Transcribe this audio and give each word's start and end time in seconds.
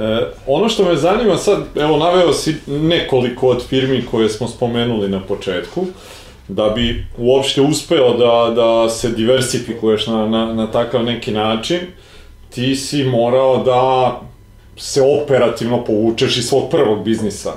E, 0.00 0.26
ono 0.46 0.68
što 0.68 0.84
me 0.84 0.96
zanima 0.96 1.36
sad, 1.36 1.58
evo 1.76 1.96
naveo 1.96 2.32
si 2.32 2.54
nekoliko 2.66 3.48
od 3.48 3.66
firmi 3.66 4.04
koje 4.10 4.28
smo 4.28 4.48
spomenuli 4.48 5.08
na 5.08 5.20
početku, 5.20 5.86
da 6.48 6.68
bi 6.68 7.06
uopšte 7.18 7.60
uspeo 7.60 8.16
da, 8.16 8.54
da 8.54 8.88
se 8.88 9.08
diversifikuješ 9.08 10.06
na, 10.06 10.26
na, 10.26 10.54
na 10.54 10.66
takav 10.70 11.04
neki 11.04 11.30
način, 11.32 11.78
ti 12.50 12.76
si 12.76 13.04
morao 13.04 13.62
da 13.64 14.20
se 14.76 15.02
operativno 15.22 15.84
povučeš 15.84 16.36
iz 16.36 16.48
svog 16.48 16.70
prvog 16.70 17.04
biznisa. 17.04 17.52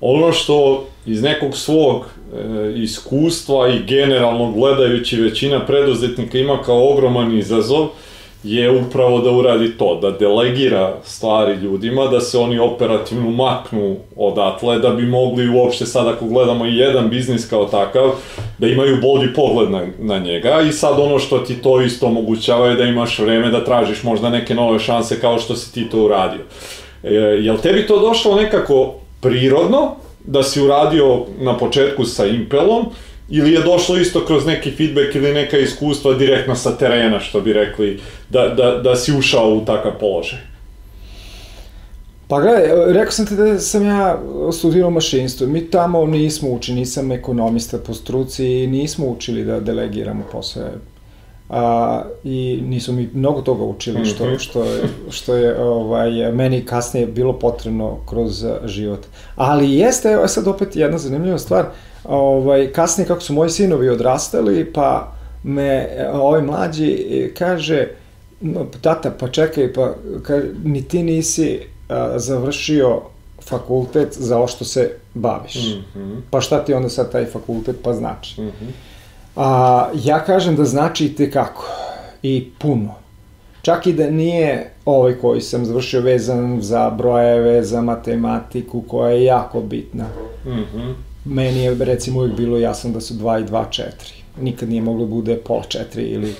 Ono 0.00 0.32
što 0.32 0.86
iz 1.06 1.22
nekog 1.22 1.56
svog 1.56 2.04
e, 2.04 2.36
iskustva 2.76 3.68
i 3.68 3.82
generalno 3.86 4.52
gledajući 4.52 5.20
većina 5.20 5.66
preduzetnika 5.66 6.38
ima 6.38 6.62
kao 6.62 6.90
ogroman 6.90 7.38
izazov, 7.38 7.88
je 8.44 8.70
upravo 8.70 9.20
da 9.20 9.30
uradi 9.30 9.78
to, 9.78 9.98
da 10.02 10.10
delegira 10.10 10.94
stvari 11.04 11.54
ljudima, 11.54 12.06
da 12.06 12.20
se 12.20 12.38
oni 12.38 12.58
operativno 12.58 13.30
maknu 13.30 13.96
odatle, 14.16 14.78
da 14.78 14.90
bi 14.90 15.06
mogli 15.06 15.48
uopšte 15.48 15.86
sad 15.86 16.08
ako 16.08 16.24
gledamo 16.24 16.66
i 16.66 16.76
jedan 16.76 17.08
biznis 17.08 17.48
kao 17.48 17.64
takav, 17.64 18.10
da 18.58 18.66
imaju 18.66 18.98
bolji 19.02 19.34
pogled 19.34 19.70
na, 19.70 19.86
na 19.98 20.18
njega 20.18 20.60
i 20.68 20.72
sad 20.72 20.98
ono 20.98 21.18
što 21.18 21.38
ti 21.38 21.54
to 21.54 21.80
isto 21.80 22.06
omogućava 22.06 22.68
je 22.68 22.74
da 22.74 22.84
imaš 22.84 23.18
vreme 23.18 23.50
da 23.50 23.64
tražiš 23.64 24.02
možda 24.02 24.30
neke 24.30 24.54
nove 24.54 24.78
šanse 24.78 25.20
kao 25.20 25.38
što 25.38 25.56
si 25.56 25.74
ti 25.74 25.90
to 25.90 26.04
uradio. 26.04 26.40
E, 27.02 27.14
jel 27.40 27.56
tebi 27.56 27.86
to 27.86 28.00
došlo 28.00 28.36
nekako 28.36 28.94
prirodno, 29.20 29.94
da 30.24 30.42
si 30.42 30.60
uradio 30.60 31.20
na 31.40 31.56
početku 31.56 32.04
sa 32.04 32.26
Impelom, 32.26 32.86
ili 33.28 33.52
je 33.52 33.60
došlo 33.60 33.96
isto 33.96 34.24
kroz 34.26 34.46
neki 34.46 34.70
feedback 34.70 35.14
ili 35.14 35.34
neka 35.34 35.58
iskustva 35.58 36.14
direktno 36.14 36.56
sa 36.56 36.76
terena, 36.76 37.20
što 37.20 37.40
bi 37.40 37.52
rekli, 37.52 38.00
da, 38.30 38.48
da, 38.48 38.80
da 38.84 38.96
si 38.96 39.12
ušao 39.12 39.54
u 39.54 39.64
takav 39.64 39.92
položaj? 40.00 40.38
Pa 42.28 42.40
gledaj, 42.40 42.92
rekao 42.92 43.12
sam 43.12 43.26
ti 43.26 43.36
da 43.36 43.58
sam 43.58 43.86
ja 43.86 44.22
studirao 44.52 44.90
mašinstvo. 44.90 45.46
Mi 45.46 45.70
tamo 45.70 46.06
nismo 46.06 46.50
učili, 46.50 46.78
nisam 46.78 47.12
ekonomista 47.12 47.78
po 47.78 47.94
struci 47.94 48.46
i 48.46 48.66
nismo 48.66 49.06
učili 49.06 49.44
da 49.44 49.60
delegiramo 49.60 50.24
posle. 50.32 50.62
A, 51.50 52.02
I 52.24 52.60
nismo 52.62 52.94
mi 52.94 53.10
mnogo 53.14 53.42
toga 53.42 53.64
učili, 53.64 54.04
što, 54.04 54.26
mhm. 54.26 54.36
što, 54.38 54.64
je, 54.64 54.82
što 55.10 55.34
je 55.34 55.60
ovaj, 55.62 56.32
meni 56.32 56.64
kasnije 56.66 57.06
bilo 57.06 57.32
potrebno 57.38 57.98
kroz 58.08 58.44
život. 58.64 59.00
Ali 59.36 59.74
jeste, 59.74 60.08
evo 60.08 60.28
sad 60.28 60.48
opet 60.48 60.76
jedna 60.76 60.98
zanimljiva 60.98 61.38
stvar, 61.38 61.66
ovaj, 62.04 62.72
kasnije 62.72 63.08
kako 63.08 63.20
su 63.20 63.32
moji 63.32 63.50
sinovi 63.50 63.88
odrastali, 63.88 64.72
pa 64.72 65.12
me 65.42 65.88
ovaj 66.12 66.42
mlađi 66.42 67.06
e, 67.10 67.34
kaže, 67.34 67.88
tata, 68.80 69.10
pa 69.20 69.28
čekaj, 69.28 69.72
pa 69.72 69.94
kaže, 70.22 70.46
ni 70.64 70.82
ti 70.82 71.02
nisi 71.02 71.60
a, 71.88 72.18
završio 72.18 73.00
fakultet 73.48 74.16
za 74.18 74.36
ovo 74.38 74.46
što 74.46 74.64
se 74.64 74.90
baviš. 75.14 75.54
Mm 75.54 75.98
-hmm. 75.98 76.20
Pa 76.30 76.40
šta 76.40 76.64
ti 76.64 76.74
onda 76.74 76.88
sad 76.88 77.12
taj 77.12 77.26
fakultet 77.26 77.76
pa 77.82 77.92
znači? 77.92 78.40
Mm 78.40 78.44
-hmm. 78.44 78.70
A, 79.36 79.88
ja 80.04 80.24
kažem 80.24 80.56
da 80.56 80.64
znači 80.64 81.14
i 81.18 81.30
kako. 81.30 81.66
I 82.22 82.50
puno. 82.58 82.94
Čak 83.62 83.86
i 83.86 83.92
da 83.92 84.10
nije 84.10 84.70
ovaj 84.84 85.14
koji 85.14 85.40
sam 85.40 85.64
završio 85.64 86.00
vezan 86.00 86.58
za 86.62 86.90
brojeve, 86.90 87.62
za 87.62 87.80
matematiku, 87.80 88.80
koja 88.80 89.10
je 89.10 89.24
jako 89.24 89.60
bitna. 89.60 90.06
Mm 90.44 90.50
-hmm 90.50 90.94
meni 91.24 91.60
je 91.60 91.74
recimo 91.74 92.20
uvijek 92.20 92.36
bilo 92.36 92.58
jasno 92.58 92.90
da 92.90 93.00
su 93.00 93.14
2 93.14 93.40
i 93.40 93.44
2 93.44 93.64
4. 93.68 93.82
Nikad 94.40 94.68
nije 94.68 94.82
moglo 94.82 95.06
bude 95.06 95.36
pola 95.36 95.62
4 95.62 95.98
ili 95.98 96.34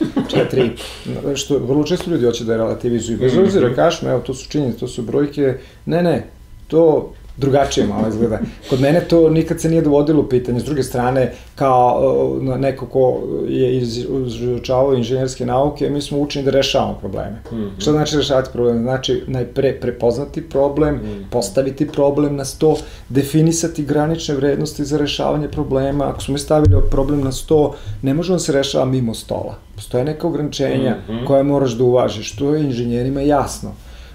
4 1.27 1.35
što 1.35 1.59
vrlo 1.59 1.85
često 1.85 2.11
ljudi 2.11 2.25
hoće 2.25 2.45
da 2.45 2.57
relativizuju. 2.57 3.19
Bez 3.19 3.37
obzira 3.39 3.67
mhm. 3.67 3.77
kažeš, 3.77 4.03
evo 4.03 4.21
to 4.21 4.35
su 4.35 4.51
činjenice, 4.51 4.79
to 4.79 4.89
su 4.89 5.03
brojke. 5.03 5.55
Ne, 5.87 6.03
ne, 6.03 6.27
to 6.67 7.13
drugačije 7.37 7.87
malo 7.87 8.09
izgleda. 8.09 8.39
Kod 8.71 8.81
mene 8.81 9.01
to 9.01 9.31
nikad 9.31 9.61
se 9.61 9.69
nije 9.69 9.83
dovodilo 9.83 10.21
u 10.23 10.29
pitanje. 10.29 10.61
S 10.61 10.65
druge 10.65 10.83
strane, 10.83 11.33
kao 11.55 12.39
neko 12.59 12.87
ko 12.87 13.23
je 13.49 13.79
izučavao 13.79 14.95
inženjerske 14.95 15.47
nauke, 15.47 15.91
mi 15.91 16.03
smo 16.03 16.19
učeni 16.19 16.45
da 16.45 16.51
rešavamo 16.51 16.95
probleme. 16.95 17.43
Mm 17.53 17.57
-hmm. 17.57 17.71
Šta 17.79 17.93
znači 17.93 18.17
rešavati 18.17 18.51
probleme? 18.53 18.83
Znači 18.83 19.23
najpre 19.27 19.81
prepoznati 19.81 20.49
problem, 20.49 20.95
mm 20.95 21.01
-hmm. 21.01 21.25
postaviti 21.31 21.89
problem 21.89 22.37
na 22.37 22.45
sto, 22.45 22.77
definisati 23.09 23.85
granične 23.85 24.35
vrednosti 24.35 24.85
za 24.85 24.99
rešavanje 24.99 25.49
problema. 25.49 26.09
Ako 26.09 26.21
smo 26.21 26.33
mi 26.33 26.39
stavili 26.39 26.83
problem 26.91 27.21
na 27.21 27.33
sto, 27.33 27.75
ne 28.03 28.15
može 28.15 28.33
on 28.33 28.41
se 28.41 28.53
rešava 28.53 28.85
mimo 28.85 29.15
stola. 29.15 29.55
Postoje 29.75 30.05
neka 30.05 30.27
ograničenja 30.27 30.91
mm 30.91 31.13
-hmm. 31.13 31.27
koje 31.27 31.43
moraš 31.43 31.73
da 31.73 31.85
uvažiš. 31.85 32.37
To 32.37 32.55
je 32.55 32.65
inženjerima 32.65 33.21
jasno 33.21 33.75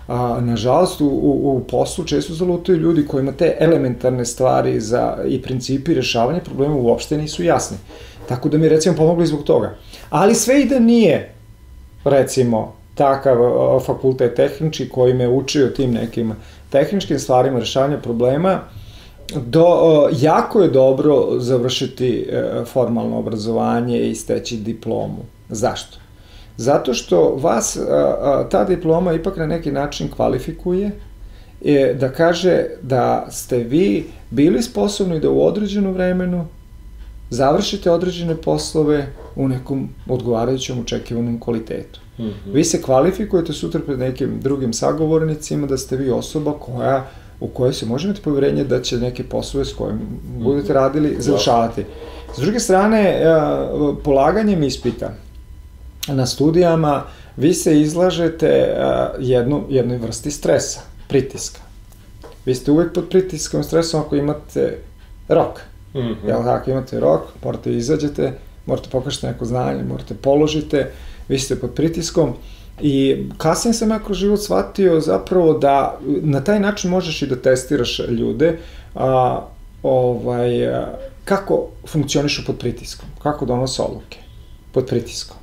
a, 0.10 0.40
nažalost, 0.42 1.02
u, 1.02 1.06
u, 1.06 1.58
u 1.58 1.64
poslu 1.64 2.06
često 2.06 2.34
zalutaju 2.34 2.78
ljudi 2.78 3.08
kojima 3.08 3.32
te 3.32 3.58
elementarne 3.60 4.26
stvari 4.26 4.80
za, 4.80 5.18
i 5.28 5.42
principi 5.42 5.94
rešavanja 5.94 6.40
problema 6.40 6.76
uopšte 6.76 7.18
nisu 7.18 7.44
jasni. 7.44 7.78
Tako 8.28 8.50
da 8.50 8.58
mi 8.58 8.70
recimo 8.70 8.96
pomogli 8.96 9.26
zbog 9.26 9.44
toga. 9.44 9.76
Ali 10.10 10.36
sve 10.36 10.62
i 10.62 10.66
da 10.66 10.80
nije, 10.80 11.34
recimo, 12.04 12.76
takav 12.96 13.38
fakultet 13.86 14.36
tehnički 14.36 14.90
koji 14.90 15.14
me 15.14 15.28
učio 15.28 15.68
tim 15.68 15.92
nekim 15.92 16.34
tehničkim 16.70 17.20
stvarima 17.20 17.60
rešavanja 17.60 17.98
problema, 17.98 18.60
do, 19.36 19.68
jako 20.20 20.62
je 20.62 20.70
dobro 20.70 21.40
završiti 21.40 22.30
e, 22.32 22.66
formalno 22.66 23.20
obrazovanje 23.20 24.00
i 24.00 24.16
steći 24.16 24.58
diplomu. 24.58 25.26
Zašto? 25.50 25.98
Zato 26.60 26.94
što 26.94 27.36
vas 27.36 27.78
a, 27.78 27.82
a, 28.22 28.50
ta 28.50 28.64
diploma 28.64 29.14
ipak 29.14 29.38
na 29.38 29.46
neki 29.48 29.72
način 29.72 30.10
kvalifikuje 30.12 30.92
je 31.62 31.94
da 31.94 32.10
kaže 32.12 32.66
da 32.82 33.28
ste 33.32 33.58
vi 33.58 34.08
bili 34.30 34.62
sposobni 34.62 35.20
da 35.20 35.30
u 35.30 35.46
određenom 35.46 35.94
vremenu 35.94 36.46
završite 37.30 37.92
određene 37.92 38.36
poslove 38.36 39.08
u 39.36 39.48
nekom 39.48 39.90
odgovarajućem 40.08 40.80
očekivanom 40.80 41.40
kvalitetu. 41.40 42.00
Mm 42.18 42.24
-hmm. 42.24 42.54
Vi 42.54 42.64
se 42.64 42.82
kvalifikujete 42.82 43.54
sutra 43.54 43.82
pred 43.86 44.00
nekim 44.00 44.40
drugim 44.42 44.74
sagovornicima 44.74 45.68
da 45.68 45.78
ste 45.78 45.96
vi 45.96 46.12
osoba 46.12 46.54
koja 46.54 47.08
u 47.40 47.48
kojoj 47.48 47.74
se 47.74 47.86
može 47.86 48.08
imati 48.08 48.22
poverenje 48.22 48.64
da 48.64 48.82
će 48.82 48.98
neke 48.98 49.24
poslove 49.24 49.66
s 49.66 49.74
kojim 49.74 50.00
budete 50.38 50.74
mhm. 50.74 50.74
radili 50.74 51.16
završavati. 51.20 51.86
S 52.36 52.42
druge 52.42 52.60
strane, 52.60 53.22
polaganjem 54.04 54.64
ispita, 54.64 55.14
na 56.14 56.26
studijama 56.26 57.04
vi 57.38 57.54
se 57.54 57.82
izlažete 57.82 58.78
jednu, 59.20 59.64
jednoj 59.70 59.98
vrsti 59.98 60.32
stresa, 60.32 60.80
pritiska. 61.08 61.60
Vi 62.46 62.56
ste 62.56 62.72
uvek 62.72 62.94
pod 62.94 63.10
pritiskom, 63.10 63.64
stresom 63.64 64.02
ako 64.02 64.16
imate 64.16 64.78
rok. 65.28 65.60
Mm 65.94 66.00
-hmm. 66.00 66.28
Jel 66.28 66.44
tako, 66.44 66.72
imate 66.72 67.00
rok, 67.00 67.22
morate 67.44 67.74
izađete, 67.74 68.34
morate 68.66 68.90
pokažete 68.90 69.28
neko 69.28 69.46
znanje, 69.46 69.84
morate 69.84 70.14
položite, 70.14 70.92
vi 71.28 71.40
ste 71.40 71.56
pod 71.56 71.74
pritiskom 71.74 72.34
i 72.82 73.26
kasnije 73.38 73.74
sam 73.74 73.90
ja 73.90 74.00
kroz 74.04 74.18
život 74.18 74.42
shvatio 74.42 75.00
zapravo 75.00 75.54
da 75.54 76.00
na 76.06 76.44
taj 76.44 76.60
način 76.60 76.90
možeš 76.90 77.22
i 77.22 77.28
da 77.28 77.36
testiraš 77.36 78.00
ljude 78.00 78.58
a, 78.96 79.42
ovaj, 79.84 80.68
a, 80.68 80.98
kako 81.26 81.68
funkcionišu 81.88 82.46
pod 82.46 82.58
pritiskom, 82.58 83.10
kako 83.24 83.46
donose 83.46 83.82
odluke 83.82 84.18
pod 84.72 84.86
pritiskom 84.86 85.38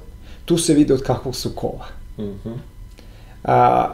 tu 0.46 0.58
se 0.58 0.74
vidi 0.74 0.92
od 0.92 1.02
kakvog 1.02 1.36
su 1.36 1.50
kova. 1.54 1.86
Mm 2.18 2.22
-hmm. 2.22 2.54
A, 3.44 3.88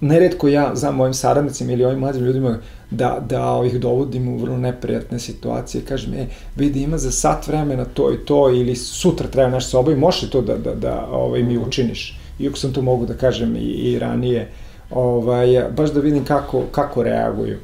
neredko 0.00 0.48
ja 0.48 0.70
znam 0.74 0.96
mojim 0.96 1.14
saradnicima 1.14 1.72
ili 1.72 1.84
ovim 1.84 1.98
mladim 1.98 2.24
ljudima 2.24 2.58
da, 2.90 3.18
da 3.28 3.46
ovih 3.46 3.80
dovodim 3.80 4.28
u 4.28 4.38
vrlo 4.38 4.56
neprijatne 4.56 5.18
situacije, 5.18 5.84
kažem, 5.84 6.14
e, 6.14 6.26
vidi, 6.56 6.82
ima 6.82 6.98
za 6.98 7.10
sat 7.10 7.46
vremena 7.46 7.84
to 7.84 8.12
i 8.12 8.16
to, 8.16 8.50
ili 8.50 8.76
sutra 8.76 9.28
treba 9.28 9.50
nešto 9.50 9.70
sa 9.70 9.78
obavim, 9.78 9.98
može 9.98 10.30
to 10.30 10.40
da, 10.40 10.56
da, 10.56 10.74
da 10.74 11.06
ovaj, 11.10 11.42
mi 11.42 11.54
mhm. 11.54 11.68
učiniš. 11.68 12.18
Iako 12.38 12.56
sam 12.56 12.72
to 12.72 12.82
mogu 12.82 13.06
da 13.06 13.14
kažem 13.14 13.56
i, 13.56 13.60
i 13.60 13.98
ranije, 13.98 14.48
ovaj, 14.90 15.64
baš 15.76 15.90
da 15.90 16.00
vidim 16.00 16.24
kako, 16.24 16.62
kako 16.72 17.02
reaguju. 17.02 17.58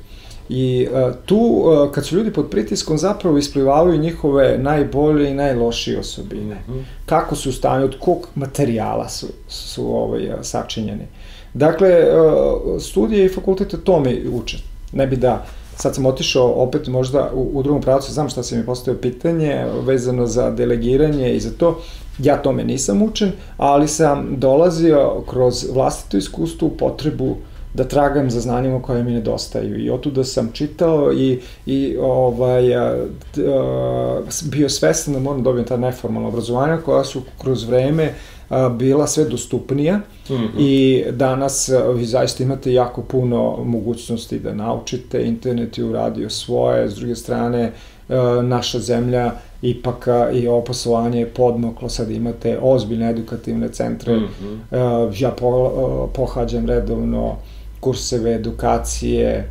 I 0.49 0.88
uh, 0.93 1.14
tu, 1.26 1.37
uh, 1.37 1.91
kad 1.91 2.06
su 2.06 2.17
ljudi 2.17 2.32
pod 2.32 2.50
pritiskom, 2.50 2.99
zapravo 2.99 3.38
isplivavaju 3.38 3.99
njihove 3.99 4.58
najbolje 4.58 5.31
i 5.31 5.35
najlošije 5.35 5.99
osobine. 5.99 6.55
Mm 6.69 6.73
-hmm. 6.73 6.82
Kako 7.06 7.37
su 7.37 7.49
u 7.49 7.52
stanju, 7.52 7.85
od 7.85 7.99
kog 7.99 8.29
materijala 8.35 9.08
su, 9.08 9.26
su 9.49 9.96
ovaj, 9.96 10.32
sačinjeni. 10.43 11.06
Dakle, 11.55 11.88
uh, 11.88 12.82
studije 12.82 13.26
i 13.26 13.35
fakultete 13.35 13.76
to 13.76 14.00
mi 14.00 14.29
uče. 14.29 14.58
Ne 14.93 15.06
bi 15.06 15.17
da, 15.17 15.46
sad 15.76 15.94
sam 15.94 16.06
otišao 16.06 16.52
opet 16.52 16.87
možda 16.88 17.31
u, 17.35 17.50
u 17.55 17.62
drugom 17.62 17.82
pravcu, 17.82 18.12
znam 18.12 18.29
šta 18.29 18.43
se 18.43 18.56
mi 18.56 18.67
postoje 18.67 19.00
pitanje 19.00 19.67
vezano 19.82 20.26
za 20.26 20.50
delegiranje 20.50 21.35
i 21.35 21.40
za 21.40 21.50
to. 21.50 21.81
Ja 22.19 22.43
tome 22.43 22.64
nisam 22.64 23.02
učen, 23.02 23.32
ali 23.56 23.88
sam 23.88 24.35
dolazio 24.37 25.23
kroz 25.31 25.67
vlastito 25.73 26.17
iskustvo 26.17 26.69
u 26.69 26.76
potrebu 26.76 27.25
uh, 27.25 27.37
da 27.75 27.85
tragam 27.85 28.31
za 28.31 28.41
znanjima 28.41 28.82
koje 28.82 29.03
mi 29.03 29.12
nedostaju 29.12 29.85
i 29.85 29.91
otuda 29.91 30.25
sam 30.25 30.50
čitao 30.53 31.12
i, 31.12 31.41
i 31.67 31.97
ovaj, 32.00 32.76
a, 32.76 32.97
a, 33.37 34.21
bio 34.44 34.69
svestan 34.69 35.15
da 35.15 35.21
moram 35.21 35.43
da 35.43 35.44
dobijem 35.44 35.67
ta 35.67 35.76
neformalna 35.76 36.29
obrazovanja 36.29 36.76
koja 36.76 37.05
su 37.05 37.23
kroz 37.43 37.65
vreme 37.65 38.15
a, 38.49 38.69
bila 38.69 39.06
sve 39.06 39.25
dostupnija 39.25 39.97
mm 39.97 40.32
-hmm. 40.32 40.49
i 40.59 41.05
danas 41.11 41.69
a, 41.69 41.91
vi 41.91 42.05
zaista 42.05 42.43
imate 42.43 42.73
jako 42.73 43.03
puno 43.03 43.65
mogućnosti 43.65 44.38
da 44.38 44.55
naučite, 44.55 45.26
internet 45.26 45.79
je 45.79 45.85
uradio 45.85 46.31
svoje, 46.31 46.88
s 46.91 46.94
druge 46.94 47.15
strane 47.15 47.73
a, 48.09 48.43
naša 48.43 48.79
zemlja 48.79 49.32
ipak 49.62 50.09
i 50.35 50.49
ovo 50.49 50.61
poslovanje 50.61 51.19
je 51.19 51.26
podmoklo, 51.26 51.88
sad 51.88 52.11
imate 52.11 52.59
ozbiljne 52.62 53.11
edukativne 53.11 53.69
centre, 53.69 54.17
mm 54.17 54.29
-hmm. 54.73 55.23
ja 55.23 55.31
po, 55.31 56.11
pohađam 56.15 56.67
redovno 56.67 57.37
kurseve 57.85 58.35
edukacije, 58.35 59.45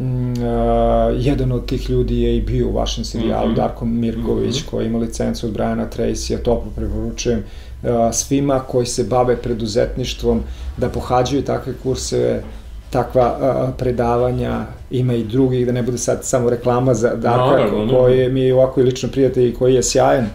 Mm, 0.00 0.32
uh, 0.32 1.12
jedan 1.18 1.52
od 1.52 1.66
tih 1.66 1.90
ljudi 1.90 2.22
je 2.22 2.36
i 2.36 2.40
bio 2.40 2.68
u 2.68 2.72
vašem 2.72 3.04
serijalu, 3.04 3.48
mm 3.48 3.52
-hmm. 3.52 3.56
Darko 3.56 3.84
Mirković, 3.84 4.54
mm 4.54 4.58
-hmm. 4.58 4.70
koji 4.70 4.86
ima 4.86 4.98
licencu 4.98 5.46
od 5.46 5.52
Briana 5.52 5.86
Tracy, 5.96 6.32
ja 6.32 6.38
toplo 6.38 6.70
preporučujem 6.76 7.38
uh, 7.82 7.88
svima 8.12 8.60
koji 8.60 8.86
se 8.86 9.04
bave 9.04 9.36
preduzetništvom 9.36 10.42
da 10.76 10.88
pohađaju 10.88 11.44
takve 11.44 11.74
kurseve, 11.82 12.42
takva 12.90 13.36
uh, 13.40 13.74
predavanja, 13.78 14.66
ima 14.90 15.14
i 15.14 15.24
drugih, 15.24 15.66
da 15.66 15.72
ne 15.72 15.82
bude 15.82 15.98
sad 15.98 16.24
samo 16.24 16.50
reklama 16.50 16.94
za 16.94 17.14
Darka, 17.14 17.66
no, 17.72 17.88
koji 17.98 18.18
je 18.18 18.28
mi 18.28 18.52
ovako 18.52 18.80
i 18.80 18.84
lično 18.84 19.08
prijatelj 19.08 19.48
i 19.48 19.54
koji 19.54 19.74
je 19.74 19.82
sjajan 19.82 20.26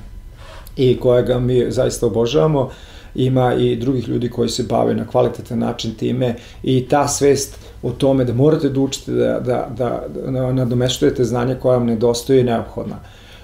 i 0.77 0.99
kojega 0.99 1.39
mi 1.39 1.65
zaista 1.71 2.05
obožavamo, 2.05 2.69
ima 3.15 3.53
i 3.53 3.75
drugih 3.75 4.07
ljudi 4.07 4.29
koji 4.29 4.49
se 4.49 4.63
bave 4.63 4.95
na 4.95 5.07
kvalitetan 5.07 5.59
način 5.59 5.95
time 5.95 6.35
i 6.63 6.85
ta 6.89 7.07
svest 7.07 7.57
o 7.83 7.91
tome 7.91 8.25
da 8.25 8.33
morate 8.33 8.69
da 8.69 8.79
učite, 8.79 9.11
da, 9.11 9.39
da, 9.39 9.69
da, 9.77 10.03
da 10.31 10.51
nadomeštujete 10.51 11.23
znanje 11.23 11.55
koja 11.55 11.77
vam 11.77 11.87
nedostoje 11.87 12.37
je 12.37 12.43
neophodna. 12.43 12.99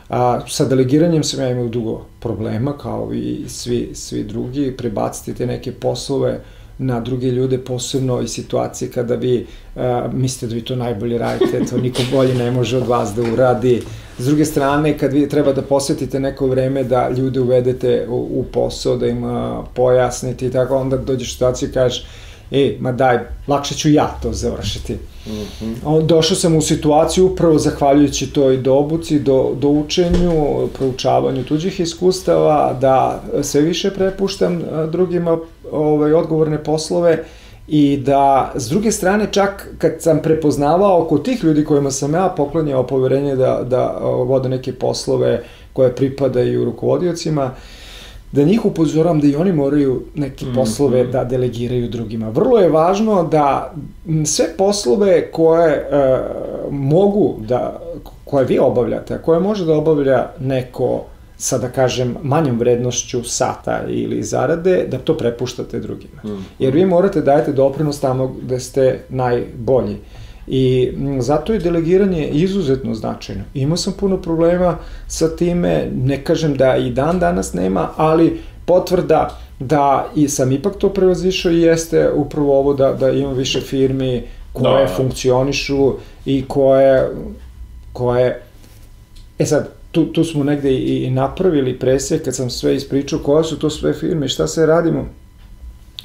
A, 0.10 0.40
sa 0.48 0.66
delegiranjem 0.66 1.24
sam 1.24 1.40
ja 1.40 1.50
imao 1.50 1.68
dugo 1.68 2.06
problema, 2.20 2.78
kao 2.78 3.14
i 3.14 3.44
svi, 3.48 3.90
svi 3.94 4.24
drugi, 4.24 4.74
prebaciti 4.78 5.34
te 5.34 5.46
neke 5.46 5.72
poslove 5.72 6.40
na 6.82 7.00
druge 7.00 7.28
ljude, 7.28 7.58
posebno 7.58 8.22
i 8.22 8.28
situacije 8.28 8.92
kada 8.92 9.16
vi 9.16 9.46
a, 9.76 10.10
mislite 10.14 10.48
da 10.48 10.56
vi 10.56 10.66
to 10.66 10.76
najbolje 10.76 11.18
radite, 11.18 11.66
to 11.70 11.78
niko 11.78 12.02
bolje 12.12 12.36
ne 12.36 12.52
može 12.52 12.78
od 12.78 12.88
vas 12.88 13.14
da 13.16 13.22
uradi. 13.22 13.82
S 14.18 14.26
druge 14.26 14.46
strane, 14.46 14.98
kad 14.98 15.14
vi 15.14 15.30
treba 15.30 15.54
da 15.54 15.62
posvetite 15.62 16.20
neko 16.20 16.48
vreme 16.48 16.84
da 16.84 17.10
ljude 17.10 17.40
uvedete 17.40 18.08
u, 18.10 18.16
u 18.16 18.46
posao, 18.54 18.98
da 18.98 19.08
im 19.08 19.24
a, 19.24 19.64
pojasnite 19.74 20.48
i 20.48 20.52
tako, 20.52 20.78
onda 20.78 20.98
dođeš 20.98 21.30
u 21.30 21.32
situaciju 21.32 21.70
i 21.70 21.72
kažeš, 21.72 22.06
e, 22.52 22.78
ma 22.80 22.92
daj, 22.92 23.20
lakše 23.48 23.76
ću 23.76 23.90
ja 23.90 24.18
to 24.22 24.34
završiti. 24.34 24.94
Mm 25.28 25.32
-hmm. 25.86 26.06
Došao 26.06 26.38
sam 26.38 26.56
u 26.56 26.62
situaciju 26.62 27.26
upravo 27.26 27.60
zahvaljujući 27.60 28.34
toj 28.34 28.58
dobuci, 28.58 29.20
do, 29.20 29.56
do 29.60 29.70
učenju, 29.70 30.68
proučavanju 30.78 31.44
tuđih 31.44 31.80
iskustava, 31.80 32.78
da 32.82 33.24
sve 33.42 33.62
više 33.62 33.92
prepuštam 33.92 34.62
drugima 34.92 35.38
ovaj, 35.72 36.14
odgovorne 36.14 36.64
poslove 36.64 37.24
i 37.68 37.98
da 37.98 38.52
s 38.56 38.70
druge 38.70 38.92
strane 38.92 39.28
čak 39.32 39.68
kad 39.78 39.92
sam 40.00 40.20
prepoznavao 40.22 41.02
oko 41.02 41.18
tih 41.18 41.44
ljudi 41.44 41.66
kojima 41.66 41.92
sam 41.92 42.14
ja 42.14 42.34
poklonjao 42.38 42.88
poverenje 42.88 43.36
da, 43.36 43.62
da 43.64 43.98
vode 44.02 44.50
neke 44.50 44.74
poslove 44.74 45.44
koje 45.74 45.96
pripadaju 45.96 46.66
rukovodiocima, 46.66 47.46
uh, 47.46 47.81
da 48.32 48.44
njih 48.44 48.66
upozoram 48.66 49.20
da 49.20 49.28
i 49.28 49.36
oni 49.36 49.54
moraju 49.54 50.04
neke 50.16 50.46
mhm, 50.46 50.56
poslove 50.56 51.04
mm 51.04 51.08
-hmm. 51.08 51.12
da 51.12 51.24
delegiraju 51.24 51.90
drugima. 51.90 52.30
Vrlo 52.30 52.60
je 52.60 52.70
važno 52.70 53.24
da 53.24 53.74
sve 54.26 54.46
poslove 54.58 55.32
koje 55.32 55.74
e, 55.74 56.20
mogu 56.72 57.36
da, 57.48 57.82
koje 58.26 58.46
vi 58.46 58.60
obavljate, 58.60 59.14
a 59.14 59.22
koje 59.22 59.40
može 59.40 59.66
da 59.66 59.74
obavlja 59.74 60.28
neko 60.40 61.04
sa, 61.38 61.58
da 61.58 61.70
kažem, 61.70 62.16
manjom 62.24 62.60
vrednošću 62.60 63.24
sata 63.24 63.82
ili 63.88 64.24
zarade, 64.24 64.86
da 64.92 64.98
to 64.98 65.18
prepuštate 65.18 65.80
drugima. 65.80 66.22
Mm 66.24 66.28
-hmm. 66.28 66.42
Jer 66.60 66.74
vi 66.74 66.86
morate 66.86 67.22
dajete 67.22 67.52
doprinos 67.52 68.00
tamo 68.00 68.36
gde 68.42 68.60
ste 68.60 69.00
najbolji. 69.10 69.98
I 70.54 70.92
zato 71.20 71.54
je 71.54 71.60
delegiranje 71.60 72.28
izuzetno 72.28 72.94
značajno. 72.94 73.44
Imao 73.54 73.78
sam 73.78 73.94
puno 73.94 74.18
problema 74.22 74.78
sa 75.08 75.36
time, 75.36 75.88
ne 75.96 76.24
kažem 76.24 76.58
da 76.58 76.78
i 76.78 76.90
dan 76.90 77.20
danas 77.20 77.54
nema, 77.54 77.90
ali 77.96 78.40
potvrda 78.66 79.40
da 79.60 80.10
i 80.16 80.28
sam 80.28 80.52
ipak 80.52 80.76
to 80.78 80.90
prevazišao 80.90 81.52
i 81.52 81.62
jeste 81.62 82.12
upravo 82.12 82.60
ovo 82.60 82.74
da, 82.74 82.94
da 82.94 83.12
imam 83.12 83.34
više 83.34 83.62
firmi 83.62 84.24
koje 84.54 84.86
da. 84.86 84.94
funkcionišu 84.96 85.94
i 86.26 86.44
koje, 86.48 87.10
koje 87.94 88.42
e 89.40 89.46
sad, 89.46 89.70
tu, 89.92 90.06
tu 90.06 90.24
smo 90.24 90.44
negde 90.44 90.72
i, 90.74 91.06
i 91.06 91.10
napravili 91.10 91.80
presek 91.80 92.26
kad 92.26 92.36
sam 92.36 92.50
sve 92.50 92.76
ispričao 92.76 93.20
koje 93.20 93.44
su 93.44 93.60
to 93.60 93.70
sve 93.70 93.94
firme, 93.94 94.28
šta 94.28 94.48
se 94.48 94.66
radimo. 94.66 95.06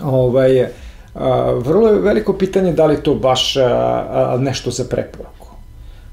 Ovaj, 0.03 0.67
vrlo 1.59 1.89
je 1.89 2.01
veliko 2.01 2.33
pitanje 2.33 2.73
da 2.73 2.87
li 2.87 3.03
to 3.03 3.15
baš 3.15 3.55
nešto 4.39 4.71
za 4.71 4.85
preporuku. 4.85 5.49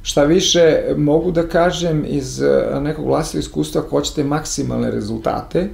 Šta 0.01 0.23
više, 0.23 0.83
mogu 0.97 1.31
da 1.31 1.47
kažem 1.47 2.05
iz 2.07 2.41
nekog 2.81 3.05
vlastnog 3.05 3.43
iskustva, 3.43 3.81
ako 3.81 3.89
hoćete 3.89 4.23
maksimalne 4.23 4.91
rezultate, 4.91 5.69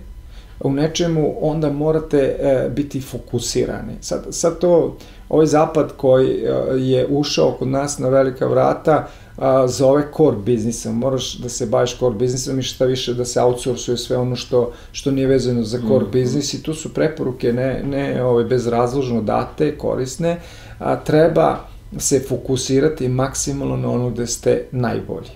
u 0.60 0.72
nečemu 0.72 1.36
onda 1.42 1.72
morate 1.72 2.18
e, 2.18 2.70
biti 2.70 3.02
fokusirani. 3.02 3.94
Sad, 4.02 4.26
sad 4.30 4.60
to, 4.60 4.98
ovaj 5.30 5.46
zapad 5.46 5.92
koji 5.98 6.30
e, 6.30 6.50
je 6.78 7.08
ušao 7.08 7.56
kod 7.60 7.68
nas 7.68 7.98
na 8.00 8.10
velika 8.10 8.48
vrata, 8.48 9.08
a, 9.40 9.68
zove 9.68 10.04
core 10.18 10.38
biznisa. 10.46 10.92
Moraš 10.92 11.34
da 11.34 11.50
se 11.50 11.66
baviš 11.66 11.98
core 11.98 12.16
biznisom 12.16 12.60
i 12.60 12.64
šta 12.64 12.86
više 12.86 13.14
da 13.14 13.26
se 13.26 13.42
outsourcuje 13.42 13.98
sve 13.98 14.18
ono 14.18 14.36
što, 14.36 14.72
što 14.92 15.12
nije 15.12 15.28
vezano 15.28 15.64
za 15.64 15.80
core 15.88 16.06
mm 16.06 16.12
biznis 16.12 16.54
i 16.54 16.64
tu 16.64 16.74
su 16.74 16.94
preporuke 16.94 17.54
ne, 17.54 17.84
ne 17.84 18.24
ovaj, 18.24 18.44
bezrazložno 18.44 19.22
date, 19.22 19.78
korisne, 19.78 20.40
a 20.80 20.96
treba 20.96 21.58
se 21.98 22.20
fokusirati 22.20 23.08
maksimalno 23.08 23.78
na 23.78 23.90
ono 23.90 24.10
gde 24.10 24.28
ste 24.28 24.66
najbolji. 24.72 25.30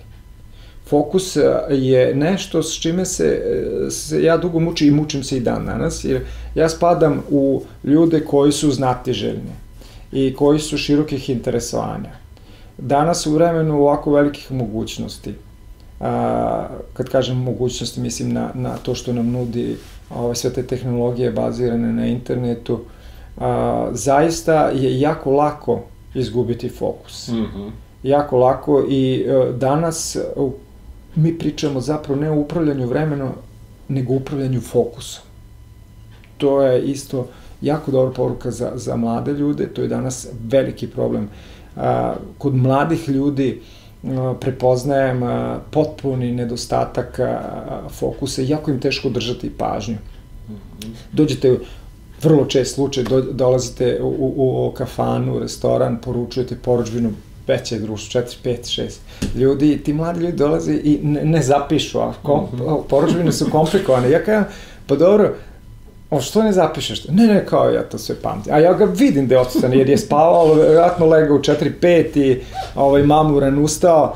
Fokus 0.90 1.38
je 1.70 2.16
nešto 2.16 2.64
s 2.64 2.80
čime 2.82 3.06
se, 3.06 3.42
se 3.90 4.24
ja 4.24 4.38
dugo 4.38 4.60
mučim 4.60 4.88
i 4.88 4.92
mučim 4.92 5.24
se 5.24 5.38
i 5.38 5.40
dan 5.40 5.66
danas, 5.66 6.04
jer 6.04 6.22
ja 6.56 6.70
spadam 6.70 7.24
u 7.30 7.64
ljude 7.84 8.20
koji 8.26 8.52
su 8.52 8.72
znatiželjni 8.72 9.54
i 10.12 10.34
koji 10.34 10.60
su 10.60 10.78
širokih 10.78 11.30
interesovanja 11.30 12.23
Danas 12.78 13.26
u 13.26 13.34
vremenu 13.34 13.82
ovako 13.82 14.12
velikih 14.12 14.52
mogućnosti, 14.52 15.34
a, 16.00 16.68
kad 16.94 17.10
kažem 17.10 17.38
mogućnosti, 17.38 18.02
mislim 18.02 18.34
na, 18.34 18.50
na 18.54 18.78
to 18.78 18.96
što 18.96 19.14
nam 19.14 19.32
nudi 19.32 19.78
ove, 20.10 20.36
sve 20.36 20.54
te 20.54 20.64
tehnologije 20.64 21.32
bazirane 21.32 21.94
na 21.94 22.08
internetu, 22.08 22.80
a, 23.38 23.90
zaista 23.92 24.70
je 24.70 25.00
jako 25.00 25.32
lako 25.32 25.82
izgubiti 26.16 26.70
fokus. 26.70 27.28
Mm 27.28 27.36
-hmm. 27.36 27.70
Jako 28.04 28.38
lako 28.38 28.86
i 28.90 29.26
a, 29.28 29.32
e, 29.32 29.54
danas 29.54 30.16
a, 30.16 30.50
mi 31.16 31.38
pričamo 31.38 31.82
zapravo 31.82 32.22
ne 32.22 32.32
o 32.32 32.40
upravljanju 32.40 32.88
vremenom, 32.88 33.30
nego 33.88 34.14
o 34.14 34.18
upravljanju 34.18 34.62
fokusom. 34.62 35.24
To 36.38 36.62
je 36.62 36.84
isto 36.84 37.28
jako 37.62 37.92
dobra 37.92 38.14
poruka 38.14 38.52
za, 38.52 38.72
za 38.76 38.96
mlade 38.96 39.34
ljude, 39.34 39.68
to 39.68 39.82
je 39.82 39.88
danas 39.88 40.28
veliki 40.44 40.88
problem 40.88 41.30
kod 42.38 42.56
mladih 42.56 43.10
ljudi 43.10 43.62
prepoznajem 44.40 45.22
potpuni 45.72 46.32
nedostatak 46.32 47.20
fokusa 47.90 48.42
i 48.42 48.50
jako 48.50 48.72
im 48.72 48.80
teško 48.80 49.10
držati 49.10 49.50
pažnju. 49.50 49.98
Dođete 51.12 51.58
vrlo 52.24 52.46
čest 52.46 52.76
slučaj, 52.76 53.04
do, 53.04 53.22
dolazite 53.22 54.00
u, 54.02 54.08
u, 54.08 54.68
u 54.68 54.72
kafanu, 54.72 55.40
restoran, 55.40 55.98
poručujete 56.02 56.56
poručbinu 56.56 57.12
veće 57.48 57.80
društvo, 57.80 58.22
4, 58.22 58.26
5, 58.44 58.82
6 58.82 59.38
ljudi, 59.38 59.78
ti 59.78 59.94
mladi 59.94 60.20
ljudi 60.20 60.38
dolaze 60.38 60.74
i 60.84 61.00
ne, 61.04 61.26
ne 61.26 61.42
zapišu, 61.42 62.00
a 62.00 62.14
kom, 62.24 62.44
mm 62.44 62.58
-hmm. 62.58 62.82
poručbine 62.90 63.32
su 63.32 63.46
komplikovane. 63.52 64.12
Ja 64.12 64.24
kažem, 64.24 64.46
pa 64.88 64.96
dobro, 64.96 65.36
on 66.14 66.22
što 66.22 66.44
ne 66.44 66.52
zapišeš? 66.52 67.08
Ne, 67.08 67.28
ne, 67.28 67.46
kao 67.46 67.70
ja 67.70 67.84
to 67.84 67.98
sve 67.98 68.16
pamtim. 68.16 68.54
A 68.54 68.60
ja 68.60 68.74
ga 68.74 68.86
vidim 68.86 69.28
da 69.28 69.36
je 69.36 69.42
odsutan, 69.42 69.74
jer 69.74 69.90
je 69.90 69.98
spavao, 69.98 70.54
vjerojatno 70.54 71.06
legao 71.06 71.36
u 71.36 71.40
4-5 71.40 72.18
i 72.18 72.42
ovaj, 72.76 73.04
mamuran 73.04 73.64
ustao. 73.64 74.16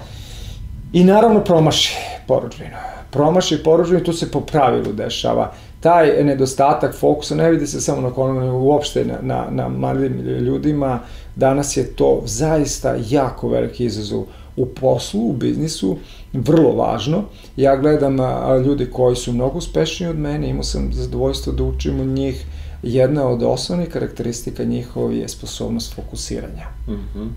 I 0.94 1.04
naravno 1.04 1.44
promaši 1.44 1.96
poručbinu. 2.28 2.76
Promaši 3.12 3.64
poručbinu, 3.64 4.04
tu 4.04 4.14
se 4.14 4.32
po 4.32 4.42
pravilu 4.42 4.94
dešava. 4.94 5.52
Taj 5.80 6.24
nedostatak 6.24 6.96
fokusa 6.96 7.36
ne 7.36 7.52
vidi 7.52 7.68
se 7.68 7.82
samo 7.82 8.02
na 8.02 8.12
konom, 8.12 8.56
uopšte 8.56 9.06
na, 9.06 9.18
na, 9.22 9.48
na 9.52 9.70
malim 9.70 10.20
ljudima. 10.22 11.00
Danas 11.36 11.78
je 11.78 11.96
to 11.96 12.22
zaista 12.26 12.96
jako 13.10 13.50
veliki 13.50 13.86
izazov 13.86 14.24
u 14.58 14.66
poslu, 14.66 15.30
u 15.30 15.34
biznisu, 15.34 15.98
vrlo 16.34 16.72
važno. 16.72 17.24
Ja 17.58 17.76
gledam 17.76 18.20
a, 18.20 18.58
ljude 18.66 18.90
koji 18.92 19.16
su 19.16 19.34
mnogo 19.34 19.58
uspešniji 19.58 20.10
od 20.10 20.20
mene, 20.20 20.50
imao 20.50 20.64
sam 20.64 20.94
zadovoljstvo 20.94 21.54
da 21.54 21.64
učim 21.64 22.00
od 22.00 22.08
njih. 22.08 22.46
Jedna 22.84 23.28
od 23.28 23.44
osnovnih 23.44 23.90
karakteristika 23.90 24.64
njihova 24.64 25.14
je 25.14 25.28
sposobnost 25.28 25.96
fokusiranja. 25.96 26.68
Mm 26.88 26.92
-hmm. 26.92 27.28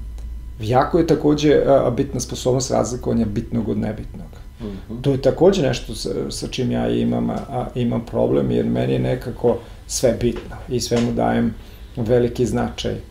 Jako 0.60 0.98
je 0.98 1.06
takođe 1.06 1.62
a, 1.66 1.90
bitna 1.90 2.20
sposobnost 2.20 2.70
razlikovanja 2.70 3.24
bitnog 3.24 3.68
od 3.68 3.78
nebitnog. 3.78 4.28
Mm 4.60 4.64
-hmm. 4.64 5.02
To 5.02 5.12
je 5.12 5.22
takođe 5.22 5.62
nešto 5.62 5.94
sa, 5.94 6.10
sa 6.30 6.46
čim 6.46 6.70
ja 6.70 6.88
imam, 6.88 7.30
a, 7.30 7.66
imam 7.74 8.04
problem, 8.06 8.50
jer 8.50 8.66
meni 8.66 8.92
je 8.92 8.98
nekako 8.98 9.56
sve 9.86 10.16
bitno 10.20 10.56
i 10.68 10.80
sve 10.80 11.00
mu 11.00 11.12
dajem 11.12 11.54
veliki 11.96 12.46
značaj. 12.46 13.09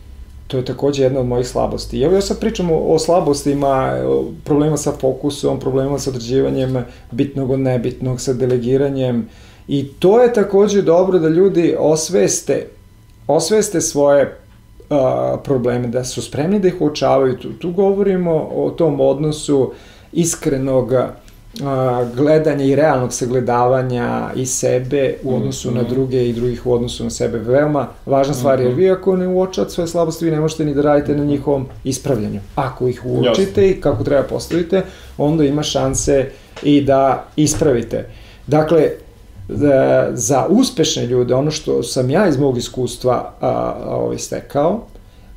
To 0.50 0.56
je 0.56 0.64
takođe 0.64 1.02
jedna 1.02 1.20
od 1.20 1.26
mojih 1.26 1.48
slabosti. 1.48 2.02
Evo 2.02 2.14
ja 2.14 2.20
sad 2.20 2.40
pričam 2.40 2.70
o, 2.70 2.76
o 2.76 2.98
slabostima, 2.98 4.02
o 4.06 4.24
problema 4.44 4.76
sa 4.76 4.92
fokusom, 4.92 5.60
problema 5.60 5.98
sa 5.98 6.10
određivanjem 6.10 6.84
bitnog 7.10 7.50
od 7.50 7.60
nebitnog, 7.60 8.20
sa 8.20 8.32
delegiranjem. 8.32 9.28
I 9.68 9.88
to 9.88 10.20
je 10.20 10.32
takođe 10.32 10.82
dobro 10.82 11.18
da 11.18 11.28
ljudi 11.28 11.76
osveste, 11.78 12.66
osveste 13.26 13.80
svoje 13.80 14.38
a, 14.90 15.36
probleme, 15.44 15.88
da 15.88 16.04
su 16.04 16.22
spremni 16.22 16.58
da 16.58 16.68
ih 16.68 16.80
uočavaju. 16.80 17.38
Tu, 17.38 17.52
tu 17.52 17.72
govorimo 17.72 18.48
o 18.54 18.70
tom 18.70 19.00
odnosu 19.00 19.72
iskrenog 20.12 20.92
gledanja 22.14 22.64
i 22.64 22.76
realnog 22.76 23.12
sagledavanja 23.12 24.30
i 24.36 24.46
sebe 24.46 25.14
u 25.22 25.36
odnosu 25.36 25.70
mm 25.70 25.74
-hmm. 25.74 25.76
na 25.76 25.82
druge 25.82 26.28
i 26.28 26.32
drugih 26.32 26.66
u 26.66 26.72
odnosu 26.72 27.04
na 27.04 27.10
sebe. 27.10 27.38
Veoma 27.38 27.88
važna 28.06 28.34
stvar, 28.34 28.60
jer 28.60 28.70
mhm. 28.70 28.78
vi 28.78 28.90
ako 28.90 29.16
ne 29.16 29.28
uočate 29.28 29.70
svoje 29.70 29.88
slabosti, 29.88 30.24
vi 30.24 30.30
ne 30.30 30.40
možete 30.40 30.64
ni 30.64 30.74
da 30.74 30.82
radite 30.82 31.16
na 31.16 31.24
njihovom 31.24 31.66
ispravljanju. 31.84 32.40
Ako 32.54 32.88
ih 32.88 33.02
uočite 33.04 33.60
Jasne. 33.62 33.70
i 33.70 33.80
kako 33.80 34.04
treba 34.04 34.22
postavite, 34.22 34.82
onda 35.18 35.44
ima 35.44 35.62
šanse 35.62 36.30
i 36.62 36.80
da 36.80 37.24
ispravite. 37.36 38.08
Dakle, 38.46 38.90
za 40.12 40.46
uspešne 40.48 41.06
ljude, 41.06 41.34
ono 41.34 41.50
što 41.50 41.82
sam 41.82 42.10
ja 42.10 42.28
iz 42.28 42.36
mog 42.36 42.58
iskustva 42.58 43.32
a, 43.40 43.48
a, 43.48 43.96
ovaj, 43.96 44.18
stekao, 44.18 44.80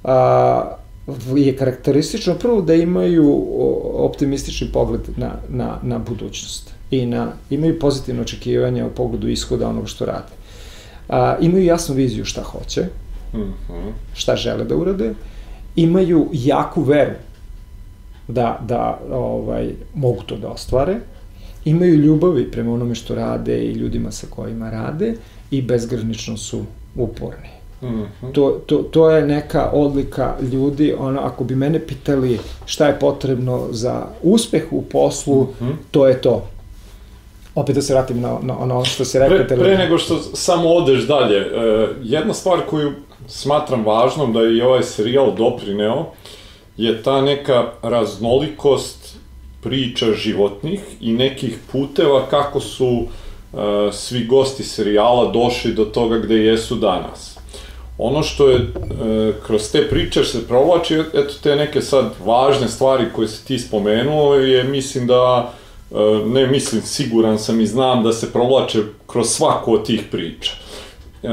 a, 0.03 0.75
je 1.35 1.55
karakteristično 1.57 2.35
prvo 2.35 2.61
da 2.61 2.73
imaju 2.73 3.45
optimistični 3.93 4.67
pogled 4.73 5.01
na, 5.17 5.31
na, 5.49 5.79
na 5.83 5.99
budućnost 5.99 6.73
i 6.91 7.05
na, 7.05 7.31
imaju 7.49 7.79
pozitivno 7.79 8.21
očekivanje 8.21 8.83
o 8.83 8.89
pogledu 8.89 9.27
ishoda 9.27 9.67
onog 9.67 9.89
što 9.89 10.05
rade. 10.05 10.33
A, 11.09 11.37
imaju 11.41 11.65
jasnu 11.65 11.95
viziju 11.95 12.25
šta 12.25 12.43
hoće, 12.43 12.81
mm 13.33 13.37
-hmm. 13.37 13.91
šta 14.13 14.35
žele 14.35 14.63
da 14.63 14.75
urade, 14.75 15.13
imaju 15.75 16.29
jaku 16.33 16.81
veru 16.81 17.15
da, 18.27 18.59
da 18.67 18.99
ovaj, 19.11 19.69
mogu 19.93 20.23
to 20.23 20.37
da 20.37 20.49
ostvare, 20.49 20.99
imaju 21.65 21.95
ljubavi 21.95 22.51
prema 22.51 22.73
onome 22.73 22.95
što 22.95 23.15
rade 23.15 23.57
i 23.65 23.71
ljudima 23.71 24.11
sa 24.11 24.27
kojima 24.29 24.69
rade 24.69 25.15
i 25.51 25.61
bezgranično 25.61 26.37
su 26.37 26.65
uporni. 26.95 27.62
-hmm. 27.87 28.33
to, 28.33 28.61
to, 28.65 28.77
to 28.77 29.09
je 29.09 29.21
neka 29.25 29.69
odlika 29.73 30.35
ljudi, 30.51 30.93
ono, 30.99 31.19
ako 31.21 31.43
bi 31.43 31.55
mene 31.55 31.79
pitali 31.79 32.39
šta 32.65 32.87
je 32.87 32.99
potrebno 32.99 33.67
za 33.71 34.05
uspeh 34.21 34.63
u 34.71 34.81
poslu, 34.81 35.43
mm 35.43 35.47
-hmm. 35.61 35.73
to 35.91 36.07
je 36.07 36.21
to. 36.21 36.47
Opet 37.55 37.75
da 37.75 37.81
se 37.81 37.93
vratim 37.93 38.21
na, 38.21 38.37
na 38.41 38.59
ono 38.59 38.85
što 38.85 39.05
se 39.05 39.19
rekao. 39.19 39.37
Pre, 39.37 39.57
pre 39.57 39.77
nego 39.77 39.97
što 39.97 40.19
samo 40.33 40.69
odeš 40.69 41.07
dalje, 41.07 41.39
uh, 41.39 41.89
jedna 42.03 42.33
stvar 42.33 42.59
koju 42.69 42.91
smatram 43.27 43.85
važnom 43.85 44.33
da 44.33 44.39
je 44.39 44.57
i 44.57 44.61
ovaj 44.61 44.83
serijal 44.83 45.35
doprineo, 45.35 46.05
je 46.77 47.03
ta 47.03 47.21
neka 47.21 47.65
raznolikost 47.81 49.17
priča 49.61 50.05
životnih 50.13 50.81
i 51.01 51.13
nekih 51.13 51.57
puteva 51.71 52.25
kako 52.29 52.59
su 52.59 52.87
uh, 52.87 53.59
svi 53.91 54.25
gosti 54.25 54.63
serijala 54.63 55.31
došli 55.31 55.73
do 55.73 55.85
toga 55.85 56.17
gde 56.17 56.35
jesu 56.35 56.75
danas 56.75 57.32
ono 57.97 58.23
što 58.23 58.49
je 58.49 58.57
e, 58.57 58.65
kroz 59.45 59.71
te 59.71 59.89
priče 59.89 60.23
se 60.23 60.47
provlači, 60.47 60.99
eto 61.13 61.33
te 61.43 61.55
neke 61.55 61.81
sad 61.81 62.05
važne 62.25 62.67
stvari 62.67 63.05
koje 63.15 63.27
si 63.27 63.45
ti 63.45 63.59
spomenuo, 63.59 64.35
je 64.35 64.63
mislim 64.63 65.07
da, 65.07 65.53
e, 65.91 65.95
ne 66.25 66.47
mislim, 66.47 66.81
siguran 66.81 67.39
sam 67.39 67.61
i 67.61 67.67
znam 67.67 68.03
da 68.03 68.13
se 68.13 68.33
provlače 68.33 68.79
kroz 69.07 69.27
svaku 69.27 69.73
od 69.73 69.85
tih 69.85 70.03
priča. 70.11 70.51
E, 71.23 71.27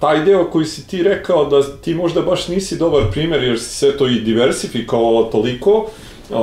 taj 0.00 0.24
deo 0.24 0.44
koji 0.50 0.66
si 0.66 0.88
ti 0.88 1.02
rekao 1.02 1.44
da 1.44 1.62
ti 1.62 1.94
možda 1.94 2.22
baš 2.22 2.48
nisi 2.48 2.78
dobar 2.78 3.02
primer 3.12 3.42
jer 3.42 3.60
si 3.60 3.76
sve 3.76 3.96
to 3.96 4.06
i 4.06 4.20
diversifikovalo 4.20 5.22
toliko, 5.22 5.86
e, 6.30 6.34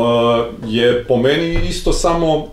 je 0.67 1.03
po 1.08 1.17
meni 1.17 1.60
isto 1.70 1.93
samo 1.93 2.38
e, 2.38 2.43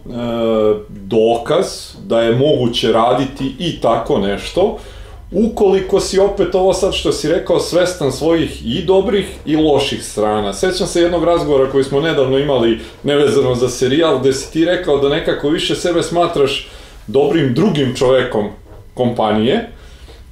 dokaz 0.88 1.66
da 2.06 2.20
je 2.20 2.36
moguće 2.36 2.92
raditi 2.92 3.54
i 3.58 3.80
tako 3.80 4.18
nešto, 4.18 4.78
ukoliko 5.32 6.00
si 6.00 6.18
opet 6.18 6.54
ovo 6.54 6.72
sad 6.72 6.94
što 6.94 7.12
si 7.12 7.28
rekao 7.28 7.60
svestan 7.60 8.12
svojih 8.12 8.62
i 8.66 8.82
dobrih 8.84 9.26
i 9.46 9.56
loših 9.56 10.04
strana. 10.04 10.52
Sećam 10.52 10.86
se 10.86 11.02
jednog 11.02 11.24
razgovora 11.24 11.70
koji 11.70 11.84
smo 11.84 12.00
nedavno 12.00 12.38
imali 12.38 12.80
nevezano 13.02 13.54
za 13.54 13.68
serijal 13.68 14.18
gde 14.18 14.32
si 14.32 14.52
ti 14.52 14.64
rekao 14.64 14.98
da 14.98 15.08
nekako 15.08 15.48
više 15.48 15.74
sebe 15.74 16.02
smatraš 16.02 16.68
dobrim 17.06 17.54
drugim 17.54 17.94
čovekom 17.96 18.48
kompanije 18.94 19.68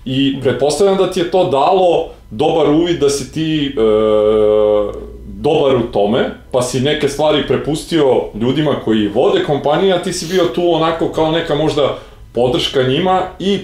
i 0.04 0.36
pretpostavljam 0.42 0.96
da 0.96 1.10
ti 1.10 1.20
je 1.20 1.30
to 1.30 1.44
dalo 1.44 2.08
dobar 2.30 2.70
uvid 2.70 3.00
da 3.00 3.10
si 3.10 3.32
ti 3.32 3.66
e, 3.66 3.80
dobar 5.26 5.76
u 5.76 5.92
tome, 5.92 6.30
pa 6.52 6.62
si 6.62 6.80
neke 6.80 7.08
stvari 7.08 7.46
prepustio 7.46 8.22
ljudima 8.40 8.74
koji 8.84 9.08
vode 9.08 9.44
kompanije, 9.44 9.94
a 9.94 10.02
ti 10.02 10.12
si 10.12 10.26
bio 10.26 10.44
tu 10.44 10.72
onako 10.72 11.08
kao 11.08 11.30
neka 11.30 11.54
možda 11.54 11.98
podrška 12.38 12.82
njima 12.82 13.22
i 13.38 13.58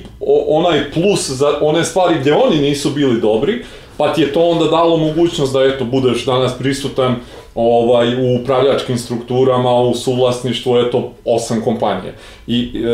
onaj 0.48 0.90
plus 0.92 1.30
za 1.30 1.58
one 1.60 1.84
stvari 1.84 2.14
gde 2.20 2.32
oni 2.32 2.58
nisu 2.58 2.90
bili 2.90 3.20
dobri, 3.20 3.64
pa 3.96 4.12
ti 4.12 4.20
je 4.20 4.32
to 4.32 4.42
onda 4.42 4.64
dalo 4.64 4.96
mogućnost 4.96 5.52
da 5.52 5.64
eto 5.64 5.84
budeš 5.84 6.24
danas 6.24 6.58
prisutan 6.58 7.16
ovaj 7.54 8.14
u 8.14 8.40
upravljačkim 8.42 8.98
strukturama, 8.98 9.80
u 9.80 9.94
suvlasništvu 9.94 10.78
eto 10.78 11.12
osam 11.24 11.60
kompanije. 11.60 12.14
I 12.46 12.62
e, 12.62 12.90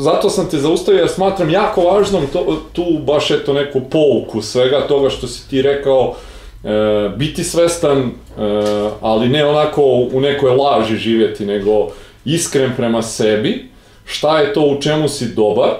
zato 0.00 0.30
sam 0.30 0.50
te 0.50 0.58
zaustavio, 0.58 1.00
ja 1.00 1.08
smatram 1.08 1.50
jako 1.50 1.80
važnom 1.80 2.22
to, 2.32 2.56
tu 2.72 2.84
baš 3.06 3.30
eto 3.30 3.52
neku 3.52 3.80
pouku 3.90 4.42
svega 4.42 4.80
toga 4.88 5.10
što 5.10 5.26
si 5.26 5.50
ti 5.50 5.62
rekao 5.62 6.14
e, 6.64 6.68
biti 7.16 7.44
svestan, 7.44 7.98
e, 7.98 8.10
ali 9.00 9.28
ne 9.28 9.46
onako 9.46 9.82
u 10.12 10.20
nekoj 10.20 10.50
laži 10.50 10.96
živjeti, 10.96 11.46
nego 11.46 11.88
iskren 12.24 12.72
prema 12.76 13.02
sebi, 13.02 13.75
šta 14.06 14.38
je 14.38 14.52
to 14.52 14.60
u 14.60 14.80
čemu 14.80 15.08
si 15.08 15.34
dobar 15.34 15.70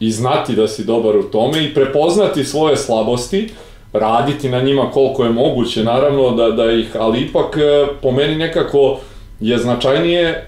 i 0.00 0.10
znati 0.10 0.54
da 0.54 0.68
si 0.68 0.84
dobar 0.84 1.16
u 1.16 1.22
tome 1.22 1.64
i 1.64 1.74
prepoznati 1.74 2.44
svoje 2.44 2.76
slabosti, 2.76 3.48
raditi 3.92 4.48
na 4.48 4.60
njima 4.60 4.90
koliko 4.90 5.24
je 5.24 5.30
moguće, 5.30 5.84
naravno 5.84 6.30
da, 6.30 6.50
da 6.50 6.72
ih, 6.72 6.96
ali 6.98 7.20
ipak 7.20 7.56
e, 7.56 7.86
po 8.02 8.10
meni 8.10 8.36
nekako 8.36 8.98
je 9.40 9.58
značajnije 9.58 10.28
e, 10.28 10.46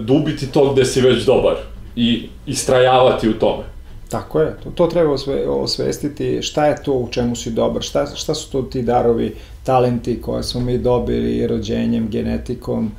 dubiti 0.00 0.52
to 0.52 0.72
gde 0.72 0.84
si 0.84 1.00
već 1.00 1.24
dobar 1.24 1.54
i 1.96 2.28
istrajavati 2.46 3.28
u 3.28 3.38
tome. 3.38 3.62
Tako 4.08 4.40
je, 4.40 4.56
to, 4.64 4.70
to 4.70 4.86
treba 4.86 5.12
osve, 5.12 5.48
osvestiti 5.48 6.42
šta 6.42 6.66
je 6.66 6.82
to 6.82 6.92
u 6.92 7.08
čemu 7.10 7.36
si 7.36 7.50
dobar, 7.50 7.82
šta, 7.82 8.06
šta 8.06 8.34
su 8.34 8.52
to 8.52 8.62
ti 8.62 8.82
darovi, 8.82 9.34
talenti 9.64 10.22
koje 10.22 10.42
smo 10.42 10.60
mi 10.60 10.78
dobili 10.78 11.46
rođenjem, 11.46 12.08
genetikom, 12.10 12.92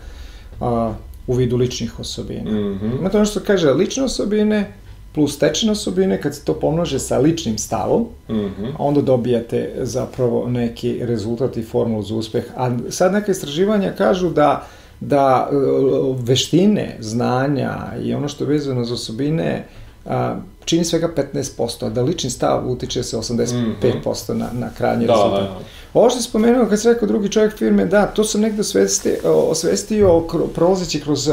a, 0.62 0.94
u 1.27 1.34
vidu 1.34 1.58
ličnih 1.58 2.00
osobina. 2.00 2.51
Mm 2.51 2.79
-hmm. 2.79 3.00
Imate 3.00 3.17
ono 3.17 3.25
što 3.25 3.39
kaže 3.39 3.72
lične 3.72 4.03
osobine 4.03 4.74
plus 5.13 5.36
stečene 5.36 5.72
osobine, 5.72 6.22
kad 6.22 6.36
se 6.36 6.46
to 6.46 6.53
pomnože 6.53 7.00
sa 7.00 7.17
ličnim 7.17 7.58
stavom, 7.58 8.08
mm 8.29 8.34
-hmm. 8.34 8.72
onda 8.77 9.01
dobijate 9.01 9.74
zapravo 9.82 10.50
neki 10.50 11.00
rezultat 11.01 11.58
i 11.58 11.63
formulu 11.63 12.03
za 12.03 12.15
uspeh. 12.15 12.44
A 12.55 12.77
sad 12.89 13.13
neke 13.13 13.32
istraživanja 13.32 13.91
kažu 13.98 14.29
da 14.29 14.67
da 15.00 15.50
e, 15.51 15.55
veštine, 16.20 16.98
znanja 17.00 17.77
i 18.03 18.13
ono 18.13 18.27
što 18.27 18.44
je 18.44 18.48
vezano 18.48 18.84
za 18.84 18.94
osobine 18.94 19.65
a, 20.05 20.36
čini 20.65 20.86
svega 20.86 21.10
15%, 21.34 21.86
a 21.86 21.89
da 21.89 22.01
lični 22.01 22.29
stav 22.29 22.72
utiče 22.72 23.03
se 23.03 23.17
85% 23.17 23.53
mm 23.53 23.81
-hmm. 23.81 24.34
na, 24.34 24.50
na 24.53 24.69
krajnji 24.77 25.05
da, 25.05 25.13
rezultat. 25.13 25.41
Da, 25.41 25.48
da. 25.48 25.60
Ovo 25.93 26.10
što 26.10 26.19
je 26.19 26.24
spomenuo 26.24 26.65
kad 26.65 26.81
se 26.81 26.93
rekao 26.93 27.07
drugi 27.07 27.29
čovjek 27.29 27.57
firme, 27.57 27.86
da, 27.86 28.05
to 28.05 28.24
sam 28.24 28.41
negde 28.41 28.62
osvesti, 28.62 29.12
osvestio 29.24 30.24
prolazeći 30.55 31.01
kroz 31.01 31.29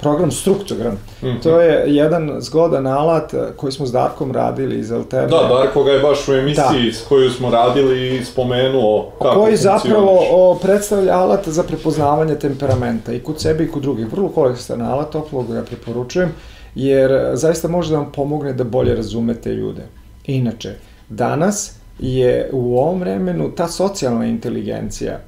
program 0.00 0.30
Struktogram. 0.30 0.92
Mm 0.92 1.26
-hmm. 1.26 1.42
To 1.42 1.60
je 1.60 1.94
jedan 1.94 2.36
zgodan 2.40 2.86
alat 2.86 3.34
koji 3.56 3.72
smo 3.72 3.86
s 3.86 3.92
Darkom 3.92 4.32
radili 4.32 4.78
iz 4.78 4.92
Alterne. 4.92 5.28
Da, 5.28 5.48
Darko 5.48 5.84
ga 5.84 5.92
je 5.92 6.00
baš 6.00 6.28
u 6.28 6.32
emisiji 6.32 6.90
da. 6.90 6.96
s 6.98 7.02
koju 7.08 7.30
smo 7.30 7.50
radili 7.50 8.16
i 8.16 8.24
spomenuo 8.24 9.10
kako 9.22 9.40
Koji 9.40 9.56
zapravo 9.56 10.18
o, 10.30 10.58
predstavlja 10.62 11.14
alat 11.14 11.48
za 11.48 11.62
prepoznavanje 11.62 12.34
temperamenta 12.34 13.12
i 13.12 13.20
kod 13.20 13.40
sebe 13.40 13.64
i 13.64 13.70
kod 13.70 13.82
drugih. 13.82 14.12
Vrlo 14.12 14.28
koristan 14.28 14.82
alat, 14.82 15.10
toplo 15.10 15.42
ga 15.42 15.62
preporučujem 15.62 16.32
jer 16.74 17.30
zaista 17.34 17.68
može 17.68 17.90
da 17.90 17.96
vam 17.96 18.12
pomogne 18.12 18.52
da 18.52 18.64
bolje 18.64 18.94
razumete 18.94 19.54
ljude. 19.54 19.82
Inače, 20.26 20.74
danas 21.08 21.74
je 21.98 22.50
u 22.52 22.78
ovom 22.78 23.00
vremenu 23.00 23.50
ta 23.54 23.68
socijalna 23.68 24.26
inteligencija 24.26 25.20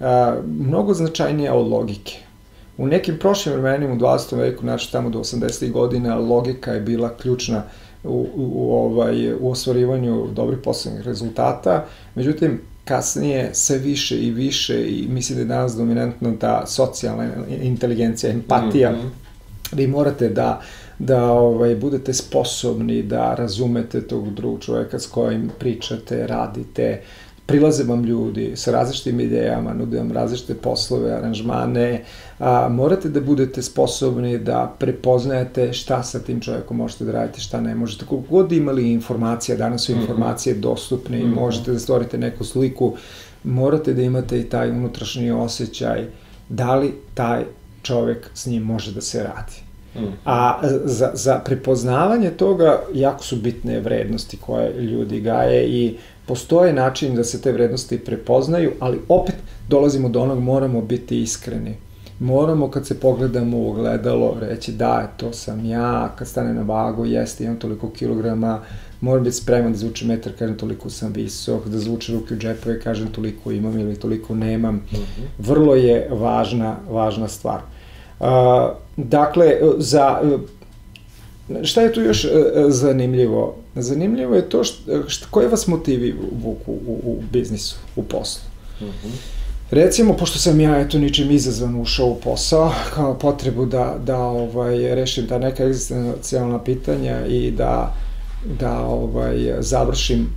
a, 0.00 0.36
mnogo 0.46 0.94
značajnija 0.94 1.54
od 1.54 1.68
logike. 1.68 2.18
U 2.78 2.86
nekim 2.86 3.18
prošlim 3.18 3.54
vremenima 3.54 3.94
u 3.94 3.96
20. 3.96 4.36
veku, 4.36 4.60
znači 4.60 4.92
tamo 4.92 5.10
do 5.10 5.18
80. 5.18 5.70
godina, 5.70 6.18
logika 6.18 6.72
je 6.72 6.80
bila 6.80 7.16
ključna 7.16 7.62
u, 8.04 8.08
u, 8.08 8.52
u, 8.54 8.72
ovaj, 8.72 9.32
u 9.34 9.50
ostvarivanju 9.50 10.28
dobrih 10.32 10.58
poslovnih 10.64 11.04
rezultata. 11.04 11.84
Međutim, 12.14 12.60
kasnije 12.84 13.50
sve 13.52 13.78
više 13.78 14.18
i 14.18 14.30
više 14.30 14.86
i 14.88 15.06
mislim 15.08 15.36
da 15.36 15.42
je 15.42 15.58
danas 15.58 15.76
dominantno 15.76 16.32
ta 16.40 16.66
socijalna 16.66 17.28
inteligencija, 17.62 18.32
empatija. 18.32 18.92
Mm 18.92 18.94
-hmm. 18.94 19.10
Vi 19.72 19.86
morate 19.86 20.28
da 20.28 20.60
da 20.98 21.32
ovaj, 21.32 21.76
budete 21.76 22.14
sposobni 22.14 23.02
da 23.02 23.34
razumete 23.34 24.06
tog 24.06 24.34
drugog 24.34 24.60
čoveka 24.60 24.98
s 24.98 25.06
kojim 25.06 25.50
pričate, 25.58 26.26
radite, 26.26 27.02
prilaze 27.46 27.84
vam 27.84 28.04
ljudi 28.04 28.52
sa 28.56 28.72
različitim 28.72 29.20
idejama, 29.20 29.74
nude 29.74 29.98
vam 29.98 30.12
različite 30.12 30.54
poslove, 30.54 31.12
aranžmane, 31.12 32.04
a, 32.38 32.68
morate 32.68 33.08
da 33.08 33.20
budete 33.20 33.62
sposobni 33.62 34.38
da 34.38 34.74
prepoznajete 34.78 35.72
šta 35.72 36.02
sa 36.02 36.18
tim 36.18 36.40
čovjekom 36.40 36.76
možete 36.76 37.04
da 37.04 37.12
radite, 37.12 37.40
šta 37.40 37.60
ne 37.60 37.74
možete. 37.74 38.04
Kako 38.04 38.22
god 38.30 38.52
imali 38.52 38.92
informacija, 38.92 39.56
danas 39.56 39.86
su 39.86 39.92
mhm. 39.92 40.00
informacije 40.00 40.54
dostupne 40.54 41.20
i 41.20 41.24
mhm. 41.24 41.34
možete 41.34 41.72
da 41.72 41.78
stvorite 41.78 42.18
neku 42.18 42.44
sliku, 42.44 42.94
morate 43.44 43.94
da 43.94 44.02
imate 44.02 44.40
i 44.40 44.48
taj 44.48 44.70
unutrašnji 44.70 45.30
osjećaj 45.30 46.06
da 46.48 46.74
li 46.74 46.94
taj 47.14 47.44
čovek 47.82 48.30
s 48.34 48.46
njim 48.46 48.62
može 48.62 48.92
da 48.92 49.00
se 49.00 49.22
radi. 49.22 49.71
Mm. 49.96 50.00
A 50.24 50.60
za, 50.84 51.10
za 51.14 51.38
prepoznavanje 51.44 52.30
toga 52.30 52.80
jako 52.94 53.24
su 53.24 53.36
bitne 53.36 53.80
vrednosti 53.80 54.36
koje 54.36 54.80
ljudi 54.80 55.20
gaje 55.20 55.68
i 55.68 55.96
postoje 56.26 56.72
način 56.72 57.14
da 57.14 57.24
se 57.24 57.40
te 57.40 57.52
vrednosti 57.52 57.98
prepoznaju, 57.98 58.72
ali 58.80 59.00
opet 59.08 59.34
dolazimo 59.68 60.08
do 60.08 60.20
onog 60.20 60.40
moramo 60.40 60.80
biti 60.80 61.22
iskreni. 61.22 61.76
Moramo 62.18 62.70
kad 62.70 62.86
se 62.86 63.00
pogledamo 63.00 63.58
u 63.58 63.70
ogledalo 63.70 64.36
reći 64.40 64.72
da, 64.72 65.12
to 65.16 65.32
sam 65.32 65.64
ja, 65.64 66.14
kad 66.18 66.28
stane 66.28 66.54
na 66.54 66.62
vagu, 66.62 67.04
jeste, 67.04 67.44
imam 67.44 67.56
toliko 67.56 67.90
kilograma, 67.90 68.60
moram 69.00 69.24
biti 69.24 69.36
spreman 69.36 69.72
da 69.72 69.78
zvuče 69.78 70.06
metar, 70.06 70.32
kažem 70.38 70.58
toliko 70.58 70.90
sam 70.90 71.12
visok, 71.12 71.66
da 71.66 71.78
zvuče 71.78 72.12
ruke 72.12 72.34
u 72.34 72.38
džepove, 72.38 72.80
kažem 72.80 73.08
toliko 73.12 73.52
imam 73.52 73.78
ili 73.78 73.96
toliko 73.96 74.34
nemam. 74.34 74.74
Mm 74.74 74.96
-hmm. 74.96 75.24
Vrlo 75.38 75.74
je 75.74 76.08
važna, 76.10 76.76
važna 76.90 77.28
stvar. 77.28 77.60
Uh, 78.22 78.28
dakle, 78.96 79.58
za 79.78 80.20
Šta 81.62 81.80
je 81.82 81.92
tu 81.92 82.00
još 82.00 82.26
zanimljivo? 82.68 83.56
Zanimljivo 83.74 84.34
je 84.34 84.48
to 84.48 84.64
što, 84.64 85.08
što 85.08 85.26
koje 85.30 85.48
vas 85.48 85.66
motivi 85.66 86.16
vuku 86.42 86.72
u, 86.72 87.00
u 87.04 87.22
biznisu, 87.32 87.76
u 87.96 88.02
poslu. 88.02 88.42
Mm 88.80 88.84
-hmm. 88.84 89.42
Recimo, 89.70 90.16
pošto 90.16 90.38
sam 90.38 90.60
ja 90.60 90.80
eto 90.80 90.98
ničim 90.98 91.30
izazvan 91.30 91.80
ušao 91.80 92.06
u 92.06 92.20
posao, 92.20 92.72
kao 92.94 93.18
potrebu 93.18 93.66
da, 93.66 93.96
da 94.04 94.18
ovaj, 94.18 94.94
rešim 94.94 95.26
ta 95.26 95.38
neka 95.38 95.64
egzistencijalna 95.64 96.64
pitanja 96.64 97.26
i 97.26 97.50
da, 97.50 97.94
da 98.60 98.80
ovaj, 98.80 99.54
završim 99.60 100.28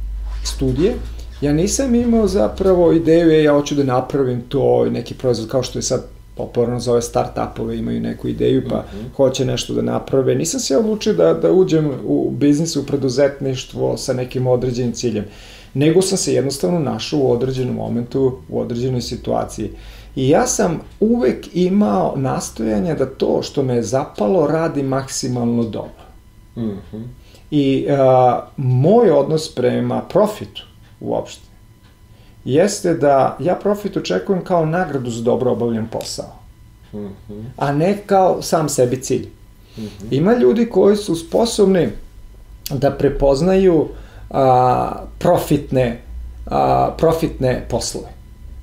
studije, 0.43 0.93
ja 1.41 1.53
nisam 1.53 1.95
imao 1.95 2.27
zapravo 2.27 2.93
ideju, 2.93 3.43
ja 3.43 3.53
hoću 3.53 3.75
da 3.75 3.83
napravim 3.83 4.41
to, 4.49 4.85
neki 4.85 5.13
proizvod 5.13 5.49
kao 5.49 5.63
što 5.63 5.79
je 5.79 5.83
sad 5.83 6.14
popularno 6.35 6.79
zove 6.79 7.01
start-upove, 7.01 7.79
imaju 7.79 8.01
neku 8.01 8.27
ideju 8.27 8.63
pa 8.69 8.75
mm 8.75 8.79
-hmm. 8.79 9.15
hoće 9.15 9.45
nešto 9.45 9.73
da 9.73 9.81
naprave. 9.81 10.35
Nisam 10.35 10.59
se 10.59 10.77
odlučio 10.77 11.13
da, 11.13 11.33
da 11.33 11.51
uđem 11.51 11.91
u 12.05 12.31
biznis, 12.31 12.75
u 12.75 12.85
preduzetništvo 12.85 13.97
sa 13.97 14.13
nekim 14.13 14.47
određenim 14.47 14.91
ciljem, 14.91 15.25
nego 15.73 16.01
sam 16.01 16.17
se 16.17 16.33
jednostavno 16.33 16.79
našao 16.79 17.19
u 17.19 17.31
određenom 17.31 17.75
momentu, 17.75 18.37
u 18.49 18.59
određenoj 18.59 19.01
situaciji. 19.01 19.69
I 20.15 20.29
ja 20.29 20.47
sam 20.47 20.79
uvek 20.99 21.55
imao 21.55 22.13
nastojanje 22.15 22.95
da 22.95 23.05
to 23.05 23.41
što 23.41 23.63
me 23.63 23.75
je 23.75 23.83
zapalo 23.83 24.47
radi 24.47 24.83
maksimalno 24.83 25.63
dobro. 25.63 26.05
Mm 26.55 26.61
-hmm. 26.61 27.03
I 27.51 27.87
a, 27.89 28.47
moj 28.57 29.11
odnos 29.11 29.55
prema 29.55 30.01
profitu 30.01 30.63
uopšte 30.99 31.44
jeste 32.45 32.93
da 32.93 33.37
ja 33.39 33.55
profit 33.55 33.97
očekujem 33.97 34.43
kao 34.43 34.65
nagradu 34.65 35.09
za 35.09 35.23
dobro 35.23 35.51
obavljen 35.51 35.87
posao. 35.87 36.35
Mm 36.93 36.97
-hmm. 36.97 37.43
A 37.57 37.71
ne 37.71 37.97
kao 38.05 38.41
sam 38.41 38.69
sebi 38.69 39.01
cilj. 39.01 39.27
Mm 39.77 39.81
-hmm. 39.81 40.07
Ima 40.11 40.33
ljudi 40.33 40.69
koji 40.69 40.95
su 40.95 41.15
sposobni 41.15 41.89
da 42.69 42.91
prepoznaju 42.91 43.87
a, 44.29 44.91
profitne, 45.19 46.01
a, 46.45 46.91
profitne 46.97 47.65
poslove. 47.69 48.07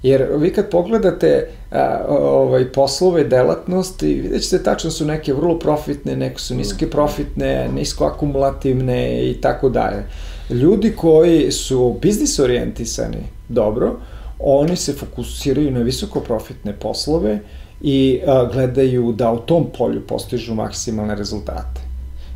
Jer 0.02 0.26
vi 0.36 0.52
kad 0.52 0.70
pogledate 0.70 1.48
a, 1.70 2.04
ovaj, 2.08 2.72
poslove, 2.72 3.24
delatnosti, 3.24 4.14
vidjet 4.14 4.42
ćete 4.42 4.62
tačno 4.62 4.90
su 4.90 5.04
neke 5.04 5.32
vrlo 5.32 5.58
profitne, 5.58 6.16
neke 6.16 6.38
su 6.38 6.54
niske 6.54 6.86
mhm. 6.86 6.92
profitne, 6.92 7.68
nisko 7.74 8.04
akumulativne 8.04 9.30
i 9.30 9.40
tako 9.40 9.68
dalje. 9.68 10.04
Ljudi 10.50 10.92
koji 10.96 11.52
su 11.52 11.98
biznis 12.02 12.38
orijentisani, 12.38 13.22
dobro, 13.48 13.96
oni 14.38 14.76
se 14.76 14.92
fokusiraju 14.92 15.70
na 15.70 15.80
visoko 15.80 16.20
profitne 16.20 16.72
poslove 16.72 17.38
i 17.80 18.20
a, 18.26 18.48
gledaju 18.52 19.12
da 19.12 19.32
u 19.32 19.38
tom 19.38 19.66
polju 19.78 20.06
postižu 20.06 20.54
maksimalne 20.54 21.14
rezultate. 21.14 21.80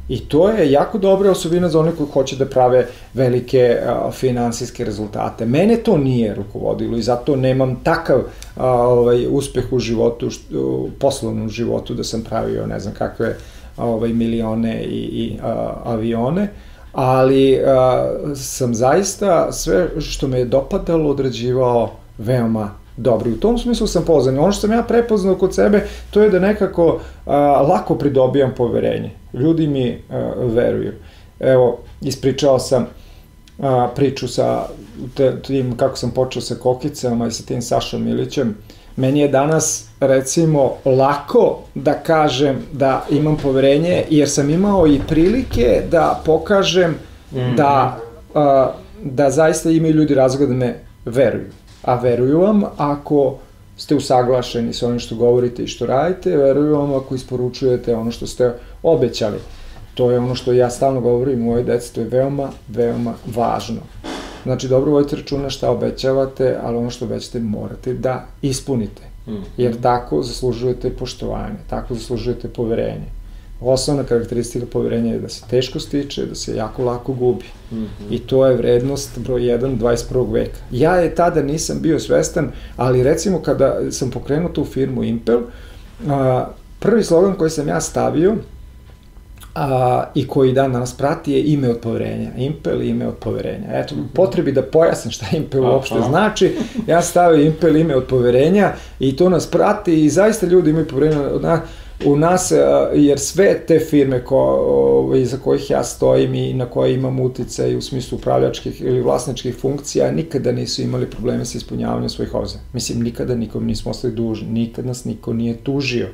I 0.09 0.21
to 0.21 0.49
je 0.49 0.71
jako 0.73 0.99
dobra 0.99 1.31
osobina 1.31 1.69
za 1.69 1.81
one 1.81 1.93
koji 1.97 2.09
hoće 2.13 2.37
da 2.37 2.47
prave 2.47 2.87
velike 3.15 3.79
a, 3.87 4.11
finansijske 4.13 4.85
rezultate. 4.85 5.47
Mene 5.47 5.77
to 5.77 5.99
nije 5.99 6.35
rukovodilo 6.35 6.97
i 6.97 7.03
zato 7.03 7.37
nemam 7.37 7.81
takav 7.85 8.21
a, 8.57 8.71
ovaj, 8.71 9.27
uspeh 9.31 9.73
u 9.73 9.79
životu, 9.79 10.31
što, 10.31 10.61
u 10.61 10.91
poslovnom 10.99 11.49
životu 11.49 11.95
da 11.95 12.05
sam 12.05 12.23
pravio 12.23 12.67
ne 12.67 12.81
znam 12.81 12.95
kakve 12.95 13.37
ovaj, 13.77 14.13
milione 14.13 14.85
i, 14.85 14.99
i 14.99 15.39
a, 15.43 15.75
avione 15.85 16.49
ali 16.97 17.61
a, 17.67 18.11
sam 18.35 18.75
zaista 18.75 19.53
sve 19.53 20.01
što 20.01 20.29
me 20.29 20.39
je 20.39 20.45
dopadalo 20.45 21.11
odrađivao 21.11 21.91
veoma 22.19 22.71
dobro. 22.97 23.31
u 23.31 23.37
tom 23.37 23.59
smislu 23.59 23.87
sam 23.87 24.05
poznan. 24.05 24.39
Ono 24.39 24.53
što 24.53 24.61
sam 24.61 24.73
ja 24.73 24.83
prepoznao 24.83 25.35
kod 25.35 25.55
sebe, 25.55 25.87
to 26.11 26.23
je 26.23 26.31
da 26.31 26.39
nekako 26.39 27.01
a, 27.27 27.37
lako 27.63 27.95
pridobijam 27.95 28.53
poverenje. 28.57 29.11
Ljudi 29.35 29.67
mi 29.67 30.03
a, 30.11 30.33
veruju. 30.37 30.93
Evo, 31.41 31.79
ispričao 32.03 32.59
sam 32.59 32.87
a, 33.59 33.89
priču 33.95 34.29
sa 34.29 34.67
tim 35.47 35.77
kako 35.77 35.97
sam 35.97 36.11
počeo 36.11 36.43
sa 36.43 36.55
kokicama 36.55 37.27
i 37.27 37.31
sa 37.31 37.43
tim 37.43 37.63
Sašom 37.63 38.05
Milićem. 38.05 38.57
Meni 38.97 39.21
je 39.21 39.29
danas, 39.29 39.89
recimo, 40.01 40.73
lako 40.85 41.59
da 41.75 41.95
kažem 41.95 42.57
da 42.73 43.07
imam 43.11 43.37
poverenje, 43.37 44.05
jer 44.11 44.31
sam 44.31 44.51
imao 44.51 44.87
i 44.87 45.01
prilike 45.09 45.83
da 45.91 46.23
pokažem 46.25 46.91
mm 46.91 47.57
da, 47.57 47.99
a, 48.35 48.73
da 49.03 49.31
zaista 49.31 49.71
imaju 49.71 49.95
ljudi 49.95 50.15
razloga 50.15 50.47
da 50.47 50.55
me 50.55 50.75
veruju. 51.05 51.51
A 51.83 51.95
veruju 51.95 52.41
vam 52.41 52.63
ako 52.77 53.37
ste 53.77 53.95
usaglašeni 53.95 54.73
sa 54.73 54.87
onim 54.87 54.99
što 54.99 55.17
govorite 55.17 55.63
i 55.63 55.67
što 55.67 55.87
radite, 55.87 56.37
veruju 56.37 56.77
vam 56.77 56.95
ako 56.95 57.15
isporučujete 57.15 57.97
ono 57.97 58.11
što 58.11 58.27
ste 58.27 58.53
obećali. 58.83 59.39
To 59.95 60.11
je 60.11 60.19
ono 60.19 60.35
što 60.35 60.53
ja 60.53 60.71
stalno 60.71 61.01
govorim 61.01 61.41
moje 61.41 61.63
deci, 61.63 61.95
to 61.95 62.01
je 62.01 62.07
veoma, 62.07 62.49
veoma 62.69 63.15
važno. 63.35 63.81
Znači, 64.47 64.69
dobro 64.69 64.93
vodite 64.93 65.17
računa 65.17 65.51
šta 65.51 65.71
obećavate, 65.71 66.57
ali 66.63 66.77
ono 66.77 66.91
što 66.91 67.05
obećate 67.05 67.41
morate 67.41 67.95
da 67.95 68.27
ispunite. 68.43 69.03
Mm. 69.27 69.33
Jer 69.57 69.81
tako 69.81 70.23
zaslužujete 70.23 70.91
poštovanje, 70.91 71.57
tako 71.71 71.95
zaslužujete 71.95 72.49
poverenje. 72.49 73.07
Osnovna 73.61 74.05
karakteristika 74.05 74.67
poverenja 74.73 75.13
je 75.13 75.19
da 75.19 75.29
se 75.29 75.43
teško 75.51 75.81
stiče, 75.81 76.27
da 76.27 76.35
se 76.35 76.57
jako 76.57 76.85
lako 76.85 77.13
gubi. 77.13 77.45
Mm 77.73 77.77
-hmm. 77.77 77.87
I 78.11 78.19
to 78.19 78.47
je 78.47 78.57
vrednost 78.57 79.19
broj 79.19 79.41
1 79.41 79.79
21. 79.79 80.33
veka. 80.33 80.59
Ja 80.71 80.95
je 80.97 81.15
tada 81.15 81.43
nisam 81.43 81.79
bio 81.83 82.01
svestan, 82.01 82.51
ali 82.77 83.03
recimo 83.03 83.43
kada 83.43 83.81
sam 83.91 84.11
pokrenuo 84.11 84.49
tu 84.49 84.65
firmu 84.65 85.05
Impel, 85.05 85.41
a, 86.09 86.47
prvi 86.79 87.05
slogan 87.05 87.35
koji 87.35 87.51
sam 87.51 87.69
ja 87.69 87.81
stavio 87.81 88.37
a, 89.55 90.05
i 90.15 90.27
koji 90.27 90.53
dan 90.53 90.73
danas 90.73 90.97
prati 90.97 91.33
je 91.33 91.45
ime 91.45 91.71
od 91.71 91.79
poverenja. 91.79 92.31
Impel 92.37 92.83
ime 92.83 93.07
od 93.07 93.15
poverenja. 93.15 93.67
Eto, 93.73 93.95
potrebi 94.15 94.53
da 94.53 94.63
pojasnim 94.63 95.13
šta 95.13 95.27
Impel 95.37 95.65
uopšte 95.65 96.01
znači, 96.09 96.57
ja 96.87 97.03
stavio 97.03 97.47
Impel 97.47 97.77
ime 97.77 97.97
od 97.97 98.05
poverenja 98.05 98.73
i 99.01 99.17
to 99.17 99.29
nas 99.29 99.47
prati 99.47 100.05
i 100.05 100.11
zaista 100.11 100.47
ljudi 100.47 100.71
imaju 100.71 100.89
poverenja 100.89 101.21
od 101.21 101.43
nas 101.43 101.61
u 102.05 102.17
nas, 102.17 102.53
jer 102.95 103.19
sve 103.19 103.67
te 103.67 103.79
firme 103.79 104.25
ko, 104.25 104.39
ovaj, 104.69 105.25
za 105.25 105.37
kojih 105.37 105.71
ja 105.71 105.85
stojim 105.85 106.35
i 106.35 106.55
na 106.55 106.67
koje 106.67 106.95
imam 106.95 107.21
uticaj 107.21 107.77
u 107.77 107.83
smislu 107.83 108.19
upravljačkih 108.19 108.81
ili 108.81 109.01
vlasničkih 109.01 109.57
funkcija, 109.57 110.11
nikada 110.11 110.53
nisu 110.53 110.83
imali 110.83 111.11
probleme 111.11 111.45
sa 111.45 111.59
ispunjavanjem 111.59 112.09
svojih 112.09 112.35
obzira. 112.35 112.61
Mislim, 112.73 113.03
nikada 113.03 113.35
nikom 113.35 113.67
nismo 113.67 113.91
ostali 113.91 114.15
dužni, 114.15 114.49
nikad 114.49 114.87
nas 114.87 115.05
niko 115.05 115.33
nije 115.33 115.57
tužio 115.57 116.09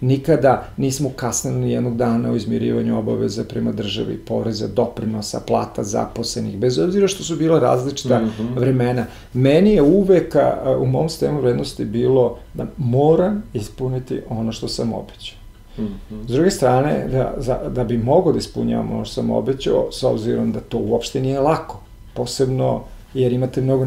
Nikada 0.00 0.68
nismo 0.76 1.10
kasnili 1.16 1.58
ni 1.60 1.72
jednog 1.72 1.96
dana 1.96 2.32
u 2.32 2.36
izmirivanju 2.36 2.98
obaveza 2.98 3.44
prema 3.44 3.72
državi, 3.72 4.18
poreza, 4.18 4.68
doprinosa, 4.68 5.40
plata 5.40 5.84
zaposlenih, 5.84 6.58
bez 6.58 6.78
obzira 6.78 7.08
što 7.08 7.24
su 7.24 7.36
bila 7.36 7.58
različita 7.58 8.20
mm 8.20 8.32
-hmm. 8.38 8.58
vremena. 8.58 9.06
Meni 9.32 9.72
je 9.72 9.82
uvek 9.82 10.36
a, 10.36 10.76
u 10.80 10.86
mom 10.86 11.08
sistemu 11.08 11.40
vrednosti 11.40 11.84
bilo 11.84 12.38
da 12.54 12.66
moram 12.76 13.42
ispuniti 13.52 14.20
ono 14.28 14.52
što 14.52 14.68
sam 14.68 14.92
obećao. 14.92 15.38
Mm 15.78 15.82
-hmm. 15.82 16.22
S 16.28 16.32
druge 16.32 16.50
strane, 16.50 17.08
da, 17.12 17.34
za, 17.36 17.68
da 17.68 17.84
bi 17.84 17.98
mogo 17.98 18.32
da 18.32 18.38
ispunjavam 18.38 18.92
ono 18.92 19.04
što 19.04 19.14
sam 19.14 19.30
obećao, 19.30 19.88
s 19.92 20.02
obzirom 20.02 20.52
da 20.52 20.60
to 20.60 20.78
uopšte 20.78 21.20
nije 21.20 21.40
lako, 21.40 21.80
posebno 22.14 22.82
jer 23.14 23.32
imate 23.32 23.60
mnogo 23.60 23.84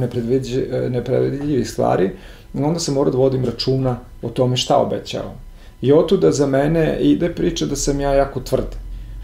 nepredvidljivih 0.89 1.69
stvari, 1.69 2.11
onda 2.53 2.79
sam 2.79 2.93
morao 2.93 3.11
da 3.11 3.17
vodim 3.17 3.45
računa 3.45 3.97
o 4.21 4.29
tome 4.29 4.57
šta 4.57 4.77
obećavam. 4.77 5.50
I 5.81 5.93
otuda 5.93 6.31
za 6.31 6.47
mene 6.47 6.97
ide 6.99 7.29
priča 7.29 7.65
da 7.65 7.75
sam 7.75 7.99
ja 7.99 8.13
jako 8.13 8.39
tvrd. 8.39 8.75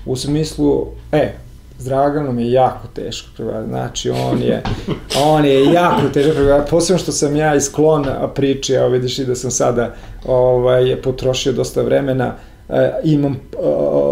U 0.05 0.15
smislu, 0.15 0.87
e, 1.11 1.33
s 1.79 1.85
Draganom 1.85 2.39
je 2.39 2.51
jako 2.51 2.87
teško 2.93 3.29
pregovarati. 3.35 3.69
Znači, 3.69 4.09
on 4.09 4.41
je, 4.41 4.63
on 5.33 5.45
je 5.45 5.73
jako 5.73 6.01
teško 6.13 6.31
pregovarati. 6.33 6.69
Posebno 6.69 6.99
što 6.99 7.11
sam 7.11 7.35
ja 7.35 7.55
isklon 7.55 8.05
priče, 8.35 8.73
evo 8.73 8.89
vidiš 8.89 9.19
i 9.19 9.25
da 9.25 9.35
sam 9.35 9.51
sada 9.51 9.93
ovaj, 10.25 11.01
potrošio 11.01 11.53
dosta 11.53 11.81
vremena, 11.81 12.33
e, 12.69 12.91
imam 13.03 13.39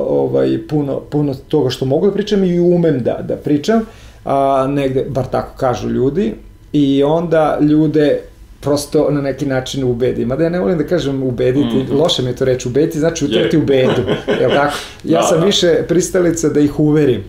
ovaj, 0.09 0.67
puno, 0.69 0.99
puno 0.99 1.33
toga 1.47 1.69
što 1.69 1.85
mogu 1.85 2.07
da 2.07 2.13
pričam 2.13 2.43
i 2.43 2.59
umem 2.59 3.03
da, 3.03 3.19
da 3.21 3.35
pričam, 3.35 3.81
a, 4.25 4.67
negde, 4.69 5.05
bar 5.09 5.25
tako 5.25 5.57
kažu 5.57 5.89
ljudi, 5.89 6.33
i 6.73 7.03
onda 7.03 7.57
ljude 7.61 8.19
prosto 8.65 9.07
na 9.11 9.21
neki 9.21 9.45
način 9.45 9.83
ubedi. 9.83 10.25
Mada 10.25 10.43
ja 10.43 10.49
ne 10.49 10.59
volim 10.59 10.77
da 10.77 10.87
kažem 10.87 11.23
ubediti, 11.23 11.75
mm 11.75 11.87
-hmm. 11.87 11.99
loše 11.99 12.21
mi 12.21 12.29
je 12.29 12.35
to 12.35 12.45
reći, 12.45 12.67
ubediti 12.67 12.99
znači 12.99 13.25
utrati 13.25 13.57
u 13.57 13.61
bedu, 13.61 14.01
jel 14.41 14.51
tako? 14.51 14.75
Ja 15.03 15.21
da, 15.21 15.27
sam 15.27 15.39
da. 15.39 15.45
više 15.45 15.83
pristalica 15.87 16.49
da 16.49 16.59
ih 16.59 16.79
uverim 16.79 17.23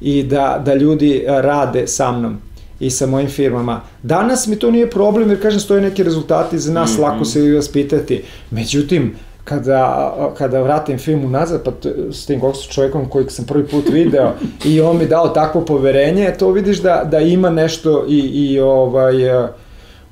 i 0.00 0.22
da, 0.22 0.62
da 0.64 0.74
ljudi 0.74 1.24
rade 1.26 1.86
sa 1.86 2.12
mnom 2.12 2.38
i 2.80 2.90
sa 2.90 3.06
mojim 3.06 3.28
firmama. 3.28 3.80
Danas 4.02 4.46
mi 4.46 4.56
to 4.56 4.70
nije 4.70 4.90
problem 4.90 5.30
jer 5.30 5.42
kažem 5.42 5.60
stoje 5.60 5.80
neki 5.80 6.02
rezultati 6.02 6.58
za 6.58 6.72
nas, 6.72 6.90
mm 6.90 6.96
-hmm. 6.96 7.02
lako 7.02 7.24
se 7.24 7.40
i 7.40 7.60
pitati. 7.72 8.22
Međutim, 8.50 9.14
kada, 9.44 10.14
kada 10.38 10.62
vratim 10.62 10.98
film 10.98 11.24
unazad, 11.24 11.64
pa 11.64 11.72
s 12.12 12.26
tim 12.26 12.40
čovjekom 12.70 13.08
kojeg 13.08 13.30
sam 13.30 13.44
prvi 13.44 13.66
put 13.66 13.88
video 13.88 14.32
i 14.70 14.80
on 14.80 14.98
mi 14.98 15.06
dao 15.06 15.28
takvo 15.28 15.64
poverenje, 15.64 16.34
to 16.38 16.50
vidiš 16.50 16.78
da, 16.78 17.08
da 17.10 17.18
ima 17.18 17.50
nešto 17.50 18.04
i, 18.08 18.18
i 18.18 18.60
ovaj, 18.60 19.14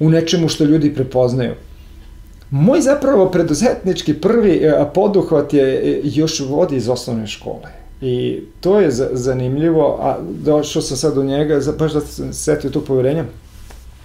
u 0.01 0.11
nečemu 0.11 0.49
što 0.49 0.65
ljudi 0.65 0.95
prepoznaju. 0.95 1.55
Moj 2.51 2.81
zapravo 2.81 3.31
preduzetnički 3.31 4.15
prvi 4.15 4.63
poduhvat 4.95 5.55
je 5.55 6.01
još 6.05 6.41
vodi 6.41 6.77
iz 6.77 6.89
osnovne 6.89 7.27
škole. 7.27 7.81
I 8.01 8.41
to 8.61 8.81
je 8.81 8.91
zanimljivo, 9.13 9.99
a 10.03 10.17
došao 10.45 10.83
sam 10.83 10.97
sad 10.97 11.15
do 11.15 11.23
njega, 11.23 11.61
baš 11.79 11.93
da 11.93 12.01
sam 12.01 12.33
setio 12.33 12.71
to 12.71 12.81
poverenja. 12.81 13.25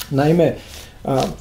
Naime, 0.09 0.55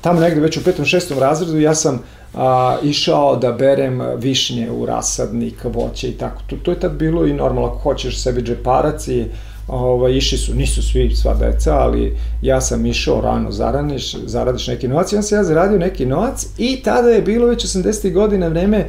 tamo 0.01 0.21
negde 0.21 0.41
već 0.41 0.57
u 0.57 0.65
petom, 0.65 0.85
šestom 0.85 1.19
razredu 1.19 1.59
ja 1.61 1.75
sam 1.75 2.03
a, 2.35 2.79
išao 2.83 3.37
da 3.37 3.53
berem 3.53 4.01
višnje 4.17 4.71
u 4.71 4.87
rasadnik, 4.87 5.65
voće 5.65 6.09
i 6.09 6.13
tako. 6.13 6.43
To, 6.47 6.57
to 6.57 6.71
je 6.71 6.81
tad 6.81 6.93
bilo 6.93 7.27
i 7.27 7.33
normalno, 7.33 7.69
ako 7.69 7.79
hoćeš 7.79 8.23
sebi 8.23 8.43
džeparac 8.43 9.09
i 9.09 9.25
ovaj, 9.69 10.17
išli 10.17 10.39
su, 10.39 10.55
nisu 10.55 10.83
svi, 10.83 11.17
sva 11.17 11.35
deca, 11.35 11.79
ali 11.79 12.17
ja 12.43 12.61
sam 12.61 12.87
išao 12.87 13.21
rano 13.21 13.53
zaraniš, 13.53 14.15
zaradiš 14.27 14.67
neki 14.67 14.89
novac 14.89 15.13
i 15.13 15.17
on 15.17 15.23
se 15.23 15.35
ja 15.35 15.45
zaradio 15.45 15.79
neki 15.79 16.07
novac 16.07 16.47
i 16.59 16.83
tada 16.83 17.09
je 17.09 17.23
bilo 17.23 17.47
već 17.47 17.65
80. 17.65 18.13
godina 18.13 18.49
vreme 18.49 18.87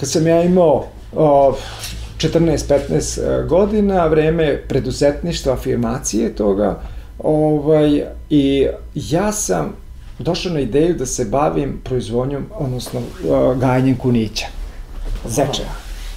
kad 0.00 0.10
sam 0.10 0.26
ja 0.26 0.42
imao 0.42 0.86
o, 1.16 1.56
14-15 2.18 3.20
e, 3.20 3.46
godina, 3.46 4.06
vreme 4.06 4.62
preduzetništva, 4.68 5.52
afirmacije 5.52 6.34
toga, 6.34 6.80
ovaj, 7.18 8.04
i 8.30 8.66
ja 8.94 9.32
sam 9.32 9.72
došao 10.18 10.52
na 10.52 10.60
ideju 10.60 10.94
da 10.94 11.06
se 11.06 11.24
bavim 11.24 11.80
proizvodnjom, 11.84 12.46
odnosno 12.58 13.00
uh, 13.00 13.58
gajanjem 13.58 13.96
kunića, 13.96 14.46
zečeva. 15.26 15.68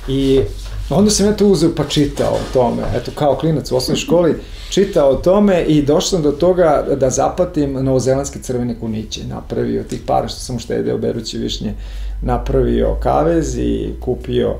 I 0.07 0.41
onda 0.89 1.11
sam 1.11 1.25
ja 1.25 1.35
to 1.35 1.47
uzeo 1.47 1.71
pa 1.75 1.83
čitao 1.83 2.33
o 2.33 2.53
tome, 2.53 2.83
eto 2.95 3.11
kao 3.15 3.35
klinac 3.35 3.71
u 3.71 3.75
osnovnoj 3.75 4.01
školi, 4.01 4.35
čitao 4.69 5.09
o 5.09 5.15
tome 5.15 5.63
i 5.63 5.81
došao 5.81 6.01
sam 6.01 6.21
do 6.21 6.31
toga 6.31 6.85
da 6.99 7.09
zapatim 7.09 7.73
novozelandske 7.73 8.39
crvene 8.39 8.79
kuniće, 8.79 9.21
napravio 9.27 9.83
tih 9.83 10.01
para 10.05 10.27
što 10.27 10.39
sam 10.39 10.55
uštedeo 10.55 10.97
berući 10.97 11.37
višnje, 11.37 11.73
napravio 12.21 12.95
kavez 12.99 13.57
i 13.57 13.89
kupio 14.01 14.55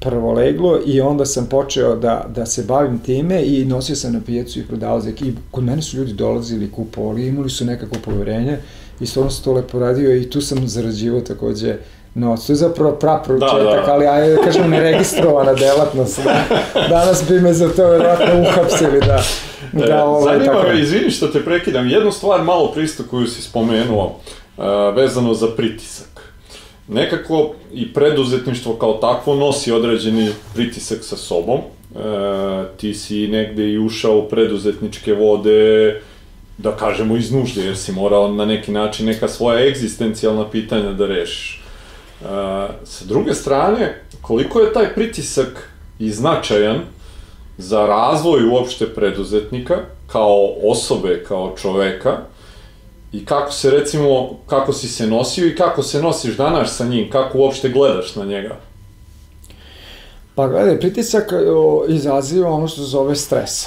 prvo 0.00 0.32
leglo 0.32 0.80
i 0.86 1.00
onda 1.00 1.26
sam 1.26 1.46
počeo 1.46 1.96
da, 1.96 2.26
da 2.34 2.46
se 2.46 2.62
bavim 2.62 2.98
time 2.98 3.44
i 3.44 3.64
nosio 3.64 3.96
sam 3.96 4.12
na 4.12 4.20
pijecu 4.26 4.58
i 4.58 4.66
prodavao 4.66 5.00
za 5.00 5.10
i 5.10 5.34
kod 5.50 5.64
mene 5.64 5.82
su 5.82 5.96
ljudi 5.96 6.12
dolazili, 6.12 6.70
kupovali, 6.70 7.26
imali 7.26 7.50
su 7.50 7.64
nekako 7.64 7.96
poverenje 8.04 8.58
i 9.00 9.06
stvarno 9.06 9.30
sam 9.30 9.44
to 9.44 9.52
lepo 9.52 9.78
radio 9.78 10.16
i 10.16 10.30
tu 10.30 10.40
sam 10.40 10.68
zarađivao 10.68 11.20
takođe 11.20 11.76
novac. 12.18 12.46
To 12.46 12.52
je 12.52 12.56
zapravo 12.56 12.92
praporučetak, 12.92 13.80
da, 13.80 13.82
da. 13.86 13.92
ali 13.92 14.06
ajde 14.06 14.34
da 14.34 14.42
kažem 14.42 14.70
neregistrovana 14.70 15.54
delatnost. 15.54 16.20
Da. 16.24 16.44
Danas 16.88 17.24
bi 17.28 17.40
me 17.40 17.52
za 17.52 17.68
to 17.68 17.90
vjerojatno 17.90 18.40
uhapsili 18.40 19.00
da, 19.00 19.22
da 19.72 19.94
e, 19.94 20.02
ovaj, 20.02 20.38
Zanima 20.38 20.54
tako... 20.54 20.68
me, 20.68 20.80
izvini 20.80 21.10
što 21.10 21.28
te 21.28 21.44
prekidam, 21.44 21.88
jednu 21.88 22.12
stvar 22.12 22.42
malo 22.42 22.72
pristo 22.72 23.02
koju 23.10 23.26
si 23.26 23.42
spomenuo, 23.42 24.04
uh, 24.56 24.64
vezano 24.96 25.34
za 25.34 25.46
pritisak 25.56 26.18
nekako 26.88 27.54
i 27.72 27.92
preduzetništvo 27.92 28.74
kao 28.74 28.92
takvo 28.92 29.34
nosi 29.34 29.72
određeni 29.72 30.30
pritisak 30.54 30.98
sa 31.04 31.16
sobom. 31.16 31.58
E, 31.58 31.98
ti 32.76 32.94
si 32.94 33.28
negde 33.28 33.68
i 33.68 33.78
ušao 33.78 34.18
u 34.18 34.28
preduzetničke 34.28 35.14
vode, 35.14 36.00
da 36.58 36.76
kažemo 36.76 37.16
iz 37.16 37.32
nužde, 37.32 37.64
jer 37.64 37.76
si 37.76 37.92
morao 37.92 38.32
na 38.32 38.44
neki 38.44 38.72
način 38.72 39.06
neka 39.06 39.28
svoja 39.28 39.66
egzistencijalna 39.66 40.50
pitanja 40.50 40.92
da 40.92 41.06
rešiš. 41.06 41.57
E, 42.20 42.24
sa 42.84 43.04
druge 43.04 43.34
strane, 43.34 44.02
koliko 44.20 44.60
je 44.60 44.72
taj 44.72 44.94
pritisak 44.94 45.70
i 45.98 46.10
značajan 46.10 46.80
za 47.58 47.86
razvoj 47.86 48.48
uopšte 48.48 48.94
preduzetnika, 48.94 49.76
kao 50.06 50.54
osobe, 50.62 51.24
kao 51.28 51.56
čoveka, 51.56 52.18
I 53.12 53.24
kako 53.24 53.52
se 53.52 53.70
recimo, 53.70 54.36
kako 54.46 54.72
si 54.72 54.88
se 54.88 55.06
nosio 55.06 55.46
i 55.46 55.56
kako 55.56 55.82
se 55.82 56.02
nosiš 56.02 56.36
danas 56.36 56.76
sa 56.76 56.84
njim, 56.84 57.10
kako 57.10 57.38
uopšte 57.38 57.68
gledaš 57.68 58.16
na 58.16 58.24
njega? 58.24 58.56
Pa 60.34 60.48
gledaj, 60.48 60.80
pritisak 60.80 61.32
o, 61.32 61.84
izaziva 61.88 62.50
ono 62.50 62.68
što 62.68 62.80
se 62.80 62.86
zove 62.86 63.16
stres. 63.16 63.66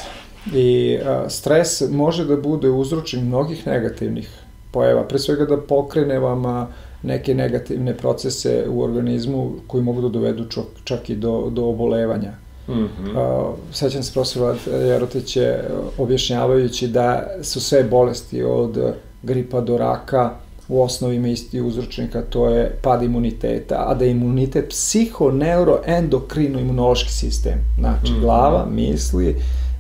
I 0.54 0.98
a, 1.06 1.30
stres 1.30 1.82
može 1.90 2.26
da 2.26 2.36
bude 2.36 2.70
uzročen 2.70 3.26
mnogih 3.28 3.68
negativnih 3.68 4.30
pojava, 4.72 5.04
pre 5.04 5.20
svega 5.20 5.46
da 5.46 5.58
pokrene 5.58 6.20
vam 6.20 6.68
neke 7.04 7.36
negativne 7.36 7.98
procese 7.98 8.66
u 8.70 8.82
organizmu 8.82 9.54
koji 9.68 9.84
mogu 9.84 10.02
da 10.02 10.10
dovedu 10.10 10.50
čak, 10.50 10.66
čak 10.84 11.10
i 11.10 11.16
do, 11.16 11.50
do 11.50 11.66
obolevanja. 11.66 12.32
Mm 12.68 12.74
-hmm. 12.74 13.12
uh, 13.12 13.56
sećam 13.72 14.04
se 14.04 14.14
profesor 14.14 14.58
Jerotić 14.68 15.36
je 15.36 15.64
objašnjavajući 15.98 16.88
da 16.88 17.28
su 17.42 17.62
sve 17.62 17.84
bolesti 17.84 18.44
od 18.44 18.94
gripa 19.24 19.62
do 19.62 19.78
raka, 19.78 20.32
u 20.72 20.82
osnovi 20.82 21.16
ima 21.16 21.28
isti 21.28 21.62
uzročnika, 21.62 22.22
to 22.22 22.50
je 22.50 22.78
pad 22.82 23.04
imuniteta, 23.04 23.86
a 23.88 23.94
da 23.94 24.06
je 24.06 24.12
imunitet 24.12 24.70
psiho-neuro-endokrino-imunološki 24.70 27.12
sistem. 27.12 27.54
Znači, 27.80 28.12
mm 28.12 28.16
-hmm. 28.16 28.20
glava, 28.20 28.66
misli, 28.66 29.36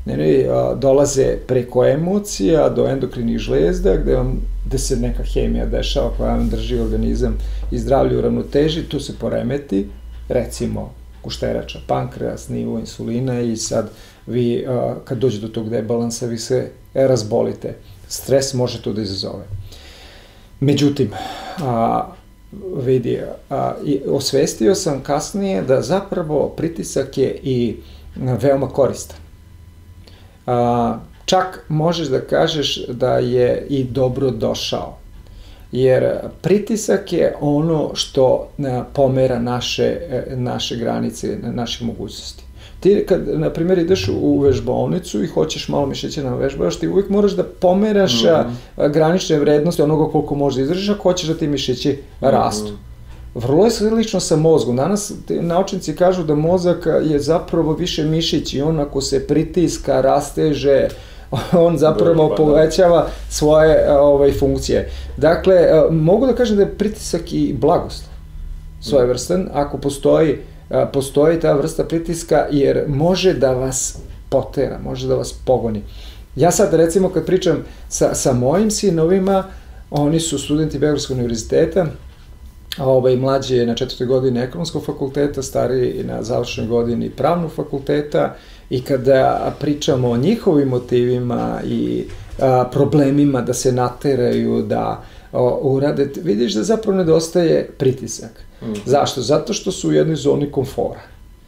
ne, 0.06 0.18
ne, 0.18 0.46
dolaze 0.76 1.38
preko 1.48 1.86
emocija 1.86 2.70
do 2.70 2.88
endokrinih 2.88 3.38
žlezda, 3.38 3.96
gde, 3.98 4.16
vam, 4.16 4.42
gde 4.66 4.78
se 4.78 4.96
neka 4.96 5.24
hemija 5.24 5.66
dešava 5.66 6.12
koja 6.18 6.36
vam 6.36 6.50
drži 6.50 6.80
organizam 6.80 7.38
i 7.72 7.80
zdravlje 7.80 8.18
u 8.18 8.22
ravnoteži, 8.22 8.84
tu 8.84 9.00
se 9.00 9.14
poremeti, 9.20 9.88
recimo, 10.30 10.94
kušterača, 11.22 11.80
pankreas, 11.88 12.50
nivo 12.50 12.80
insulina 12.80 13.42
i 13.42 13.58
sad 13.58 13.90
vi, 14.28 14.66
kad 15.06 15.18
dođe 15.18 15.42
do 15.42 15.48
tog 15.48 15.70
debalansa, 15.70 16.26
vi 16.26 16.38
se 16.38 16.70
razbolite 16.94 17.76
stres 18.08 18.54
može 18.54 18.82
to 18.82 18.94
da 18.94 19.02
izazove. 19.02 19.44
Međutim, 20.60 21.12
a, 21.60 22.08
vidi, 22.76 23.20
a, 23.50 23.74
i 23.86 24.02
osvestio 24.08 24.76
sam 24.76 25.04
kasnije 25.04 25.62
da 25.62 25.82
zapravo 25.82 26.50
pritisak 26.58 27.18
je 27.18 27.40
i 27.44 27.78
veoma 28.16 28.70
koristan. 28.70 29.18
A, 30.45 30.97
čak 31.25 31.65
možeš 31.69 32.08
da 32.08 32.21
kažeš 32.21 32.88
da 32.88 33.17
je 33.17 33.65
i 33.69 33.84
dobro 33.84 34.32
došao. 34.32 34.97
Jer 35.71 36.13
pritisak 36.41 37.13
je 37.13 37.36
ono 37.41 37.91
što 37.93 38.49
pomera 38.93 39.39
naše, 39.39 39.97
naše 40.36 40.75
granice, 40.75 41.38
naše 41.41 41.86
mogućnosti. 41.86 42.43
Ti 42.80 43.06
kad, 43.10 43.39
na 43.39 43.49
primjer, 43.49 43.77
ideš 43.77 44.10
u 44.21 44.39
vežbaonicu 44.39 45.23
i 45.23 45.27
hoćeš 45.27 45.67
malo 45.67 45.86
mišića 45.86 46.23
na 46.23 46.36
vežbaš, 46.36 46.80
ti 46.80 46.88
uvijek 46.88 47.10
moraš 47.10 47.32
da 47.32 47.43
pomeraš 47.43 48.23
mm 48.23 48.27
-hmm. 48.27 48.91
granične 48.91 49.39
vrednosti 49.39 49.82
onoga 49.82 50.12
koliko 50.12 50.36
možeš 50.36 50.56
da 50.56 50.62
izdržiš, 50.62 50.89
ako 50.89 51.04
hoćeš 51.04 51.27
da 51.27 51.38
ti 51.38 51.47
mišići 51.47 51.99
rastu. 52.21 52.71
Mm 52.71 52.75
-hmm. 52.75 52.90
Vrlo 53.36 53.65
je 53.65 53.72
slično 53.72 54.20
sa 54.20 54.36
mozgom. 54.36 54.76
Danas 54.76 55.13
naučnici 55.30 55.96
kažu 55.96 56.24
da 56.24 56.36
mozak 56.36 56.88
je 57.04 57.20
zapravo 57.20 57.74
više 57.74 58.04
mišić 58.04 58.54
i 58.54 58.62
on 58.62 58.80
ako 58.80 59.02
se 59.02 59.28
pritiska, 59.28 60.02
rasteže, 60.02 60.88
on 61.67 61.78
zapravo 61.78 62.30
pa 62.30 62.36
da. 62.36 62.36
povećava 62.36 63.08
svoje 63.30 63.91
ovaj, 64.00 64.32
funkcije. 64.32 64.89
Dakle, 65.17 65.56
mogu 65.91 66.28
da 66.28 66.36
kažem 66.36 66.56
da 66.58 66.63
je 66.63 66.78
pritisak 66.78 67.34
i 67.34 67.54
blagost 67.54 68.04
svojevrstan, 68.82 69.50
ako 69.54 69.78
postoji 69.78 70.38
postoji 70.94 71.39
ta 71.39 71.54
vrsta 71.54 71.84
pritiska 71.84 72.48
jer 72.52 72.84
može 72.88 73.34
da 73.34 73.54
vas 73.54 73.98
potera, 74.30 74.80
može 74.84 75.08
da 75.08 75.15
vas 75.15 75.34
pogoni. 75.46 75.82
Ja 76.36 76.52
sad 76.52 76.74
recimo 76.74 77.10
kad 77.10 77.26
pričam 77.26 77.63
sa, 77.89 78.15
sa 78.15 78.34
mojim 78.34 78.72
sinovima, 78.72 79.44
oni 79.89 80.20
su 80.20 80.39
studenti 80.39 80.80
Beogradskog 80.80 81.17
univerziteta, 81.17 81.86
a 82.77 82.86
ovaj 82.86 83.15
mlađi 83.15 83.55
je 83.55 83.65
na 83.65 83.75
četvrtoj 83.75 84.07
godini 84.07 84.39
ekonomskog 84.39 84.86
fakulteta, 84.86 85.41
stariji 85.41 86.03
na 86.03 86.23
završnoj 86.23 86.67
godini 86.67 87.10
pravnog 87.10 87.51
fakulteta 87.51 88.36
i 88.69 88.81
kada 88.81 89.53
pričamo 89.60 90.10
o 90.10 90.17
njihovim 90.17 90.67
motivima 90.67 91.60
i 91.65 92.05
a, 92.39 92.69
problemima 92.71 93.41
da 93.41 93.53
se 93.53 93.71
nateraju, 93.71 94.62
da 94.62 95.03
o, 95.31 95.60
urade, 95.62 96.10
vidiš 96.23 96.53
da 96.53 96.63
zapravo 96.63 96.97
nedostaje 96.97 97.69
pritisak. 97.77 98.43
Mm 98.62 98.65
-hmm. 98.65 98.79
Zašto? 98.86 99.21
Zato 99.21 99.53
što 99.53 99.71
su 99.71 99.89
u 99.89 99.93
jednoj 99.93 100.15
zoni 100.15 100.51
komfora. 100.51 101.01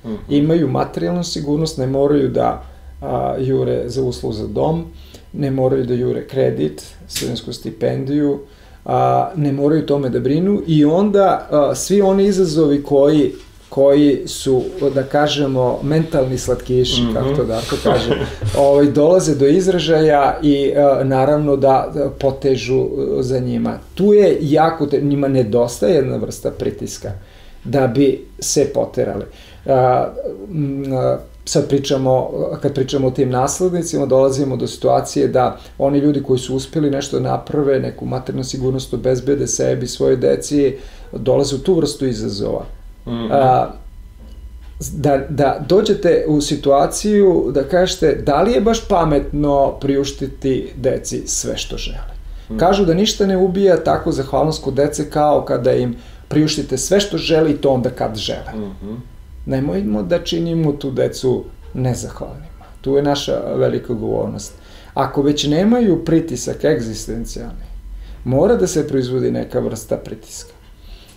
Mm 0.05 0.09
-hmm. 0.09 0.17
Imaju 0.29 0.67
materijalnu 0.67 1.23
sigurnost, 1.23 1.77
ne 1.77 1.87
moraju 1.87 2.29
da 2.29 2.63
a, 3.01 3.35
jure 3.39 3.83
za 3.89 4.03
uslov 4.03 4.33
za 4.33 4.47
dom, 4.47 4.85
ne 5.33 5.51
moraju 5.51 5.85
da 5.85 5.93
jure 5.93 6.27
kredit, 6.27 6.83
studensku 7.07 7.53
stipendiju, 7.53 8.39
a, 8.85 9.31
ne 9.35 9.51
moraju 9.51 9.85
tome 9.85 10.09
da 10.09 10.19
brinu 10.19 10.61
i 10.67 10.85
onda 10.85 11.47
a, 11.51 11.75
svi 11.75 12.01
oni 12.01 12.25
izazovi 12.25 12.83
koji 12.83 13.31
koji 13.73 14.27
su, 14.27 14.63
da 14.93 15.03
kažemo, 15.03 15.79
mentalni 15.83 16.37
slatkiši, 16.37 17.01
mm 17.01 17.05
-hmm. 17.05 17.13
kako 17.13 17.35
to 17.35 17.45
da 17.45 17.61
to 17.61 17.75
kaže, 17.83 18.25
ovaj, 18.57 18.85
dolaze 18.85 19.35
do 19.35 19.47
izražaja 19.47 20.39
i 20.41 20.73
a, 20.75 21.03
naravno 21.03 21.55
da, 21.55 21.93
potežu 22.19 22.87
za 23.19 23.39
njima. 23.39 23.79
Tu 23.95 24.13
je 24.13 24.37
jako, 24.41 24.85
te, 24.85 25.01
njima 25.01 25.27
nedostaje 25.27 25.95
jedna 25.95 26.17
vrsta 26.17 26.51
pritiska 26.51 27.11
da 27.63 27.87
bi 27.87 28.25
se 28.39 28.71
poterali. 28.73 29.25
A, 29.65 30.07
sad 31.45 31.67
pričamo, 31.69 32.29
kad 32.61 32.73
pričamo 32.73 33.07
o 33.07 33.11
tim 33.11 33.29
naslednicima, 33.29 34.05
dolazimo 34.05 34.57
do 34.57 34.67
situacije 34.67 35.27
da 35.27 35.57
oni 35.77 35.99
ljudi 35.99 36.23
koji 36.23 36.39
su 36.39 36.55
uspeli 36.55 36.89
nešto 36.89 37.19
da 37.19 37.29
naprave, 37.29 37.79
neku 37.79 38.05
maternu 38.05 38.43
sigurnost 38.43 38.93
obezbede 38.93 39.47
sebi, 39.47 39.87
svoje 39.87 40.15
deci, 40.15 40.75
dolaze 41.11 41.55
u 41.55 41.59
tu 41.59 41.75
vrstu 41.75 42.05
izazova. 42.05 42.65
Mm 43.05 43.11
-hmm. 43.11 43.29
A, 43.31 43.71
da, 44.91 45.17
da 45.29 45.65
dođete 45.67 46.25
u 46.27 46.41
situaciju 46.41 47.51
da 47.53 47.63
kažete 47.63 48.15
da 48.25 48.41
li 48.41 48.51
je 48.51 48.61
baš 48.61 48.87
pametno 48.87 49.77
priuštiti 49.81 50.73
deci 50.75 51.23
sve 51.25 51.57
što 51.57 51.77
žele. 51.77 52.13
Mm. 52.49 52.57
Kažu 52.57 52.85
da 52.85 52.93
ništa 52.93 53.25
ne 53.25 53.37
ubija 53.37 53.83
tako 53.83 54.11
zahvalnost 54.11 54.63
kod 54.63 54.73
dece 54.73 55.09
kao 55.09 55.45
kada 55.45 55.73
im 55.73 55.95
priuštite 56.27 56.77
sve 56.77 56.99
što 56.99 57.17
žele 57.17 57.51
i 57.51 57.57
to 57.57 57.69
onda 57.69 57.89
kad 57.89 58.15
žele. 58.15 58.53
Mm 58.55 58.87
-hmm 58.87 59.12
nemojmo 59.45 60.03
da 60.03 60.23
činimo 60.23 60.71
tu 60.71 60.91
decu 60.91 61.43
nezahvalnima. 61.73 62.65
Tu 62.81 62.95
je 62.95 63.03
naša 63.03 63.39
velika 63.55 63.93
govornost. 63.93 64.53
Ako 64.93 65.21
već 65.21 65.47
nemaju 65.47 66.05
pritisak 66.05 66.63
egzistencijalni, 66.63 67.65
mora 68.23 68.55
da 68.55 68.67
se 68.67 68.87
proizvodi 68.87 69.31
neka 69.31 69.59
vrsta 69.59 69.97
pritiska. 69.97 70.53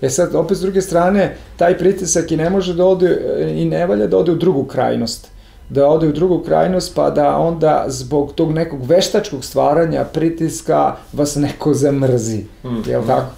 E 0.00 0.10
sad, 0.10 0.34
opet 0.34 0.58
s 0.58 0.60
druge 0.60 0.82
strane, 0.82 1.36
taj 1.56 1.78
pritisak 1.78 2.32
i 2.32 2.36
ne 2.36 2.50
može 2.50 2.74
da 2.74 2.84
ode, 2.84 3.18
i 3.56 3.64
ne 3.64 3.86
valja 3.86 4.06
da 4.06 4.18
ode 4.18 4.32
u 4.32 4.36
drugu 4.36 4.64
krajnost. 4.64 5.28
Da 5.68 5.88
ode 5.88 6.08
u 6.08 6.12
drugu 6.12 6.42
krajnost, 6.42 6.94
pa 6.94 7.10
da 7.10 7.36
onda 7.36 7.84
zbog 7.88 8.32
tog 8.34 8.52
nekog 8.52 8.86
veštačkog 8.86 9.44
stvaranja 9.44 10.04
pritiska 10.04 10.96
vas 11.12 11.36
neko 11.36 11.74
zamrzi. 11.74 12.44
Mm. 12.64 12.90
Jel 12.90 13.06
tako? 13.06 13.30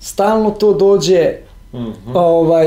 Stalno 0.00 0.50
to 0.50 0.74
dođe 0.74 1.34
Mm 1.76 1.84
-hmm. 1.84 2.12
ovaj, 2.14 2.66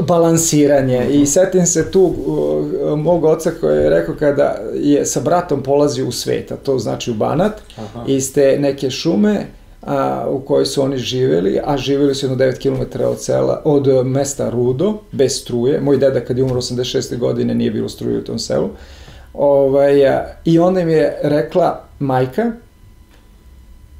balansiranje 0.00 1.08
i 1.10 1.26
setim 1.26 1.66
se 1.66 1.90
tu 1.90 2.02
uh, 2.02 2.98
mog 2.98 3.24
oca 3.24 3.50
koji 3.60 3.78
je 3.78 3.90
rekao 3.90 4.14
kada 4.14 4.58
je 4.74 5.06
sa 5.06 5.20
bratom 5.20 5.62
polazio 5.62 6.08
u 6.08 6.12
svet, 6.12 6.52
a 6.52 6.56
to 6.56 6.78
znači 6.78 7.10
u 7.10 7.14
Banat, 7.14 7.52
Aha. 7.76 8.04
iz 8.06 8.34
te 8.34 8.56
neke 8.58 8.90
šume 8.90 9.46
a, 9.82 10.26
u 10.28 10.40
kojoj 10.40 10.66
su 10.66 10.82
oni 10.82 10.98
živeli, 10.98 11.60
a 11.64 11.76
živeli 11.76 12.14
su 12.14 12.26
jedno 12.26 12.44
9 12.44 12.62
km 12.62 13.02
od, 13.04 13.22
sela, 13.22 13.62
od 13.64 14.06
mesta 14.06 14.50
Rudo, 14.50 14.94
bez 15.12 15.40
struje. 15.40 15.80
Moj 15.80 15.98
deda 15.98 16.20
kad 16.20 16.38
je 16.38 16.44
umro 16.44 16.60
86. 16.60 17.18
godine 17.18 17.54
nije 17.54 17.70
bilo 17.70 17.88
struje 17.88 18.18
u 18.18 18.24
tom 18.24 18.38
selu. 18.38 18.70
Ovaj, 19.34 20.08
a, 20.08 20.26
I 20.44 20.58
onda 20.58 20.80
im 20.80 20.88
je 20.88 21.18
rekla 21.22 21.84
majka, 21.98 22.52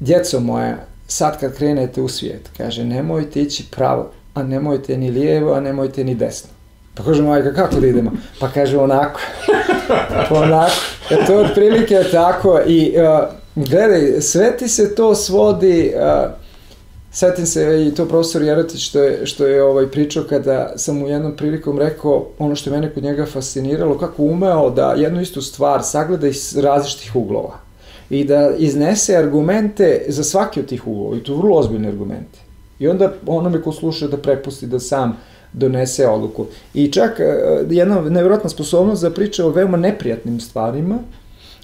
djeco 0.00 0.40
moja, 0.40 0.76
sad 1.06 1.40
kad 1.40 1.56
krenete 1.56 2.02
u 2.02 2.08
svijet, 2.08 2.50
kaže, 2.56 2.84
nemojte 2.84 3.42
ići 3.42 3.64
pravo, 3.70 4.10
a 4.34 4.42
nemojte 4.42 4.96
ni 4.96 5.10
lijevo, 5.10 5.52
a 5.52 5.60
nemojte 5.60 6.04
ni 6.04 6.14
desno. 6.14 6.50
Pa 6.94 7.02
kaže 7.02 7.22
majka, 7.22 7.52
kako 7.52 7.80
da 7.80 7.86
idemo? 7.86 8.12
Pa 8.40 8.48
kaže 8.48 8.78
onako. 8.78 9.20
onako. 10.44 10.72
E 11.10 11.26
to 11.26 11.32
je 11.32 11.38
otprilike 11.38 12.04
tako 12.12 12.60
i 12.66 12.94
uh, 12.96 13.28
gledaj, 13.54 14.20
sve 14.20 14.56
ti 14.56 14.68
se 14.68 14.94
to 14.94 15.14
svodi, 15.14 15.92
uh, 15.96 16.30
setim 17.12 17.46
se 17.46 17.86
i 17.86 17.94
to 17.94 18.06
profesor 18.08 18.42
Jeratić 18.42 18.88
što 18.88 19.02
je, 19.02 19.26
što 19.26 19.46
je 19.46 19.62
ovaj 19.62 19.86
pričao 19.86 20.24
kada 20.28 20.72
sam 20.76 21.02
u 21.02 21.08
jednom 21.08 21.36
prilikom 21.36 21.78
rekao 21.78 22.26
ono 22.38 22.56
što 22.56 22.70
je 22.70 22.74
mene 22.74 22.94
kod 22.94 23.02
njega 23.02 23.26
fasciniralo, 23.26 23.98
kako 23.98 24.22
umeo 24.22 24.70
da 24.70 24.92
jednu 24.92 25.20
istu 25.20 25.42
stvar 25.42 25.82
sagleda 25.82 26.26
iz 26.26 26.58
različitih 26.58 27.16
uglova 27.16 27.58
i 28.10 28.24
da 28.24 28.50
iznese 28.58 29.16
argumente 29.16 30.04
za 30.08 30.24
svaki 30.24 30.60
od 30.60 30.66
tih 30.66 30.86
uglova 30.86 31.16
i 31.16 31.20
to 31.20 31.36
vrlo 31.36 31.58
ozbiljne 31.58 31.88
argumente. 31.88 32.38
I 32.82 32.88
onda 32.88 33.12
onome 33.26 33.62
ko 33.62 33.72
sluša 33.72 34.06
da 34.08 34.16
prepusti 34.16 34.66
da 34.66 34.80
sam 34.80 35.16
donese 35.52 36.08
odluku. 36.08 36.46
I 36.74 36.92
čak 36.92 37.20
e, 37.20 37.24
jedna 37.70 38.00
nevjerojatna 38.00 38.50
sposobnost 38.50 39.02
da 39.02 39.10
priča 39.10 39.46
o 39.46 39.50
veoma 39.50 39.76
neprijatnim 39.76 40.40
stvarima 40.40 40.98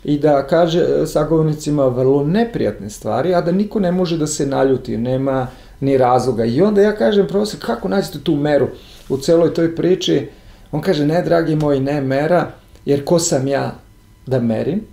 i 0.05 0.19
da 0.19 0.47
kaže 0.47 0.81
e, 0.81 1.07
sagovornicima 1.07 1.87
vrlo 1.87 2.25
neprijatne 2.25 2.91
stvari, 2.91 3.35
a 3.35 3.41
da 3.41 3.53
niko 3.53 3.81
ne 3.81 3.93
može 3.93 4.19
da 4.19 4.27
se 4.27 4.47
naljuti, 4.47 4.97
nema 4.97 5.47
ni 5.81 5.99
razloga. 5.99 6.45
I 6.45 6.63
onda 6.63 6.83
ja 6.83 6.95
kažem, 6.97 7.27
profesor, 7.27 7.61
kako 7.61 7.89
nađete 7.89 8.21
tu 8.21 8.37
meru 8.37 8.69
u 9.09 9.17
celoj 9.17 9.55
toj 9.55 9.75
priči? 9.77 10.29
On 10.73 10.81
kaže, 10.81 11.07
ne, 11.07 11.23
dragi 11.23 11.57
moji, 11.57 11.81
ne 11.81 12.01
mera, 12.01 12.51
jer 12.85 13.05
ko 13.05 13.19
sam 13.19 13.49
ja 13.49 13.75
da 14.27 14.41
merim? 14.41 14.85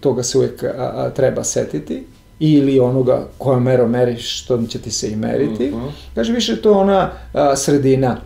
Toga 0.00 0.22
se 0.22 0.38
uvek 0.38 0.64
a, 0.64 0.68
a, 0.78 1.10
treba 1.10 1.44
setiti 1.44 2.04
ili 2.40 2.80
onoga 2.80 3.26
koja 3.38 3.58
mero 3.58 3.88
meriš, 3.88 4.42
što 4.42 4.62
će 4.62 4.78
ti 4.78 4.90
se 4.90 5.10
i 5.10 5.16
meriti. 5.16 5.70
Mm 5.70 5.74
-hmm. 5.74 5.90
Kaže, 6.14 6.32
više 6.32 6.62
to 6.62 6.72
ona 6.72 7.10
a, 7.32 7.56
sredina, 7.56 8.16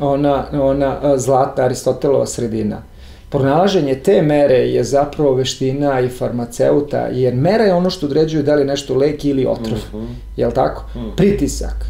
ona, 0.00 0.44
ona 0.52 0.98
a, 1.02 1.18
zlata 1.18 1.64
Aristotelova 1.64 2.26
sredina. 2.26 2.82
Pronalaženje 3.30 3.94
te 3.94 4.22
mere 4.22 4.58
je 4.58 4.84
zapravo 4.84 5.34
veština 5.34 6.00
i 6.00 6.08
farmaceuta, 6.08 6.98
jer 6.98 7.34
mera 7.34 7.64
je 7.64 7.74
ono 7.74 7.90
što 7.90 8.06
određuje 8.06 8.42
da 8.42 8.54
li 8.54 8.64
nešto 8.64 8.94
lek 8.94 9.24
ili 9.24 9.46
otrov. 9.46 9.78
Mm 9.92 9.96
-hmm. 9.96 10.06
Jel 10.36 10.52
tako? 10.52 10.84
Mm 10.94 10.98
-hmm. 10.98 11.16
Pritisak 11.16 11.86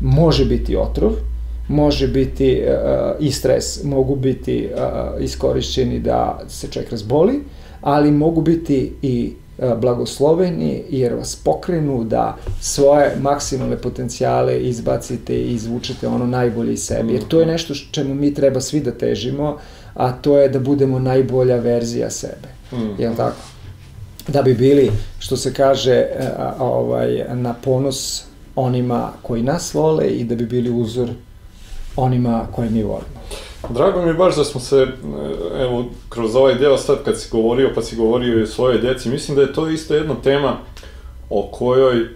može 0.00 0.44
biti 0.44 0.76
otrov, 0.76 1.12
može 1.68 2.08
biti 2.08 2.62
uh, 2.62 3.26
i 3.26 3.32
stres, 3.32 3.84
mogu 3.84 4.16
biti 4.16 4.68
uh, 4.72 5.24
iskorišćeni 5.24 5.98
da 5.98 6.40
se 6.48 6.68
čovjek 6.70 6.90
razboli, 6.90 7.40
ali 7.80 8.10
mogu 8.10 8.40
biti 8.40 8.92
i 9.02 9.32
blagosloveni 9.58 10.82
jer 10.90 11.14
vas 11.14 11.36
pokrenu 11.36 12.04
da 12.04 12.36
svoje 12.60 13.16
maksimalne 13.20 13.76
potencijale 13.76 14.60
izbacite 14.60 15.36
i 15.36 15.52
izvučete 15.52 16.08
ono 16.08 16.26
najbolje 16.26 16.72
iz 16.72 16.84
sebe. 16.84 17.12
Jer 17.12 17.22
to 17.28 17.40
je 17.40 17.46
nešto 17.46 17.74
čemu 17.90 18.14
mi 18.14 18.34
treba 18.34 18.60
svi 18.60 18.80
da 18.80 18.90
težimo, 18.90 19.58
a 19.94 20.12
to 20.12 20.38
je 20.38 20.48
da 20.48 20.58
budemo 20.58 20.98
najbolja 20.98 21.56
verzija 21.56 22.10
sebe. 22.10 22.48
Mm. 22.72 23.02
Jel 23.02 23.14
tako? 23.16 23.36
Da 24.28 24.42
bi 24.42 24.54
bili, 24.54 24.90
što 25.18 25.36
se 25.36 25.54
kaže, 25.54 25.92
e, 25.92 26.30
ovaj, 26.58 27.24
na 27.34 27.54
ponos 27.54 28.24
onima 28.56 29.12
koji 29.22 29.42
nas 29.42 29.74
vole 29.74 30.06
i 30.08 30.24
da 30.24 30.34
bi 30.34 30.46
bili 30.46 30.70
uzor 30.70 31.10
onima 31.96 32.46
koje 32.52 32.70
mi 32.70 32.82
volimo. 32.82 33.20
Drago 33.70 34.02
mi 34.02 34.08
je 34.08 34.14
baš 34.14 34.36
da 34.36 34.44
smo 34.44 34.60
se, 34.60 34.76
e, 34.76 34.86
evo, 35.62 35.84
kroz 36.08 36.36
ovaj 36.36 36.54
deo 36.54 36.76
sad 36.78 37.04
kad 37.04 37.20
si 37.20 37.28
govorio, 37.30 37.70
pa 37.74 37.82
si 37.82 37.96
govorio 37.96 38.38
i 38.38 38.42
o 38.42 38.46
svojoj 38.46 38.78
deci, 38.78 39.08
mislim 39.08 39.36
da 39.36 39.42
je 39.42 39.52
to 39.52 39.68
isto 39.68 39.94
jedna 39.94 40.14
tema 40.22 40.56
o 41.30 41.48
kojoj 41.52 42.00
e, 42.00 42.06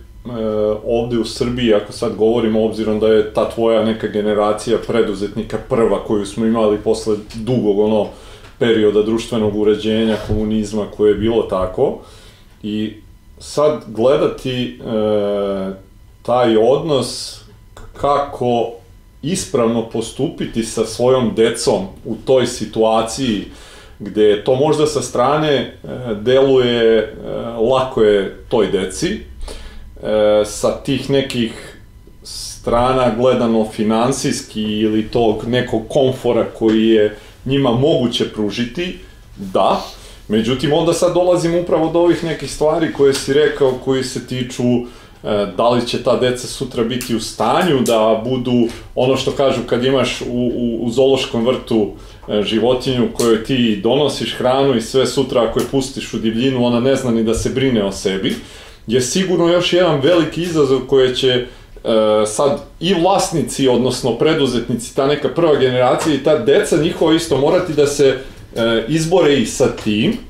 ovde 0.87 1.18
u 1.18 1.24
Srbiji, 1.24 1.74
ako 1.74 1.92
sad 1.92 2.16
govorimo, 2.16 2.64
obzirom 2.64 3.00
da 3.00 3.08
je 3.08 3.34
ta 3.34 3.50
tvoja 3.50 3.84
neka 3.84 4.06
generacija 4.06 4.78
preduzetnika 4.87 5.58
prva 5.68 6.04
koju 6.04 6.26
smo 6.26 6.46
imali 6.46 6.78
posle 6.78 7.16
dugog 7.34 7.78
ono 7.78 8.06
perioda 8.58 9.02
društvenog 9.02 9.56
uređenja, 9.56 10.16
komunizma 10.26 10.87
koje 10.96 11.11
je 11.11 11.18
bilo 11.18 11.42
tako, 11.42 11.98
i 12.62 12.94
sad 13.38 13.82
gledati 13.87 14.64
e, 14.64 15.72
taj 16.22 16.56
odnos 16.56 17.40
kako 18.00 18.77
ispravno 19.22 19.88
postupiti 19.88 20.62
sa 20.62 20.87
svojom 20.87 21.35
decom 21.35 21.87
u 22.04 22.16
toj 22.24 22.46
situaciji 22.46 23.44
gde 23.98 24.44
to 24.44 24.54
možda 24.54 24.87
sa 24.87 25.02
strane 25.02 25.50
e, 25.50 25.74
deluje, 26.14 26.98
e, 26.98 27.12
lako 27.70 28.02
je 28.02 28.44
toj 28.48 28.66
deci, 28.66 29.09
e, 29.09 29.20
sa 30.44 30.70
tih 30.70 31.11
nekih 31.11 31.78
strana 32.22 33.14
gledano 33.18 33.68
finansijski 33.72 34.62
ili 34.62 35.09
tog 35.09 35.44
nekog 35.46 35.83
komfora 35.88 36.44
koji 36.59 36.88
je 36.88 37.16
njima 37.44 37.70
moguće 37.70 38.33
pružiti, 38.33 38.98
da, 39.37 39.81
Međutim, 40.28 40.72
onda 40.72 40.92
sad 40.92 41.14
dolazimo 41.14 41.61
upravo 41.61 41.90
do 41.92 41.98
ovih 41.98 42.24
nekih 42.24 42.52
stvari 42.52 42.92
koje 42.92 43.14
si 43.14 43.33
rekao, 43.33 43.72
koji 43.85 44.04
se 44.04 44.26
tiču 44.26 44.62
e, 44.62 44.87
da 45.57 45.68
li 45.68 45.87
će 45.87 46.02
ta 46.02 46.16
deca 46.16 46.46
sutra 46.46 46.85
biti 46.85 47.16
u 47.16 47.20
stanju 47.20 47.81
da 47.87 48.22
budu, 48.24 48.68
ono 48.94 49.16
što 49.16 49.31
kažu 49.31 49.61
kad 49.66 49.85
imaš 49.85 50.20
u, 50.20 50.24
u, 50.57 50.78
u 50.87 50.90
zološkom 50.90 51.46
vrtu 51.46 51.90
e, 52.28 52.42
životinju 52.42 53.09
kojoj 53.12 53.44
ti 53.44 53.81
donosiš 53.83 54.35
hranu 54.35 54.76
i 54.76 54.81
sve 54.81 55.07
sutra 55.07 55.42
ako 55.42 55.61
je 55.61 55.66
pustiš 55.70 56.14
u 56.14 56.18
divljinu, 56.18 56.64
ona 56.64 56.81
ne 56.81 56.96
zna 56.96 57.11
ni 57.11 57.24
da 57.24 57.35
se 57.35 57.50
brine 57.50 57.85
o 57.85 57.92
sebi, 57.92 58.37
je 58.87 59.00
sigurno 59.00 59.48
još 59.48 59.72
jedan 59.72 60.00
veliki 60.00 60.42
izazov 60.42 60.81
koje 60.81 61.14
će 61.14 61.28
e, 61.28 61.46
sad 62.26 62.61
i 62.81 62.94
vlasnici, 62.94 63.68
odnosno 63.68 64.14
preduzetnici, 64.18 64.96
ta 64.96 65.07
neka 65.07 65.28
prva 65.28 65.57
generacija 65.57 66.14
i 66.14 66.22
ta 66.22 66.38
deca 66.38 66.76
njihova 66.76 67.14
isto 67.14 67.37
morati 67.37 67.72
da 67.72 67.87
se 67.87 68.18
e, 68.57 68.85
izbore 68.88 69.35
i 69.37 69.46
sa 69.46 69.76
tim. 69.85 70.27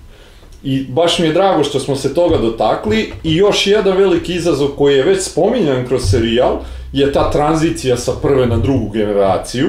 I 0.63 0.85
baš 0.89 1.19
mi 1.19 1.27
je 1.27 1.33
drago 1.33 1.65
što 1.65 1.81
smo 1.81 1.97
se 1.97 2.15
toga 2.15 2.39
dotakli 2.39 3.13
i 3.25 3.37
još 3.37 3.67
jedan 3.67 3.97
veliki 3.97 4.35
izazov 4.35 4.69
koji 4.69 4.97
je 4.97 5.05
već 5.05 5.23
spominjan 5.23 5.87
kroz 5.87 6.03
serijal 6.11 6.59
je 6.93 7.13
ta 7.13 7.31
tranzicija 7.31 7.97
sa 7.97 8.13
prve 8.23 8.47
na 8.47 8.57
drugu 8.57 8.89
generaciju. 8.89 9.69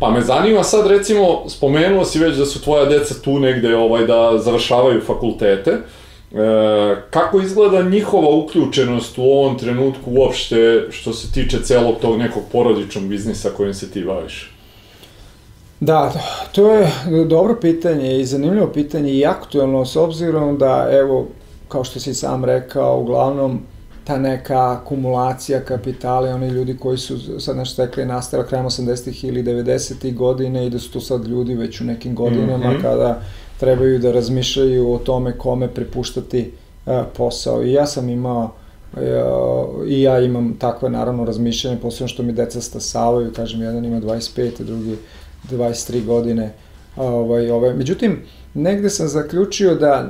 Pa 0.00 0.10
me 0.10 0.20
zanima 0.20 0.64
sad 0.64 0.86
recimo, 0.86 1.48
spomenuo 1.48 2.04
si 2.04 2.18
već 2.18 2.36
da 2.36 2.46
su 2.46 2.62
tvoja 2.62 2.84
deca 2.84 3.14
tu 3.22 3.40
negde 3.40 3.76
ovaj, 3.76 4.06
da 4.06 4.38
završavaju 4.38 5.00
fakultete. 5.06 5.70
E, 5.70 5.78
kako 7.10 7.40
izgleda 7.40 7.82
njihova 7.82 8.28
uključenost 8.28 9.18
u 9.18 9.22
ovom 9.22 9.58
trenutku 9.58 10.10
uopšte 10.10 10.86
što 10.90 11.12
se 11.12 11.32
tiče 11.32 11.62
celog 11.62 11.96
tog 12.02 12.18
nekog 12.18 12.42
porodičnog 12.52 13.04
biznisa 13.04 13.50
kojim 13.56 13.74
se 13.74 13.90
ti 13.90 14.04
baviš? 14.04 14.50
Da, 15.80 16.12
to 16.52 16.74
je 16.74 16.90
dobro 17.26 17.56
pitanje 17.60 18.20
i 18.20 18.24
zanimljivo 18.24 18.66
pitanje 18.66 19.12
i 19.12 19.26
aktuelno 19.26 19.84
s 19.84 19.96
obzirom 19.96 20.58
da, 20.58 20.88
evo, 20.92 21.26
kao 21.68 21.84
što 21.84 22.00
si 22.00 22.14
sam 22.14 22.44
rekao, 22.44 23.00
uglavnom 23.00 23.60
ta 24.04 24.18
neka 24.18 24.72
akumulacija 24.72 25.60
kapitala 25.60 26.28
i 26.28 26.32
oni 26.32 26.48
ljudi 26.48 26.76
koji 26.76 26.98
su 26.98 27.40
sad 27.40 27.56
nešto 27.56 27.72
stekli 27.72 28.04
nastala 28.04 28.46
krajem 28.46 28.66
80-ih 28.66 29.24
ili 29.24 29.42
90-ih 29.42 30.16
godine 30.16 30.66
i 30.66 30.70
da 30.70 30.78
su 30.78 30.92
to 30.92 31.00
sad 31.00 31.26
ljudi 31.26 31.54
već 31.54 31.80
u 31.80 31.84
nekim 31.84 32.14
godinama 32.14 32.70
mm 32.70 32.76
-hmm. 32.76 32.82
kada 32.82 33.20
trebaju 33.60 33.98
da 33.98 34.12
razmišljaju 34.12 34.92
o 34.92 34.98
tome 34.98 35.38
kome 35.38 35.68
prepuštati 35.68 36.52
uh, 36.86 36.92
posao. 37.16 37.62
I 37.62 37.72
ja 37.72 37.86
sam 37.86 38.08
imao 38.08 38.50
uh, 38.92 39.00
i 39.86 40.02
ja 40.02 40.20
imam 40.20 40.56
takve 40.58 40.90
naravno 40.90 41.24
razmišljanje, 41.24 41.76
posebno 41.76 42.08
što 42.08 42.22
mi 42.22 42.32
deca 42.32 42.60
stasavaju, 42.60 43.32
kažem, 43.32 43.62
jedan 43.62 43.84
ima 43.84 44.00
25, 44.00 44.62
drugi 44.62 44.96
23 45.50 46.04
godine. 46.04 46.52
Ovaj, 46.96 47.50
ovaj. 47.50 47.74
Međutim, 47.74 48.22
negde 48.54 48.90
sam 48.90 49.08
zaključio 49.08 49.74
da 49.74 50.08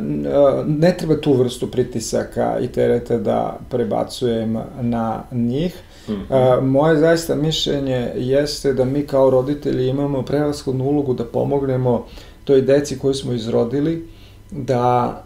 ne 0.66 0.96
treba 0.98 1.20
tu 1.20 1.32
vrstu 1.32 1.70
pritisaka 1.70 2.58
i 2.60 2.68
tereta 2.68 3.18
da 3.18 3.58
prebacujem 3.70 4.58
na 4.80 5.22
njih. 5.32 5.74
Mm 6.08 6.12
-hmm. 6.12 6.60
Moje 6.60 6.96
zaista 6.96 7.34
mišljenje 7.34 8.12
jeste 8.16 8.72
da 8.72 8.84
mi 8.84 9.06
kao 9.06 9.30
roditelji 9.30 9.88
imamo 9.88 10.22
prevashodnu 10.22 10.84
ulogu 10.84 11.14
da 11.14 11.24
pomognemo 11.24 12.06
toj 12.44 12.62
deci 12.62 12.98
koju 12.98 13.14
smo 13.14 13.32
izrodili 13.32 14.08
da, 14.50 15.22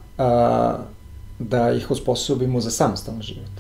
da 1.39 1.73
ih 1.73 1.91
osposobimo 1.91 2.61
za 2.61 2.71
samostalan 2.71 3.23
život. 3.23 3.51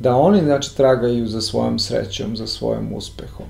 Da 0.00 0.16
oni, 0.16 0.40
znači, 0.40 0.76
tragaju 0.76 1.26
za 1.26 1.40
svojom 1.40 1.78
srećom, 1.78 2.36
za 2.36 2.46
svojim 2.46 2.92
uspehom 2.92 3.46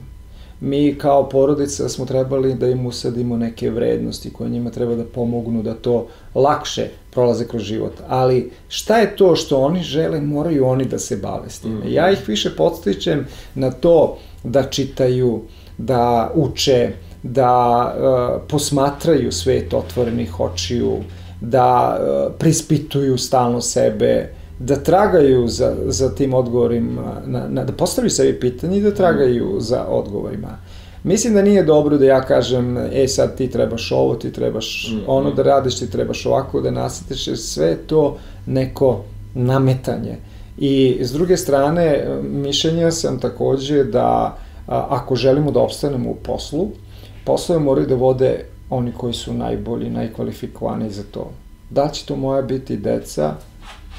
mi 0.61 0.94
kao 0.99 1.29
porodica 1.29 1.88
smo 1.88 2.07
trebali 2.07 2.55
da 2.55 2.68
im 2.68 2.87
usadimo 2.87 3.37
neke 3.37 3.71
vrednosti 3.71 4.33
koje 4.33 4.51
njima 4.51 4.71
treba 4.71 4.94
da 4.94 5.05
pomognu 5.05 5.62
da 5.62 5.75
to 5.75 6.07
lakše 6.35 6.88
prolaze 7.11 7.49
kroz 7.49 7.62
život. 7.62 7.92
Ali 8.09 8.51
šta 8.68 8.99
je 8.99 9.16
to 9.16 9.37
što 9.37 9.61
oni 9.61 9.83
žele, 9.83 10.21
moraju 10.21 10.66
oni 10.66 10.85
da 10.85 10.99
se 10.99 11.16
bave 11.16 11.51
s 11.51 11.61
time. 11.61 11.85
Mm. 11.85 11.92
Ja 11.92 12.11
ih 12.11 12.29
više 12.29 12.57
podstičem 12.57 13.27
na 13.55 13.71
to 13.71 14.18
da 14.44 14.62
čitaju, 14.62 15.42
da 15.79 16.33
uče, 16.35 16.90
da 17.23 17.83
uh, 17.94 18.42
posmatraju 18.49 19.33
svet 19.33 19.75
otvorenih 19.75 20.40
očiju, 20.40 20.97
da 21.40 21.99
uh, 22.01 22.33
prispituju 22.38 23.18
stalno 23.18 23.61
sebe, 23.61 24.33
da 24.59 24.77
tragaju 24.77 25.49
za, 25.49 25.77
za 25.87 26.14
tim 26.14 26.35
odgovorima, 26.35 27.23
na, 27.27 27.49
na, 27.49 27.64
da 27.64 27.73
postavljaju 27.73 28.11
sebi 28.11 28.40
pitanje 28.40 28.79
i 28.79 28.83
da 28.83 28.94
tragaju 28.94 29.57
za 29.61 29.85
odgovorima. 29.85 30.59
Mislim 31.05 31.35
da 31.35 31.42
nije 31.42 31.62
dobro 31.62 31.99
da 31.99 32.05
ja 32.05 32.21
kažem, 32.21 32.77
e 32.92 33.09
sad 33.09 33.37
ti 33.37 33.51
trebaš 33.51 33.92
ovo, 33.92 34.14
ti 34.14 34.33
trebaš 34.33 34.92
mm, 34.92 35.01
ono 35.07 35.31
da 35.31 35.42
radiš, 35.42 35.79
ti 35.79 35.90
trebaš 35.90 36.27
ovako 36.27 36.61
da 36.61 36.71
nasetiš, 36.71 37.29
sve 37.37 37.77
to 37.77 38.16
neko 38.47 39.05
nametanje. 39.35 40.16
I 40.59 40.99
s 41.01 41.12
druge 41.12 41.37
strane, 41.37 42.07
mišljenja 42.23 42.90
sam 42.90 43.21
takođe 43.21 43.85
da 43.85 44.38
a, 44.68 44.87
ako 44.88 45.16
želimo 45.16 45.51
da 45.51 45.61
opstanemo 45.61 46.11
u 46.11 46.14
poslu, 46.14 46.68
poslove 47.25 47.61
moraju 47.61 47.87
da 47.87 47.94
vode 47.94 48.44
oni 48.71 48.92
koji 48.92 49.12
su 49.12 49.35
najbolji, 49.35 49.90
najkvalifikovani 49.90 50.90
za 50.90 51.03
to. 51.11 51.31
Da 51.71 51.88
će 51.88 52.07
to 52.07 52.16
moja 52.16 52.42
biti 52.42 52.77
deca, 52.77 53.35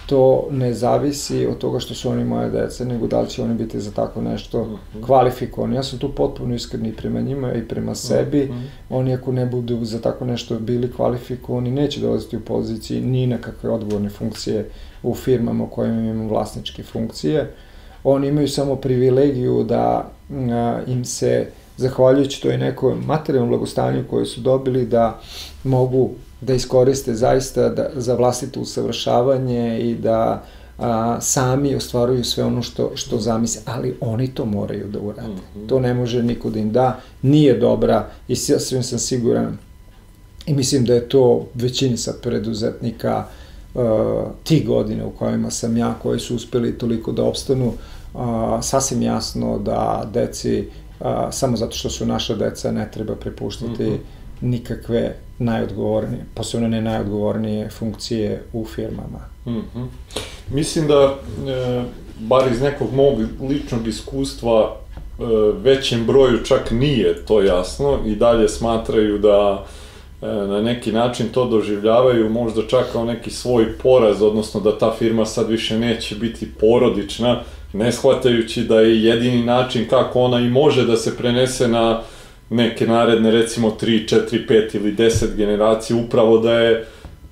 to 0.09 0.47
ne 0.51 0.73
zavisi 0.73 1.47
od 1.47 1.57
toga 1.57 1.79
što 1.79 1.93
su 1.93 2.09
oni 2.09 2.23
moje 2.23 2.49
dece, 2.49 2.85
nego 2.85 3.07
da 3.07 3.21
li 3.21 3.29
će 3.29 3.43
oni 3.43 3.53
biti 3.53 3.79
za 3.79 3.91
tako 3.91 4.21
nešto 4.21 4.63
mhm. 4.63 5.03
kvalifikovani. 5.05 5.75
Ja 5.75 5.83
sam 5.83 5.99
tu 5.99 6.11
potpuno 6.15 6.55
iskreni 6.55 6.93
prema 6.93 7.21
njima 7.21 7.53
i 7.53 7.67
prema 7.67 7.95
sebi. 7.95 8.43
Mhm. 8.43 8.59
Oni 8.89 9.13
ako 9.13 9.31
ne 9.31 9.45
budu 9.45 9.85
za 9.85 10.01
tako 10.01 10.25
nešto 10.25 10.59
bili 10.59 10.91
kvalifikovani, 10.91 11.71
neće 11.71 12.01
dolaziti 12.01 12.37
u 12.37 12.41
poziciji 12.41 13.01
ni 13.01 13.27
na 13.27 13.37
kakve 13.37 13.69
odgovorne 13.69 14.09
funkcije 14.09 14.69
u 15.03 15.15
firmama 15.15 15.63
u 15.63 15.67
kojima 15.67 16.01
imamo 16.01 16.29
vlasničke 16.29 16.83
funkcije. 16.83 17.53
Oni 18.03 18.27
imaju 18.27 18.47
samo 18.47 18.75
privilegiju 18.75 19.63
da 19.63 20.11
a, 20.51 20.79
im 20.87 21.05
se, 21.05 21.47
zahvaljujući 21.77 22.41
toj 22.41 22.57
nekoj 22.57 22.95
materijalnom 22.95 23.49
blagostanju 23.49 24.03
koje 24.09 24.25
su 24.25 24.41
dobili, 24.41 24.85
da 24.85 25.19
mogu 25.63 26.09
da 26.41 26.53
iskoriste 26.53 27.13
zaista 27.13 27.69
da, 27.69 27.89
za 27.95 28.15
vlastito 28.15 28.59
usavršavanje 28.59 29.79
i 29.79 29.95
da 29.95 30.43
a, 30.77 31.17
sami 31.21 31.75
ostvaruju 31.75 32.23
sve 32.23 32.43
ono 32.43 32.61
što, 32.61 32.91
što 32.95 33.17
zamisle, 33.17 33.61
ali 33.65 33.97
oni 34.01 34.27
to 34.27 34.45
moraju 34.45 34.87
da 34.87 34.99
urade. 34.99 35.27
Mm 35.27 35.59
-hmm. 35.59 35.69
To 35.69 35.79
ne 35.79 35.93
može 35.93 36.23
niko 36.23 36.49
da 36.49 36.59
im 36.59 36.71
da, 36.71 36.99
nije 37.21 37.57
dobra 37.57 38.09
i 38.27 38.35
svim 38.35 38.83
sam 38.83 38.99
siguran 38.99 39.57
i 40.45 40.53
mislim 40.53 40.85
da 40.85 40.93
je 40.93 41.09
to 41.09 41.47
većini 41.53 41.97
sad 41.97 42.21
preduzetnika 42.21 43.25
uh, 43.73 43.81
ti 44.43 44.63
godine 44.67 45.05
u 45.05 45.11
kojima 45.11 45.51
sam 45.51 45.77
ja, 45.77 45.93
koji 46.01 46.19
su 46.19 46.35
uspeli 46.35 46.77
toliko 46.77 47.11
da 47.11 47.23
opstanu, 47.23 47.73
uh, 48.13 48.21
sasvim 48.61 49.01
jasno 49.01 49.59
da 49.59 50.09
deci, 50.13 50.67
uh, 50.99 51.07
samo 51.31 51.57
zato 51.57 51.71
što 51.71 51.89
su 51.89 52.05
naša 52.05 52.35
deca, 52.35 52.71
ne 52.71 52.91
treba 52.91 53.15
prepuštati 53.15 53.83
mm 53.83 53.93
-hmm. 53.93 54.18
Nikakve 54.41 55.15
najodgovornije, 55.39 56.25
posebno 56.35 56.67
ne 56.67 56.81
najodgovornije 56.81 57.69
funkcije 57.69 58.43
u 58.53 58.65
firmama. 58.65 59.19
Mm 59.45 59.51
-hmm. 59.51 59.87
Mislim 60.49 60.87
da, 60.87 61.15
e, 61.47 61.83
bar 62.19 62.51
iz 62.51 62.61
nekog 62.61 62.93
mog 62.93 63.19
ličnog 63.49 63.87
iskustva, 63.87 64.75
e, 65.19 65.23
većem 65.61 66.05
broju 66.05 66.43
čak 66.43 66.71
nije 66.71 67.25
to 67.25 67.41
jasno 67.41 67.99
i 68.05 68.15
dalje 68.15 68.49
smatraju 68.49 69.17
da 69.17 69.65
e, 70.21 70.25
na 70.25 70.61
neki 70.61 70.91
način 70.91 71.27
to 71.33 71.45
doživljavaju 71.45 72.29
možda 72.29 72.61
čak 72.67 72.85
kao 72.91 73.05
neki 73.05 73.31
svoj 73.31 73.77
poraz, 73.77 74.21
odnosno 74.21 74.59
da 74.59 74.77
ta 74.77 74.95
firma 74.99 75.25
sad 75.25 75.49
više 75.49 75.79
neće 75.79 76.15
biti 76.15 76.47
porodična, 76.59 77.41
ne 77.73 77.91
shvatajući 77.91 78.63
da 78.63 78.79
je 78.79 79.03
jedini 79.03 79.43
način 79.43 79.87
kako 79.89 80.21
ona 80.21 80.39
i 80.39 80.49
može 80.49 80.85
da 80.85 80.97
se 80.97 81.17
prenese 81.17 81.67
na 81.67 82.01
neke 82.49 82.87
naredne 82.87 83.31
recimo 83.31 83.69
3, 83.81 84.15
4, 84.31 84.47
5 84.47 84.75
ili 84.75 84.95
10 84.95 85.35
generacije 85.35 86.03
upravo 86.03 86.37
da 86.37 86.53
je 86.53 86.85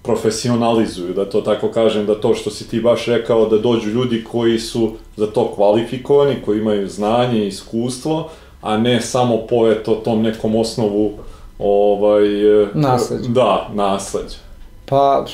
profesionalizuju, 0.04 1.14
da 1.14 1.30
to 1.30 1.42
tako 1.42 1.68
kažem, 1.68 2.06
da 2.06 2.22
to 2.22 2.34
što 2.34 2.50
si 2.52 2.70
ti 2.70 2.82
baš 2.82 3.06
rekao, 3.06 3.50
da 3.50 3.58
dođu 3.58 3.90
ljudi 3.90 4.24
koji 4.24 4.60
su 4.60 4.92
za 5.16 5.28
to 5.28 5.52
kvalifikovani, 5.56 6.36
koji 6.46 6.60
imaju 6.60 6.90
znanje 6.90 7.44
i 7.44 7.48
iskustvo, 7.48 8.30
a 8.62 8.78
ne 8.78 9.02
samo 9.02 9.38
po 9.50 9.68
eto 9.68 9.96
tom 9.96 10.22
nekom 10.22 10.56
osnovu 10.56 11.12
ovaj... 11.60 12.28
Nasleđe. 12.74 13.30
Da, 13.30 13.70
nasleđe. 13.74 14.36
Pa, 14.86 15.26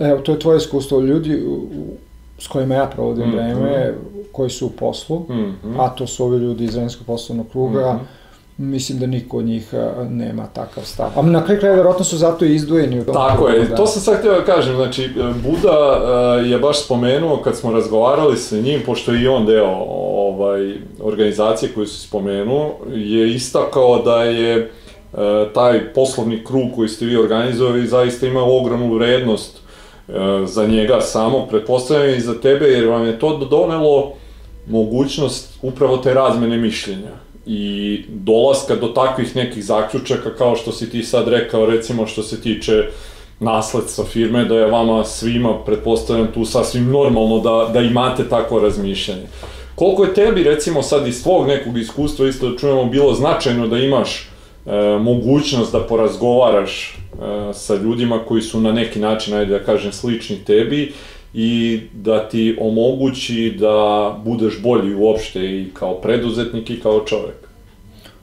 evo, 0.00 0.20
to 0.20 0.32
je 0.32 0.38
tvoje 0.38 0.56
iskustvo. 0.56 1.00
Ljudi 1.00 1.42
s 2.38 2.46
kojima 2.46 2.74
ja 2.74 2.86
provodim 2.86 3.28
mm 3.28 3.32
-hmm. 3.32 3.54
vreme, 3.54 3.94
koji 4.32 4.50
su 4.50 4.66
u 4.66 4.70
poslu, 4.70 5.18
mm 5.18 5.56
-hmm. 5.64 5.74
a 5.78 5.88
to 5.88 6.06
su 6.06 6.24
ovi 6.24 6.38
ljudi 6.38 6.64
iz 6.64 6.76
Renskog 6.76 7.06
poslovnog 7.06 7.46
kruga, 7.50 7.92
mm 7.92 7.96
-hmm 7.96 8.17
mislim 8.58 8.98
da 8.98 9.06
niko 9.06 9.38
od 9.38 9.44
njih 9.44 9.74
nema 10.10 10.46
takav 10.46 10.84
stav. 10.84 11.10
A 11.16 11.22
na 11.22 11.44
kraju 11.44 11.60
kraja 11.60 11.74
verovatno 11.74 12.04
su 12.04 12.16
zato 12.16 12.44
i 12.44 12.54
izdvojeni 12.54 13.00
u 13.00 13.04
tom. 13.04 13.14
Tako 13.14 13.48
je, 13.48 13.64
da. 13.64 13.76
to 13.76 13.86
sam 13.86 14.02
sad 14.02 14.18
htio 14.18 14.32
da 14.32 14.44
kažem, 14.44 14.76
znači 14.76 15.10
Buda 15.42 15.76
je 16.44 16.58
baš 16.58 16.84
spomenuo 16.84 17.36
kad 17.36 17.56
smo 17.56 17.72
razgovarali 17.72 18.36
sa 18.36 18.56
njim, 18.56 18.80
pošto 18.86 19.12
je 19.12 19.22
i 19.22 19.28
on 19.28 19.46
deo 19.46 19.84
ovaj, 19.88 20.74
organizacije 21.00 21.72
koju 21.74 21.86
su 21.86 22.08
spomenuo, 22.08 22.76
je 22.94 23.34
istakao 23.34 24.02
da 24.02 24.22
je 24.22 24.70
taj 25.54 25.92
poslovni 25.94 26.44
krug 26.44 26.68
koji 26.74 26.88
ste 26.88 27.06
vi 27.06 27.16
organizovali 27.16 27.86
zaista 27.86 28.26
ima 28.26 28.42
ogromnu 28.42 28.94
vrednost 28.94 29.58
za 30.44 30.66
njega 30.66 31.00
samo, 31.00 31.46
pretpostavljam 31.46 32.14
i 32.14 32.20
za 32.20 32.40
tebe, 32.40 32.66
jer 32.66 32.86
vam 32.86 33.06
je 33.06 33.18
to 33.18 33.36
donelo 33.36 34.12
mogućnost 34.66 35.58
upravo 35.62 35.96
te 35.96 36.14
razmene 36.14 36.56
mišljenja 36.56 37.27
i 37.48 38.04
dolaska 38.08 38.76
do 38.76 38.88
takvih 38.88 39.36
nekih 39.36 39.64
zaključaka 39.64 40.34
kao 40.34 40.56
što 40.56 40.72
si 40.72 40.90
ti 40.90 41.02
sad 41.02 41.28
rekao, 41.28 41.66
recimo 41.66 42.06
što 42.06 42.22
se 42.22 42.40
tiče 42.40 42.84
nasledstva 43.40 44.04
firme, 44.04 44.44
da 44.44 44.54
je 44.54 44.70
vama 44.70 45.04
svima, 45.04 45.64
pretpostavljam 45.66 46.28
tu 46.34 46.44
sasvim 46.44 46.90
normalno 46.90 47.38
da, 47.38 47.70
da 47.72 47.80
imate 47.80 48.28
takvo 48.28 48.60
razmišljanje. 48.60 49.26
Koliko 49.74 50.04
je 50.04 50.14
tebi, 50.14 50.42
recimo 50.42 50.82
sad 50.82 51.06
iz 51.06 51.22
tvog 51.22 51.46
nekog 51.46 51.78
iskustva, 51.78 52.28
isto 52.28 52.50
da 52.50 52.58
čujemo, 52.58 52.84
bilo 52.84 53.14
značajno 53.14 53.68
da 53.68 53.78
imaš 53.78 54.28
e, 54.66 54.98
mogućnost 55.00 55.72
da 55.72 55.80
porazgovaraš 55.80 56.96
e, 56.96 57.54
sa 57.54 57.74
ljudima 57.74 58.18
koji 58.18 58.42
su 58.42 58.60
na 58.60 58.72
neki 58.72 58.98
način, 58.98 59.34
ajde 59.34 59.58
da 59.58 59.64
kažem, 59.64 59.92
slični 59.92 60.36
tebi 60.44 60.92
i 61.40 61.80
da 61.92 62.28
ti 62.28 62.58
omogući 62.60 63.56
da 63.60 64.16
budeš 64.24 64.62
bolji 64.62 64.94
uopšte 64.94 65.40
i 65.40 65.70
kao 65.74 65.94
preduzetnik 65.94 66.70
i 66.70 66.80
kao 66.80 67.04
čovek. 67.06 67.48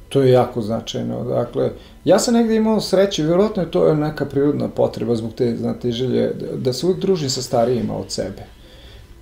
To 0.10 0.22
je 0.22 0.32
jako 0.32 0.62
značajno. 0.62 1.24
Dakle, 1.24 1.72
ja 2.06 2.20
sam 2.20 2.34
negde 2.34 2.56
imao 2.56 2.82
sreće, 2.82 3.24
vjerojatno 3.24 3.64
je 3.64 3.72
to 3.72 3.94
neka 3.94 4.26
prirodna 4.26 4.70
potreba 4.70 5.16
zbog 5.16 5.34
te, 5.34 5.56
znate, 5.56 5.92
želje, 5.92 6.32
da 6.56 6.74
se 6.74 6.86
uvijek 6.86 7.02
družim 7.02 7.30
sa 7.30 7.42
starijima 7.42 7.98
od 7.98 8.12
sebe. 8.12 8.44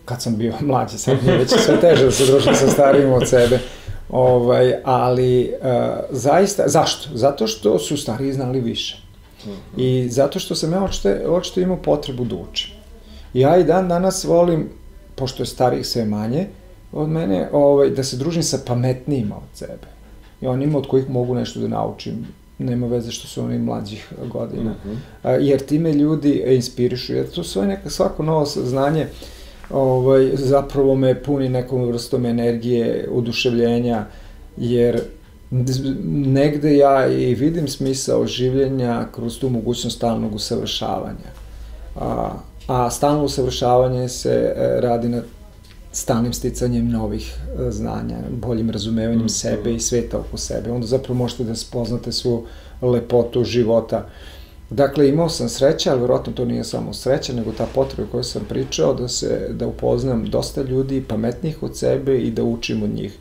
Kad 0.06 0.22
sam 0.22 0.38
bio 0.38 0.54
mlađi, 0.70 0.98
sad 0.98 1.18
mi 1.24 1.32
je 1.32 1.38
već 1.38 1.50
sve 1.50 1.80
teže 1.80 2.06
da 2.06 2.12
se 2.12 2.26
družim 2.26 2.56
sa 2.56 2.68
starijima 2.68 3.16
od 3.16 3.30
sebe. 3.30 3.60
Ovaj, 4.10 4.74
ali, 4.84 5.54
uh, 5.62 5.68
zaista, 6.10 6.64
zašto? 6.68 7.10
Zato 7.14 7.48
što 7.48 7.80
su 7.80 7.98
stariji 7.98 8.34
znali 8.34 8.62
više. 8.62 9.04
I 9.78 10.08
zato 10.10 10.40
što 10.40 10.56
sam 10.56 10.72
ja 10.72 10.84
očite, 10.84 11.28
očite 11.28 11.62
imao 11.62 11.78
potrebu 11.78 12.26
da 12.26 12.36
učim. 12.36 12.73
Ja 13.34 13.58
i 13.58 13.64
dan 13.64 13.88
danas 13.88 14.24
volim, 14.24 14.70
pošto 15.16 15.44
je 15.44 15.48
starih 15.48 15.86
sve 15.86 16.06
manje 16.06 16.48
od 16.92 17.10
mene, 17.10 17.50
ovaj, 17.52 17.90
da 17.90 18.04
se 18.04 18.18
družim 18.18 18.44
sa 18.44 18.58
pametnijima 18.68 19.36
od 19.36 19.58
sebe. 19.58 19.88
I 20.42 20.48
onima 20.48 20.78
od 20.78 20.88
kojih 20.88 21.10
mogu 21.10 21.36
nešto 21.36 21.60
da 21.60 21.68
naučim. 21.68 22.28
Nema 22.60 22.88
veze 22.88 23.12
što 23.12 23.28
su 23.28 23.44
oni 23.44 23.58
mlađih 23.60 24.14
godina. 24.32 24.72
Mm 24.72 24.90
-hmm. 25.24 25.38
Jer 25.40 25.60
time 25.60 25.94
ljudi 25.94 26.44
inspirišu. 26.48 27.14
Jer 27.14 27.30
to 27.30 27.44
sve 27.44 27.68
neka, 27.68 27.90
svako 27.90 28.24
novo 28.24 28.46
znanje 28.46 29.08
ovaj, 29.70 30.32
zapravo 30.34 30.96
me 30.96 31.24
puni 31.24 31.50
nekom 31.50 31.86
vrstom 31.86 32.26
energije, 32.26 33.10
oduševljenja, 33.12 34.06
jer 34.58 35.02
negde 36.06 36.78
ja 36.78 37.08
i 37.08 37.36
vidim 37.36 37.68
smisao 37.68 38.28
življenja 38.28 39.08
kroz 39.16 39.40
tu 39.40 39.50
mogućnost 39.50 39.98
stalnog 39.98 40.36
usavršavanja. 40.36 41.34
A, 41.96 42.32
a 42.68 42.90
stalno 42.90 43.24
usavršavanje 43.24 44.10
se 44.10 44.54
e, 44.56 44.82
radi 44.82 45.10
na 45.10 45.22
stalnim 45.92 46.34
sticanjem 46.34 46.90
novih 46.90 47.36
e, 47.60 47.72
znanja, 47.72 48.18
boljim 48.30 48.70
razumevanjem 48.70 49.26
mm, 49.26 49.30
sebe 49.30 49.74
i 49.74 49.80
sveta 49.80 50.20
oko 50.20 50.38
sebe. 50.38 50.72
Onda 50.72 50.88
zapravo 50.88 51.18
možete 51.18 51.44
da 51.44 51.56
spoznate 51.56 52.12
svu 52.12 52.46
lepotu 52.82 53.44
života. 53.44 54.10
Dakle, 54.70 55.10
imao 55.10 55.30
sam 55.30 55.50
sreće, 55.50 55.90
ali 55.90 56.02
verovatno 56.02 56.34
to 56.34 56.46
nije 56.46 56.64
samo 56.64 56.94
sreća, 56.94 57.34
nego 57.34 57.52
ta 57.52 57.68
potreba 57.76 58.10
koju 58.12 58.24
sam 58.24 58.42
pričao, 58.50 58.94
da 58.94 59.08
se, 59.08 59.50
da 59.52 59.68
upoznam 59.68 60.26
dosta 60.30 60.62
ljudi 60.62 61.04
pametnih 61.08 61.64
od 61.64 61.78
sebe 61.78 62.18
i 62.18 62.32
da 62.32 62.44
učim 62.44 62.84
od 62.84 62.90
njih. 62.90 63.18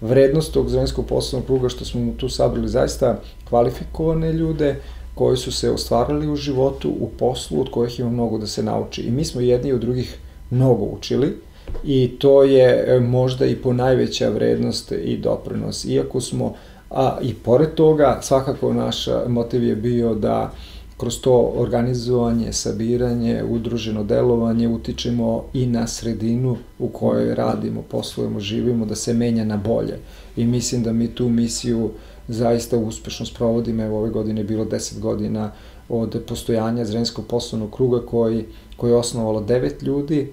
Vrednost 0.00 0.52
tog 0.52 0.68
zrenskog 0.68 1.06
poslovnog 1.06 1.46
kruga 1.46 1.68
što 1.68 1.84
smo 1.84 2.12
tu 2.16 2.28
sabrali 2.28 2.68
zaista 2.68 3.20
kvalifikovane 3.48 4.32
ljude, 4.32 4.80
koji 5.14 5.36
su 5.36 5.52
se 5.52 5.70
ostvarili 5.70 6.30
u 6.30 6.36
životu, 6.36 6.88
u 7.00 7.08
poslu, 7.18 7.60
od 7.60 7.70
kojih 7.70 8.00
ima 8.00 8.10
mnogo 8.10 8.38
da 8.38 8.46
se 8.46 8.62
nauči. 8.62 9.02
I 9.02 9.10
mi 9.10 9.24
smo 9.24 9.40
jedni 9.40 9.72
od 9.72 9.80
drugih 9.80 10.18
mnogo 10.50 10.84
učili 10.84 11.36
i 11.84 12.10
to 12.18 12.42
je 12.42 12.84
e, 12.86 13.00
možda 13.00 13.46
i 13.46 13.56
po 13.56 13.72
najveća 13.72 14.28
vrednost 14.28 14.92
i 14.92 15.16
doprinos. 15.16 15.84
Iako 15.84 16.20
smo, 16.20 16.54
a 16.90 17.18
i 17.22 17.34
pored 17.34 17.74
toga, 17.74 18.18
svakako 18.22 18.72
naš 18.72 19.06
motiv 19.28 19.64
je 19.64 19.76
bio 19.76 20.14
da 20.14 20.52
kroz 20.96 21.20
to 21.20 21.52
organizovanje, 21.56 22.52
sabiranje, 22.52 23.44
udruženo 23.48 24.04
delovanje 24.04 24.68
utičemo 24.68 25.44
i 25.52 25.66
na 25.66 25.86
sredinu 25.86 26.56
u 26.78 26.88
kojoj 26.88 27.34
radimo, 27.34 27.82
poslujemo, 27.82 28.40
živimo, 28.40 28.86
da 28.86 28.94
se 28.94 29.14
menja 29.14 29.44
na 29.44 29.56
bolje. 29.56 29.98
I 30.36 30.44
mislim 30.44 30.82
da 30.82 30.92
mi 30.92 31.08
tu 31.08 31.28
misiju 31.28 31.84
uh, 31.84 31.90
zaista 32.28 32.76
uspešno 32.76 33.26
sprovodim. 33.26 33.80
Evo, 33.80 33.98
ove 33.98 34.10
godine 34.10 34.40
je 34.40 34.44
bilo 34.44 34.64
10 34.64 35.00
godina 35.00 35.50
od 35.88 36.22
postojanja 36.28 36.84
Zrenskog 36.84 37.26
poslovnog 37.26 37.70
kruga 37.70 38.06
koji, 38.06 38.44
koji 38.76 38.90
je 38.90 38.96
osnovalo 38.96 39.40
devet 39.40 39.82
ljudi. 39.82 40.32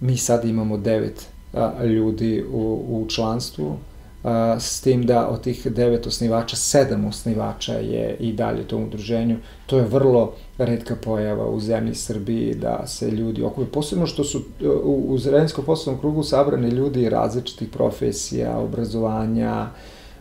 Mi 0.00 0.16
sad 0.16 0.44
imamo 0.44 0.76
devet 0.76 1.26
a, 1.52 1.84
ljudi 1.84 2.44
u, 2.52 2.84
u 2.88 3.06
članstvu, 3.08 3.76
a, 4.24 4.56
s 4.60 4.80
tim 4.80 5.06
da 5.06 5.28
od 5.28 5.40
tih 5.40 5.66
devet 5.66 6.06
osnivača, 6.06 6.56
sedam 6.56 7.04
osnivača 7.04 7.72
je 7.72 8.16
i 8.20 8.32
dalje 8.32 8.60
u 8.60 8.64
tom 8.64 8.84
udruženju. 8.84 9.36
To 9.66 9.78
je 9.78 9.84
vrlo 9.84 10.34
redka 10.58 10.96
pojava 11.04 11.48
u 11.50 11.60
zemlji 11.60 11.94
Srbiji 11.94 12.54
da 12.54 12.86
se 12.86 13.10
ljudi 13.10 13.42
okupe. 13.42 13.72
Posebno 13.72 14.06
što 14.06 14.24
su 14.24 14.42
u, 14.84 15.04
u 15.08 15.18
Zrenskom 15.18 15.64
poslovnom 15.64 16.00
krugu 16.00 16.22
sabrani 16.22 16.68
ljudi 16.68 17.08
različitih 17.08 17.68
profesija, 17.68 18.58
obrazovanja, 18.58 19.68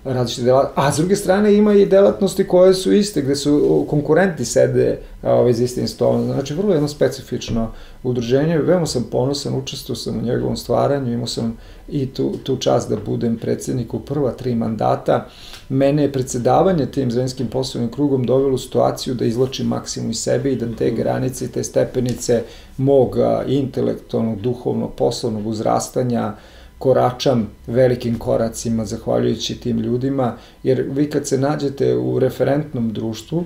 različite 0.03 0.45
delatnosti, 0.45 0.81
a 0.81 0.91
s 0.91 0.97
druge 0.97 1.15
strane 1.15 1.53
ima 1.53 1.73
i 1.73 1.85
delatnosti 1.85 2.47
koje 2.47 2.73
su 2.73 2.93
iste, 2.93 3.21
gde 3.21 3.35
su 3.35 3.85
konkurenti 3.89 4.45
sede 4.45 4.99
ovaj, 5.23 5.53
za 5.53 5.63
istim 5.63 5.87
stolom. 5.87 6.25
Znači, 6.25 6.53
vrlo 6.53 6.73
jedno 6.73 6.87
specifično 6.87 7.71
udruženje, 8.03 8.57
veoma 8.57 8.85
sam 8.85 9.07
ponosan, 9.11 9.55
učestvo 9.55 9.95
sam 9.95 10.19
u 10.19 10.21
njegovom 10.21 10.57
stvaranju, 10.57 11.13
imao 11.13 11.27
sam 11.27 11.57
i 11.89 12.05
tu, 12.05 12.33
tu 12.43 12.57
čast 12.57 12.89
da 12.89 12.95
budem 13.05 13.37
predsednik 13.37 13.93
u 13.93 13.99
prva 13.99 14.31
tri 14.31 14.55
mandata. 14.55 15.27
Mene 15.69 16.03
je 16.03 16.11
predsedavanje 16.11 16.85
tim 16.85 17.11
zvenskim 17.11 17.47
poslovnim 17.47 17.91
krugom 17.91 18.25
dovelo 18.25 18.55
u 18.55 18.57
situaciju 18.57 19.15
da 19.15 19.25
izločim 19.25 19.67
maksimum 19.67 20.11
iz 20.11 20.19
sebe 20.19 20.51
i 20.51 20.55
da 20.55 20.75
te 20.77 20.91
granice 20.91 21.45
i 21.45 21.47
te 21.47 21.63
stepenice 21.63 22.43
mog 22.77 23.17
intelektualnog, 23.47 24.41
duhovnog, 24.41 24.93
poslovnog 24.93 25.47
uzrastanja, 25.47 26.33
koračam 26.79 27.49
velikim 27.67 28.19
koracima 28.19 28.85
zahvaljujući 28.85 29.59
tim 29.59 29.79
ljudima, 29.79 30.37
jer 30.63 30.85
vi 30.89 31.09
kad 31.09 31.27
se 31.27 31.37
nađete 31.37 31.95
u 31.95 32.19
referentnom 32.19 32.93
društvu, 32.93 33.45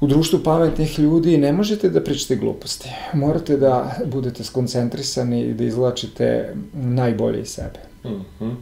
u 0.00 0.06
društvu 0.06 0.38
pametnih 0.44 0.98
ljudi 0.98 1.38
ne 1.38 1.52
možete 1.52 1.88
da 1.88 2.00
pričate 2.00 2.36
gluposti. 2.36 2.88
Morate 3.14 3.56
da 3.56 3.96
budete 4.06 4.44
skoncentrisani 4.44 5.40
i 5.40 5.54
da 5.54 5.64
izlačite 5.64 6.54
najbolje 6.72 7.40
iz 7.40 7.48
sebe. 7.48 7.78
Mm 8.04 8.24
-hmm. 8.40 8.54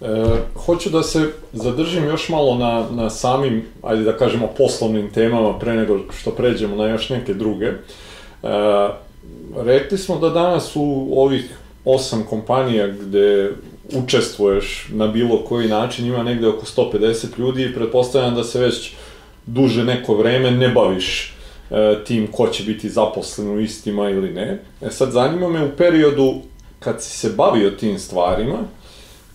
E, 0.00 0.24
hoću 0.66 0.90
da 0.90 1.02
se 1.02 1.32
zadržim 1.52 2.04
još 2.04 2.28
malo 2.28 2.54
na, 2.54 2.86
na 2.90 3.10
samim, 3.10 3.64
ajde 3.82 4.04
da 4.04 4.16
kažemo, 4.16 4.48
poslovnim 4.58 5.10
temama 5.10 5.58
pre 5.58 5.74
nego 5.74 5.98
što 6.20 6.30
pređemo 6.30 6.76
na 6.76 6.88
još 6.88 7.10
neke 7.10 7.34
druge. 7.34 7.66
E, 7.66 7.74
rekli 9.56 9.98
smo 9.98 10.18
da 10.18 10.30
danas 10.30 10.76
u 10.76 11.08
ovih 11.16 11.58
osam 11.84 12.24
kompanija 12.30 12.88
gde 12.88 13.52
učestvuješ 13.94 14.86
na 14.90 15.06
bilo 15.06 15.44
koji 15.44 15.68
način, 15.68 16.06
ima 16.06 16.22
negde 16.22 16.48
oko 16.48 16.66
150 16.66 17.38
ljudi 17.38 17.62
i 17.62 17.74
pretpostavljam 17.74 18.34
da 18.34 18.44
se 18.44 18.60
već 18.60 18.92
duže 19.46 19.84
neko 19.84 20.14
vreme 20.14 20.50
ne 20.50 20.68
baviš 20.68 21.34
e, 21.70 22.04
tim 22.04 22.26
ko 22.26 22.48
će 22.48 22.62
biti 22.62 22.88
zaposlen 22.88 23.50
u 23.50 23.60
istima 23.60 24.10
ili 24.10 24.32
ne. 24.32 24.58
E 24.80 24.90
sad, 24.90 25.12
zanima 25.12 25.48
me 25.48 25.64
u 25.64 25.70
periodu 25.76 26.34
kad 26.78 27.02
si 27.02 27.18
se 27.18 27.30
bavio 27.36 27.70
tim 27.70 27.98
stvarima, 27.98 28.58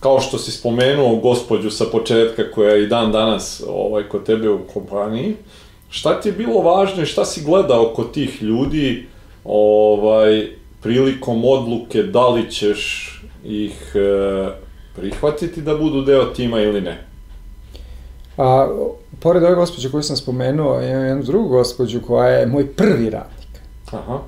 kao 0.00 0.20
što 0.20 0.38
si 0.38 0.50
spomenuo 0.50 1.16
gospođu 1.16 1.70
sa 1.70 1.84
početka 1.92 2.50
koja 2.50 2.74
je 2.74 2.84
i 2.84 2.88
dan 2.88 3.12
danas 3.12 3.62
ovaj, 3.68 4.02
kod 4.02 4.24
tebe 4.26 4.50
u 4.50 4.58
kompaniji, 4.74 5.36
šta 5.90 6.20
ti 6.20 6.28
je 6.28 6.32
bilo 6.32 6.60
važno 6.60 7.02
i 7.02 7.06
šta 7.06 7.24
si 7.24 7.44
gledao 7.44 7.92
kod 7.96 8.12
tih 8.12 8.42
ljudi 8.42 9.06
ovaj, 9.44 10.48
prilikom 10.88 11.44
odluke 11.44 12.02
da 12.02 12.28
li 12.28 12.50
ćeš 12.50 13.12
ih 13.44 13.92
e, 13.94 14.50
prihvatiti 14.96 15.62
da 15.62 15.76
budu 15.76 16.02
deo 16.02 16.24
tima 16.24 16.60
ili 16.60 16.80
ne? 16.80 17.04
A, 18.38 18.68
pored 19.20 19.44
ove 19.44 19.54
gospođe 19.54 19.90
koju 19.90 20.02
sam 20.02 20.16
spomenuo, 20.16 20.80
imam 20.80 21.04
jednu 21.04 21.22
drugu 21.22 21.48
gospođu 21.48 22.00
koja 22.00 22.28
je 22.28 22.46
moj 22.46 22.66
prvi 22.66 23.10
radnik. 23.10 23.60
Aha. 23.92 24.18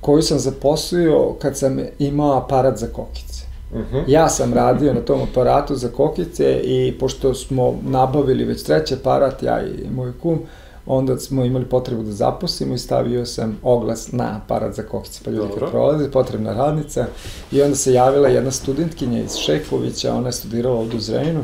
Koju 0.00 0.22
sam 0.22 0.38
zaposlio 0.38 1.34
kad 1.42 1.58
sam 1.58 1.78
imao 1.98 2.38
aparat 2.38 2.78
za 2.78 2.86
kokice. 2.86 3.44
Uh 3.72 3.78
mhm. 3.80 3.96
-huh. 3.96 4.04
Ja 4.08 4.28
sam 4.28 4.54
radio 4.54 4.94
na 4.94 5.00
tom 5.00 5.20
aparatu 5.30 5.74
za 5.74 5.88
kokice 5.88 6.60
i 6.64 6.94
pošto 7.00 7.34
smo 7.34 7.78
nabavili 7.82 8.44
već 8.44 8.62
treći 8.62 8.94
aparat, 8.94 9.42
ja 9.42 9.62
i 9.62 9.90
moj 9.94 10.12
kum, 10.22 10.32
uh, 10.32 10.40
onda 10.86 11.18
smo 11.18 11.44
imali 11.44 11.64
potrebu 11.64 12.02
da 12.02 12.12
zaposlimo 12.12 12.74
i 12.74 12.78
stavio 12.78 13.26
sam 13.26 13.58
oglas 13.62 14.12
na 14.12 14.40
aparat 14.44 14.74
za 14.74 14.82
kokice, 14.82 15.20
pa 15.24 15.30
ljudi 15.30 15.48
Dobro. 15.48 15.60
kad 15.60 15.70
prolaze, 15.70 16.10
potrebna 16.10 16.52
radnica, 16.52 17.06
i 17.52 17.62
onda 17.62 17.76
se 17.76 17.92
javila 17.92 18.28
jedna 18.28 18.50
studentkinja 18.50 19.22
iz 19.22 19.36
Šekovića, 19.36 20.14
ona 20.14 20.28
je 20.28 20.32
studirala 20.32 20.76
ovde 20.76 20.96
u 20.96 21.00
Zrenjinu, 21.00 21.42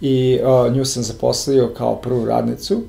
i 0.00 0.38
uh, 0.42 0.76
nju 0.76 0.84
sam 0.84 1.02
zaposlio 1.02 1.72
kao 1.76 1.96
prvu 1.96 2.24
radnicu. 2.24 2.82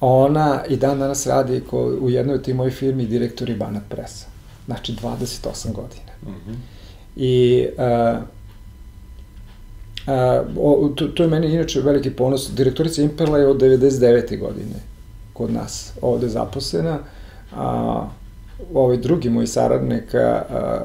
Ona 0.00 0.64
i 0.68 0.76
dan 0.76 0.98
danas 0.98 1.26
radi 1.26 1.62
ko, 1.70 1.78
u 2.00 2.10
jednoj 2.10 2.34
od 2.34 2.42
tih 2.42 2.54
mojih 2.54 2.74
firmi 2.74 3.06
direktori 3.06 3.54
Banat 3.54 3.82
Presa. 3.88 4.26
Znači 4.66 4.92
28 5.02 5.72
godina. 5.72 6.12
Mm 6.22 6.28
-hmm. 6.28 6.56
I 7.16 7.66
uh, 7.78 8.22
uh, 10.06 10.12
o, 10.58 10.88
to, 10.88 11.08
to 11.08 11.22
je 11.22 11.28
meni 11.28 11.52
inače 11.54 11.80
veliki 11.80 12.10
ponos. 12.10 12.50
Direktorica 12.54 13.02
Impela 13.02 13.38
je 13.38 13.46
od 13.46 13.56
99. 13.56 14.38
godine 14.38 14.80
kod 15.32 15.52
nas 15.52 15.92
ovde 16.02 16.28
zaposlena. 16.28 16.98
A, 17.56 18.08
ovaj 18.74 18.96
drugi 18.96 19.30
moj 19.30 19.46
saradnik, 19.46 20.14
a, 20.14 20.84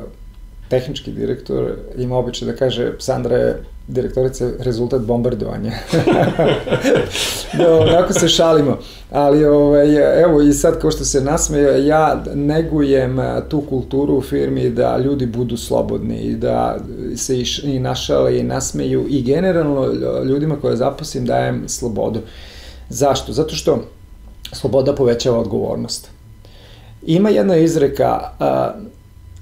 tehnički 0.69 1.11
direktor, 1.11 1.71
ima 1.97 2.17
običaj 2.17 2.47
da 2.47 2.55
kaže 2.55 2.93
Sandra 2.99 3.37
je 3.37 3.63
direktorica 3.91 4.49
rezultat 4.59 5.01
bombardovanja. 5.01 5.71
da, 7.57 7.75
onako 7.79 8.13
se 8.13 8.27
šalimo. 8.27 8.77
Ali 9.11 9.45
ovaj, 9.45 10.21
evo 10.23 10.41
i 10.41 10.53
sad 10.53 10.81
kao 10.81 10.91
što 10.91 11.05
se 11.05 11.21
nasmeje, 11.21 11.87
ja 11.87 12.23
negujem 12.33 13.19
tu 13.49 13.61
kulturu 13.61 14.17
u 14.17 14.21
firmi 14.21 14.69
da 14.69 14.97
ljudi 14.97 15.25
budu 15.25 15.57
slobodni 15.57 16.17
i 16.17 16.35
da 16.35 16.77
se 17.15 17.39
i, 17.39 17.45
i 17.63 17.79
našale 17.79 18.39
i 18.39 18.43
nasmeju 18.43 19.05
i 19.09 19.21
generalno 19.21 19.87
ljudima 20.23 20.55
koje 20.61 20.75
zaposlim 20.75 21.25
dajem 21.25 21.63
slobodu. 21.67 22.19
Zašto? 22.89 23.33
Zato 23.33 23.55
što 23.55 23.83
sloboda 24.51 24.95
povećava 24.95 25.39
odgovornost. 25.39 26.09
Ima 27.05 27.29
jedna 27.29 27.57
izreka, 27.57 28.19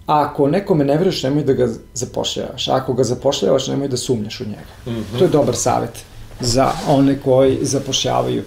a, 0.10 0.22
ako 0.22 0.48
nekome 0.48 0.86
ne 0.86 0.98
veruješ, 0.98 1.24
nemoj 1.24 1.44
da 1.44 1.54
ga 1.54 1.68
zapošljavaš. 1.94 2.68
A 2.68 2.76
ako 2.76 2.94
ga 2.94 3.04
zapošljavaš, 3.04 3.68
nemoj 3.68 3.88
da 3.88 3.98
sumnjaš 3.98 4.42
u 4.42 4.46
njega. 4.46 4.74
Mm 4.86 4.90
-hmm. 4.90 5.18
To 5.20 5.24
je 5.24 5.30
dobar 5.30 5.56
savet 5.56 6.04
za 6.40 6.72
one 6.88 7.20
koji 7.22 7.58
zapošljavaju. 7.62 8.44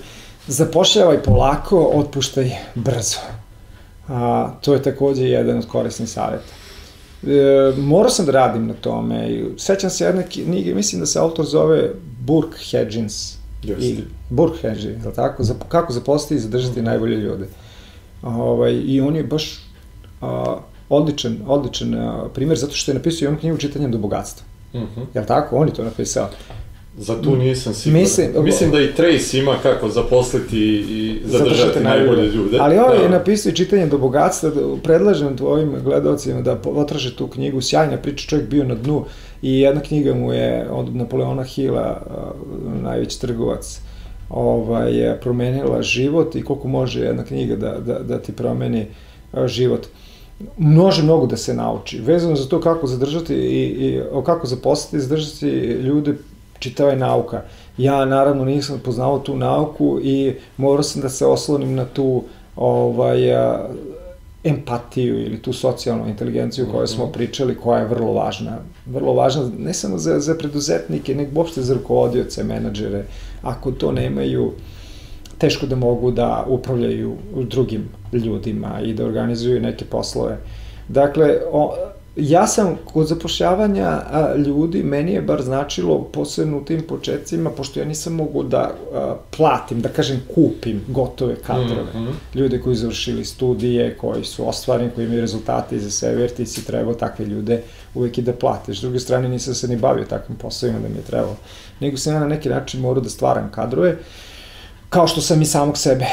Zapošljavaj 0.46 1.22
polako, 1.22 1.90
otpuštaj 1.94 2.50
brzo. 2.74 3.18
A, 4.08 4.50
to 4.60 4.74
je 4.74 4.82
takođe 4.82 5.24
jedan 5.24 5.58
od 5.58 5.68
korisnih 5.68 6.08
saveta. 6.08 6.52
E, 7.26 7.72
morao 7.76 8.10
sam 8.10 8.26
da 8.26 8.32
radim 8.32 8.66
na 8.66 8.74
tome. 8.74 9.44
Sećam 9.58 9.90
se 9.90 10.04
jedne 10.04 10.26
knjige, 10.28 10.74
mislim 10.74 11.00
da 11.00 11.06
se 11.06 11.18
autor 11.18 11.46
zove 11.46 11.90
Burke 12.20 12.58
Hedgins. 12.70 13.34
Just. 13.62 13.82
I 13.82 14.04
Burke 14.30 14.58
Hedgins, 14.62 15.04
je 15.04 15.12
tako? 15.14 15.44
Za, 15.44 15.54
kako 15.68 15.92
zaposliti 15.92 16.34
i 16.34 16.38
zadržati 16.38 16.80
mm 16.80 16.82
-hmm. 16.82 16.86
najbolje 16.86 17.16
ljude. 17.16 17.46
Ovaj, 18.22 18.72
I 18.72 19.00
on 19.00 19.16
je 19.16 19.24
baš 19.24 19.64
a, 20.20 20.56
odličan, 20.96 21.38
odličan 21.46 21.94
a, 21.94 22.28
primer 22.34 22.58
zato 22.58 22.72
što 22.72 22.90
je 22.90 22.94
napisao 22.94 23.26
i 23.26 23.28
on 23.28 23.36
knjigu 23.36 23.56
Čitanjem 23.56 23.92
do 23.92 23.98
bogatstva. 23.98 24.46
Mm 24.74 24.78
-hmm. 24.78 25.04
Jel 25.14 25.24
tako? 25.24 25.56
On 25.56 25.68
je 25.68 25.74
to 25.74 25.84
napisao. 25.84 26.28
Za 26.98 27.22
tu 27.22 27.36
nisam 27.36 27.74
siguran. 27.74 28.02
Mislim, 28.02 28.44
Mislim 28.44 28.70
da 28.70 28.80
i 28.80 28.92
Trace 28.92 29.38
ima 29.38 29.56
kako 29.62 29.88
zaposliti 29.88 30.58
i 30.58 31.20
zadržati 31.24 31.80
najbolje 31.80 32.28
ljude. 32.28 32.58
Ali 32.60 32.78
on 32.78 32.96
da. 32.96 33.02
je 33.02 33.08
napisao 33.08 33.50
i 33.50 33.54
čitanje 33.54 33.86
do 33.86 33.98
bogatstva, 33.98 34.50
da 34.50 34.60
predlažem 34.82 35.36
tvojim 35.36 35.74
gledalcima 35.84 36.40
da 36.40 36.56
potraže 36.56 37.16
tu 37.16 37.26
knjigu, 37.26 37.60
sjajna 37.60 37.96
priča, 37.96 38.28
čovjek 38.28 38.48
bio 38.48 38.64
na 38.64 38.74
dnu 38.74 39.04
i 39.42 39.60
jedna 39.60 39.80
knjiga 39.80 40.14
mu 40.14 40.32
je 40.32 40.70
od 40.70 40.96
Napoleona 40.96 41.42
Hila, 41.42 42.02
najveći 42.82 43.20
trgovac, 43.20 43.80
ovaj, 44.30 45.20
promenila 45.20 45.82
život 45.82 46.34
i 46.36 46.42
koliko 46.42 46.68
može 46.68 47.00
jedna 47.00 47.24
knjiga 47.24 47.56
da, 47.56 47.78
da, 47.78 47.98
da 47.98 48.18
ti 48.18 48.32
promeni 48.32 48.86
život. 49.46 49.86
Može 50.58 51.02
mnogo 51.02 51.26
da 51.26 51.36
se 51.36 51.54
nauči. 51.54 52.00
Vezano 52.00 52.36
za 52.36 52.48
to 52.48 52.60
kako 52.60 52.86
zadržati 52.86 53.34
i, 53.34 53.64
i 53.86 54.02
kako 54.26 54.46
zaposliti, 54.46 55.00
zadržati 55.00 55.48
ljude 55.82 56.14
čitava 56.58 56.90
je 56.90 56.96
nauka. 56.96 57.42
Ja 57.76 58.04
naravno 58.04 58.44
nisam 58.44 58.80
poznao 58.84 59.18
tu 59.18 59.36
nauku 59.36 60.00
i 60.02 60.34
morao 60.56 60.82
sam 60.82 61.02
da 61.02 61.08
se 61.08 61.26
oslonim 61.26 61.74
na 61.74 61.84
tu 61.84 62.24
ovaj, 62.56 63.18
empatiju 64.44 65.20
ili 65.20 65.42
tu 65.42 65.52
socijalnu 65.52 66.08
inteligenciju 66.08 66.66
koju 66.72 66.86
smo 66.86 67.04
mhm. 67.04 67.12
pričali, 67.12 67.56
koja 67.56 67.80
je 67.80 67.86
vrlo 67.86 68.12
važna. 68.12 68.58
Vrlo 68.86 69.14
važna 69.14 69.50
ne 69.58 69.74
samo 69.74 69.98
za, 69.98 70.20
za 70.20 70.34
preduzetnike, 70.34 71.14
nego 71.14 71.40
uopšte 71.40 71.62
za 71.62 71.74
rukovodioce, 71.74 72.44
menadžere. 72.44 73.04
Ako 73.42 73.72
to 73.72 73.92
nemaju, 73.92 74.52
teško 75.42 75.66
da 75.66 75.76
mogu 75.76 76.10
da 76.10 76.44
upravljaju 76.48 77.16
drugim 77.34 77.88
ljudima 78.12 78.80
i 78.80 78.94
da 78.94 79.04
organizuju 79.04 79.60
neke 79.60 79.84
poslove. 79.84 80.36
Dakle, 80.88 81.38
o, 81.52 81.74
ja 82.16 82.46
sam 82.46 82.76
kod 82.84 83.06
zapošljavanja 83.06 83.88
a, 83.88 84.34
ljudi, 84.36 84.82
meni 84.82 85.12
je 85.12 85.22
bar 85.22 85.42
značilo, 85.42 85.98
posebno 86.04 86.58
u 86.58 86.64
tim 86.64 86.82
početcima, 86.88 87.50
pošto 87.50 87.80
ja 87.80 87.86
nisam 87.86 88.14
mogu 88.14 88.42
da 88.42 88.70
a, 88.94 89.16
platim, 89.36 89.80
da 89.80 89.88
kažem 89.88 90.22
kupim 90.34 90.84
gotove 90.88 91.36
kadrove. 91.36 91.90
Mm 91.94 91.98
-hmm. 91.98 92.38
Ljude 92.38 92.60
koji 92.60 92.76
završili 92.76 93.24
studije, 93.24 93.96
koji 93.96 94.24
su 94.24 94.48
ostvareni, 94.48 94.90
koji 94.94 95.04
imaju 95.06 95.20
rezultate 95.20 95.76
iza 95.76 95.90
sebe, 95.90 96.20
jer 96.20 96.30
ti 96.30 96.46
si 96.46 96.66
trebao 96.66 96.94
takve 96.94 97.24
ljude 97.24 97.62
uvek 97.94 98.18
i 98.18 98.22
da 98.22 98.32
platiš. 98.32 98.78
S 98.78 98.82
druge 98.82 99.00
strane, 99.00 99.28
nisam 99.28 99.54
se 99.54 99.68
ni 99.68 99.76
bavio 99.76 100.04
takvim 100.04 100.38
poslovima 100.38 100.78
da 100.78 100.88
mi 100.88 100.96
je 100.96 101.02
trebalo. 101.02 101.36
Nego 101.80 101.96
sam 101.96 102.14
ja 102.14 102.20
na 102.20 102.26
neki 102.26 102.48
način 102.48 102.80
morao 102.80 103.02
da 103.02 103.10
stvaram 103.10 103.50
kadrove, 103.50 103.96
kao 104.92 105.06
što 105.06 105.20
sam 105.20 105.42
i 105.42 105.46
samog 105.46 105.78
sebe 105.78 106.06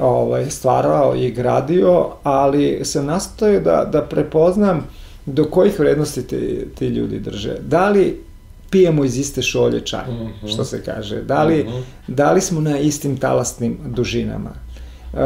ovaj, 0.00 0.50
stvarao 0.50 1.14
i 1.16 1.30
gradio, 1.30 2.08
ali 2.22 2.80
sam 2.84 3.06
nastoje 3.06 3.60
da, 3.60 3.88
da 3.92 4.02
prepoznam 4.02 4.86
do 5.26 5.44
kojih 5.44 5.80
vrednosti 5.80 6.26
ti, 6.26 6.66
ti 6.78 6.86
ljudi 6.86 7.18
drže. 7.18 7.56
Da 7.60 7.88
li 7.88 8.24
pijemo 8.70 9.04
iz 9.04 9.18
iste 9.18 9.42
šolje 9.42 9.80
čaj, 9.80 10.06
mm 10.08 10.32
-hmm. 10.42 10.52
što 10.52 10.64
se 10.64 10.84
kaže, 10.84 11.22
da 11.22 11.44
li, 11.44 11.64
mm 11.64 11.68
-hmm. 11.68 11.82
da 12.06 12.32
li 12.32 12.40
smo 12.40 12.60
na 12.60 12.78
istim 12.78 13.16
talasnim 13.16 13.78
dužinama. 13.86 14.50
Uh, 14.50 15.18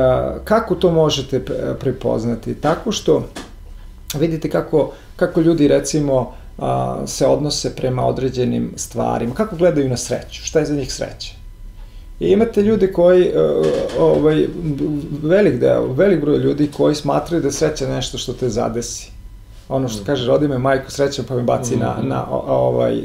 kako 0.45 0.75
to 0.75 0.91
možete 0.91 1.45
prepoznati? 1.81 2.55
Tako 2.55 2.93
što 2.93 3.29
vidite 4.19 4.51
kako, 4.51 4.93
kako 5.17 5.41
ljudi 5.41 5.69
recimo 5.69 6.33
uh, 6.59 6.65
se 7.07 7.27
odnose 7.27 7.77
prema 7.77 8.07
određenim 8.07 8.73
stvarima, 8.77 9.35
kako 9.35 9.57
gledaju 9.57 9.89
na 9.89 9.97
sreću, 9.97 10.45
šta 10.45 10.59
je 10.59 10.67
za 10.67 10.75
njih 10.75 10.93
sreća. 10.93 11.44
I 12.21 12.29
imate 12.29 12.63
ljude 12.63 12.93
koji, 12.93 13.29
uh, 13.29 13.67
ovaj, 13.99 14.47
velik 15.23 15.61
deo, 15.61 15.87
velik 15.87 16.21
broj 16.21 16.39
ljudi 16.39 16.71
koji 16.77 16.95
smatraju 16.95 17.43
da 17.43 17.51
sreća 17.51 17.89
nešto 17.89 18.19
što 18.19 18.33
te 18.33 18.49
zadesi 18.49 19.15
ono 19.69 19.89
što 19.89 20.05
kaže, 20.05 20.27
rodi 20.27 20.49
me 20.49 20.59
majku 20.59 20.91
srećom 20.91 21.25
pa 21.29 21.35
me 21.35 21.43
baci 21.43 21.77
na, 21.77 21.97
mhm. 21.99 22.09
na, 22.09 22.27
ovaj, 22.31 23.03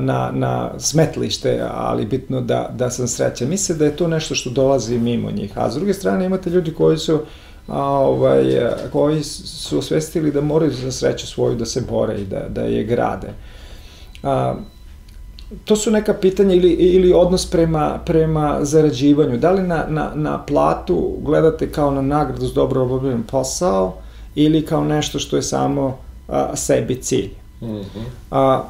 na, 0.00 0.30
na 0.34 0.70
smetlište, 0.78 1.62
ali 1.70 2.06
bitno 2.06 2.40
da, 2.40 2.70
da 2.74 2.90
sam 2.90 3.08
srećan. 3.08 3.48
Misle 3.48 3.74
da 3.74 3.84
je 3.84 3.96
to 3.96 4.08
nešto 4.08 4.34
što 4.34 4.50
dolazi 4.50 4.98
mimo 4.98 5.30
njih. 5.30 5.58
A 5.58 5.70
s 5.70 5.74
druge 5.74 5.94
strane 5.94 6.24
imate 6.24 6.50
ljudi 6.50 6.74
koji 6.74 6.98
su 6.98 7.20
a, 7.66 7.82
ovaj, 7.82 8.44
koji 8.92 9.22
su 9.24 9.78
osvestili 9.78 10.32
da 10.32 10.40
moraju 10.40 10.72
za 10.72 10.92
sreću 10.92 11.26
svoju 11.26 11.54
da 11.56 11.66
se 11.66 11.82
bore 11.90 12.20
i 12.20 12.24
da, 12.24 12.46
da 12.48 12.62
je 12.62 12.84
grade. 12.84 13.28
A, 14.22 14.54
to 15.64 15.76
su 15.76 15.90
neka 15.90 16.14
pitanja 16.14 16.54
ili, 16.54 16.70
ili 16.70 17.12
odnos 17.12 17.50
prema, 17.50 17.98
prema 18.04 18.58
zarađivanju. 18.62 19.36
Da 19.36 19.50
li 19.50 19.62
na, 19.62 19.84
na, 19.88 20.12
na 20.14 20.44
platu 20.46 21.16
gledate 21.22 21.72
kao 21.72 21.90
na 21.90 22.02
nagradu 22.02 22.46
s 22.46 22.54
dobro 22.54 22.82
obavljen 22.82 23.22
posao, 23.22 23.94
ili 24.34 24.66
kao 24.66 24.84
nešto 24.84 25.18
što 25.18 25.36
je 25.36 25.42
samo 25.42 25.98
a, 26.28 26.56
sebi 26.56 27.02
cilj. 27.02 27.30
Mm 27.60 27.66
-hmm. 27.66 28.04
a, 28.30 28.62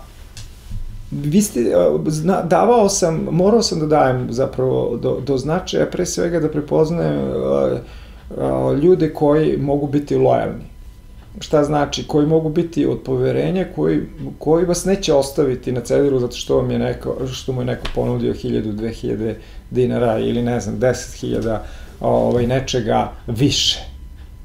vi 1.11 1.43
ste, 1.43 1.73
zna, 2.07 2.43
davao 2.43 2.89
sam, 2.89 3.27
morao 3.31 3.63
sam 3.63 3.81
da 3.81 3.87
dajem 3.87 4.27
zapravo 4.31 4.97
do, 4.97 5.21
do 5.27 5.39
značaja, 5.39 5.87
pre 5.87 6.07
svega 6.07 6.41
da 6.41 6.49
prepoznajem 6.49 7.19
a, 7.19 7.79
a, 8.39 8.73
ljude 8.83 9.13
koji 9.13 9.57
mogu 9.57 9.87
biti 9.87 10.17
lojalni. 10.17 10.68
Šta 11.41 11.65
znači? 11.65 12.05
Koji 12.07 12.27
mogu 12.27 12.49
biti 12.49 12.87
od 12.87 12.99
poverenja, 13.05 13.67
koji, 13.77 14.01
koji 14.39 14.65
vas 14.65 14.85
neće 14.85 15.15
ostaviti 15.15 15.73
na 15.73 15.81
cediru 15.81 16.19
zato 16.19 16.37
što 16.37 16.57
vam 16.57 16.71
je 16.71 16.79
neko, 16.79 17.17
što 17.33 17.53
mu 17.53 17.61
je 17.61 17.65
neko 17.65 17.87
ponudio 17.95 18.35
1000, 18.35 18.73
2000 18.73 19.35
dinara 19.71 20.19
ili 20.19 20.43
ne 20.43 20.61
znam, 20.61 20.81
10.000 20.81 21.59
ovaj, 22.01 22.47
nečega 22.47 23.13
više. 23.27 23.81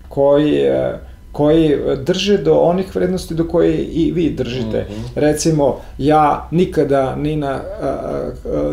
Koji, 0.09 0.55
e, 0.59 0.99
koji 1.31 1.77
drže 2.03 2.37
do 2.37 2.53
onih 2.53 2.95
vrednosti 2.95 3.35
do 3.35 3.47
koje 3.47 3.83
i 3.83 4.11
vi 4.11 4.29
držite. 4.29 4.87
Mm 4.89 4.93
-hmm. 4.93 5.09
Recimo, 5.15 5.79
ja 5.97 6.47
nikada 6.51 7.15
ni 7.15 7.35
na, 7.35 7.61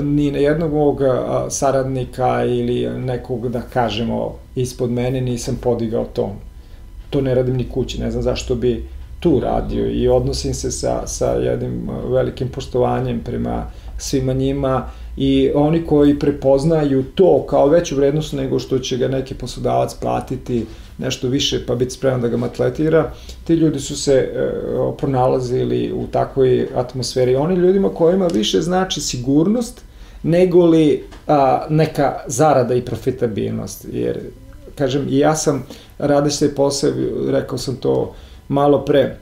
ni 0.02 0.30
na 0.30 0.38
jednog 0.38 0.72
mog 0.72 1.00
saradnika 1.50 2.44
ili 2.44 2.98
nekog, 2.98 3.48
da 3.48 3.60
kažemo, 3.60 4.36
ispod 4.54 4.90
mene 4.90 5.20
nisam 5.20 5.58
podigao 5.62 6.04
ton. 6.04 6.49
To 7.10 7.20
ne 7.20 7.34
radim 7.34 7.56
ni 7.56 7.68
kući, 7.68 8.00
ne 8.00 8.10
znam 8.10 8.22
zašto 8.22 8.54
bi 8.54 8.84
tu 9.20 9.40
radio 9.40 9.86
i 9.86 10.08
odnosim 10.08 10.54
se 10.54 10.70
sa, 10.70 11.06
sa 11.06 11.32
jednim 11.32 11.88
velikim 12.08 12.48
poštovanjem 12.48 13.20
prema 13.24 13.66
svima 13.98 14.32
njima 14.32 14.86
i 15.16 15.50
oni 15.54 15.86
koji 15.86 16.18
prepoznaju 16.18 17.04
to 17.14 17.46
kao 17.46 17.68
veću 17.68 17.96
vrednost 17.96 18.32
nego 18.32 18.58
što 18.58 18.78
će 18.78 18.96
ga 18.96 19.08
neki 19.08 19.34
poslodavac 19.34 19.94
platiti 19.94 20.66
nešto 20.98 21.28
više 21.28 21.66
pa 21.66 21.74
biti 21.74 21.90
spreman 21.90 22.20
da 22.20 22.28
ga 22.28 22.36
matletira, 22.36 23.12
ti 23.44 23.54
ljudi 23.54 23.80
su 23.80 23.96
se 23.96 24.14
e, 24.14 24.50
pronalazili 24.98 25.92
u 25.92 26.06
takvoj 26.06 26.68
atmosferi. 26.74 27.36
Oni 27.36 27.54
ljudima 27.54 27.88
kojima 27.88 28.26
više 28.26 28.60
znači 28.60 29.00
sigurnost 29.00 29.82
nego 30.22 30.66
li 30.66 31.04
a, 31.26 31.66
neka 31.70 32.16
zarada 32.26 32.74
i 32.74 32.84
profitabilnost. 32.84 33.86
Jer, 33.92 34.20
kažem, 34.74 35.06
i 35.08 35.18
ja 35.18 35.36
sam 35.36 35.66
radeći 36.00 36.36
se 36.36 36.54
posao, 36.54 36.90
rekao 37.26 37.58
sam 37.58 37.76
to 37.76 38.14
malo 38.48 38.84
pre, 38.84 39.16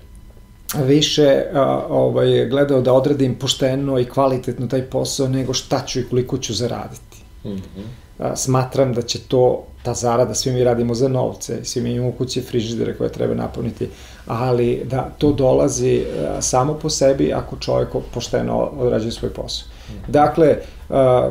više 0.75 1.43
a, 1.55 1.87
ovaj, 1.89 2.47
gledao 2.47 2.81
da 2.81 2.93
odradim 2.93 3.35
pošteno 3.35 3.99
i 3.99 4.05
kvalitetno 4.05 4.67
taj 4.67 4.83
posao 4.83 5.29
nego 5.29 5.55
šta 5.55 5.87
ću 5.87 6.01
i 6.01 6.09
koliko 6.09 6.39
ću 6.39 6.55
zaraditi. 6.55 7.23
Mm 7.45 7.49
-hmm. 7.49 7.85
a, 8.19 8.37
smatram 8.37 8.95
da 8.95 9.03
će 9.03 9.19
to, 9.19 9.65
ta 9.83 9.95
zarada, 9.95 10.35
svi 10.35 10.53
mi 10.53 10.65
radimo 10.65 10.95
za 10.95 11.09
novce, 11.09 11.65
svi 11.65 11.83
mi 11.83 11.93
imamo 11.93 12.13
kuće 12.13 12.43
frižidere 12.43 12.97
koje 12.97 13.13
treba 13.13 13.35
napuniti, 13.35 13.89
ali 14.27 14.83
da 14.85 15.11
to 15.19 15.33
dolazi 15.33 16.05
a, 16.29 16.43
samo 16.43 16.75
po 16.75 16.91
sebi 16.91 17.33
ako 17.33 17.57
čovjek 17.57 17.89
pošteno 18.15 18.59
odrađuje 18.79 19.13
svoj 19.13 19.31
posao. 19.31 19.69
Dakle, 20.09 20.57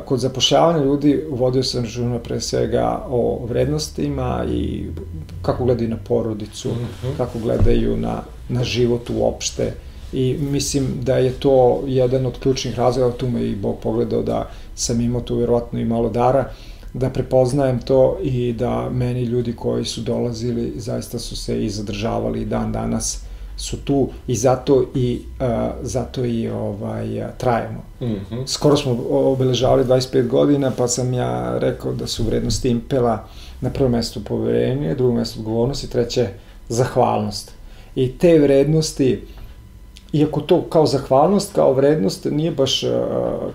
kod 0.06 0.20
zapošljavanja 0.20 0.86
ljudi 0.86 1.24
uvodio 1.30 1.64
sam 1.64 1.84
računa 1.84 2.20
pre 2.20 2.42
svega 2.42 3.06
o 3.10 3.46
vrednostima 3.50 4.46
i 4.50 4.86
kako 5.42 5.66
gledaju 5.66 5.90
na 5.90 5.98
porodicu, 6.08 6.70
-hmm. 6.70 7.18
kako 7.18 7.40
gledaju 7.40 7.98
na 7.98 8.22
na 8.50 8.64
život 8.64 9.10
uopšte 9.10 9.74
i 10.14 10.38
mislim 10.40 10.88
da 11.02 11.18
je 11.18 11.32
to 11.32 11.84
jedan 11.88 12.26
od 12.26 12.40
ključnih 12.40 12.78
razloga, 12.78 13.18
tu 13.18 13.30
me 13.30 13.46
i 13.46 13.56
Bog 13.56 13.78
pogledao 13.84 14.22
da 14.22 14.50
sam 14.76 15.02
imao 15.02 15.22
tu 15.22 15.36
vjerovatno 15.36 15.80
i 15.80 15.86
malo 15.86 16.10
dara, 16.10 16.52
da 16.94 17.10
prepoznajem 17.10 17.80
to 17.80 18.18
i 18.24 18.54
da 18.54 18.90
meni 18.90 19.24
ljudi 19.24 19.54
koji 19.56 19.86
su 19.86 20.02
dolazili 20.02 20.74
zaista 20.76 21.20
su 21.20 21.36
se 21.36 21.66
i 21.66 21.70
zadržavali 21.70 22.46
dan 22.46 22.72
danas 22.72 23.22
su 23.58 23.78
tu 23.78 24.10
i 24.28 24.36
zato 24.36 24.86
i 24.96 25.22
uh, 25.40 25.48
zato 25.82 26.26
i 26.26 26.50
ovaj 26.50 27.24
trajemo. 27.38 27.84
Mm 28.02 28.06
-hmm. 28.06 28.48
Skoro 28.48 28.78
smo 28.78 28.98
obeležavali 29.10 29.84
25 29.84 30.28
godina, 30.28 30.72
pa 30.78 30.88
sam 30.88 31.14
ja 31.14 31.58
rekao 31.58 31.94
da 31.94 32.08
su 32.08 32.24
vrednosti 32.24 32.70
Impela 32.70 33.28
na 33.62 33.70
prvom 33.70 33.92
mestu 33.92 34.24
poverenje, 34.24 34.96
drugo 34.96 35.14
mesto 35.14 35.40
odgovornost 35.40 35.84
i 35.84 35.90
treće 35.90 36.28
zahvalnost. 36.70 37.52
I 37.96 38.18
te 38.18 38.40
vrednosti, 38.40 39.22
iako 40.14 40.42
to 40.42 40.62
kao 40.62 40.86
zahvalnost, 40.86 41.54
kao 41.54 41.74
vrednost, 41.74 42.28
nije 42.32 42.52
baš 42.52 42.84
uh, 42.84 42.90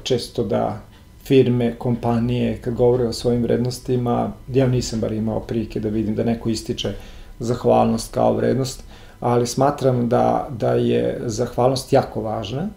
često 0.02 0.44
da 0.44 0.80
firme, 1.24 1.74
kompanije, 1.78 2.58
kad 2.58 2.74
govore 2.74 3.06
o 3.06 3.12
svojim 3.12 3.42
vrednostima, 3.42 4.32
ja 4.48 4.66
nisam 4.66 5.00
bar 5.00 5.12
imao 5.12 5.40
prilike 5.40 5.80
da 5.80 5.88
vidim 5.88 6.14
da 6.14 6.24
neko 6.24 6.48
ističe 6.48 6.92
zahvalnost 7.38 8.14
kao 8.14 8.34
vrednost, 8.34 8.84
ali 9.22 9.46
smatram 9.46 10.08
da, 10.08 10.48
da 10.50 10.74
je 10.74 11.20
zahvalnost 11.26 11.92
jako 11.92 12.20
važna 12.20 12.68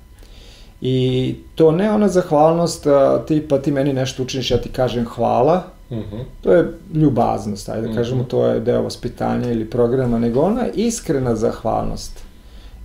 i 0.82 1.36
to 1.56 1.72
ne 1.72 1.92
ona 1.92 2.08
zahvalnost 2.08 2.88
tipa 3.28 3.58
ti 3.58 3.72
meni 3.72 3.94
nešto 3.94 4.24
učiniš, 4.24 4.52
ja 4.52 4.58
ti 4.58 4.70
kažem 4.70 5.06
hvala, 5.06 5.64
Uh 5.90 5.98
mhm. 5.98 6.16
-huh. 6.16 6.24
To 6.42 6.54
je 6.54 6.74
ljubaznost, 6.94 7.70
ajde 7.70 7.82
da 7.82 7.88
mhm. 7.88 7.98
kažemo, 7.98 8.22
uh 8.22 8.28
-huh. 8.28 8.30
to 8.30 8.46
je 8.46 8.60
deo 8.60 8.82
vaspitanja 8.82 9.52
ili 9.52 9.70
programa, 9.70 10.20
nego 10.20 10.42
ona 10.42 10.68
iskrena 10.74 11.36
zahvalnost. 11.36 12.24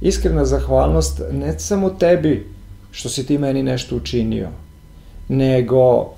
Iskrena 0.00 0.44
zahvalnost 0.44 1.20
ne 1.32 1.58
samo 1.58 1.90
tebi 1.90 2.46
što 2.90 3.08
si 3.08 3.26
ti 3.26 3.38
meni 3.38 3.62
nešto 3.62 3.96
učinio, 3.96 4.48
nego 5.28 6.10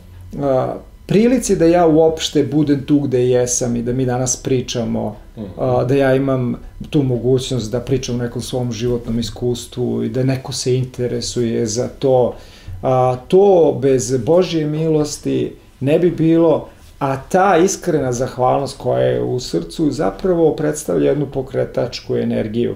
a, 0.43 0.75
prilici 1.07 1.57
da 1.57 1.65
ja 1.65 1.87
uopšte 1.87 2.45
budem 2.45 2.85
tu 2.87 3.01
gde 3.01 3.29
jesam 3.29 3.77
i 3.77 3.83
da 3.83 3.93
mi 3.93 4.07
danas 4.07 4.37
pričamo, 4.37 5.17
-huh. 5.37 5.47
a, 5.59 5.85
da 5.85 5.95
ja 5.95 6.15
imam 6.15 6.57
tu 6.91 7.03
mogućnost 7.03 7.73
da 7.73 7.81
pričam 7.81 8.15
o 8.15 8.23
nekom 8.23 8.43
svom 8.43 8.73
životnom 8.73 9.19
iskustvu 9.19 10.05
i 10.05 10.09
da 10.09 10.23
neko 10.23 10.53
se 10.53 10.77
interesuje 10.77 11.67
za 11.67 11.89
to. 11.89 12.35
A, 12.83 13.17
to 13.29 13.79
bez 13.83 14.17
Božje 14.25 14.67
milosti 14.67 15.53
ne 15.81 15.99
bi 15.99 16.11
bilo, 16.11 16.69
a 16.99 17.17
ta 17.29 17.57
iskrena 17.57 18.13
zahvalnost 18.13 18.79
koja 18.79 19.03
je 19.03 19.23
u 19.23 19.41
srcu 19.41 19.91
zapravo 19.91 20.57
predstavlja 20.57 21.09
jednu 21.09 21.27
pokretačku 21.27 22.17
energiju 22.17 22.75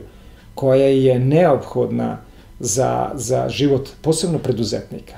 koja 0.54 0.86
je 0.86 1.18
neophodna 1.18 2.18
za, 2.60 3.10
za 3.14 3.48
život, 3.48 3.88
posebno 4.02 4.38
preduzetnika. 4.38 5.14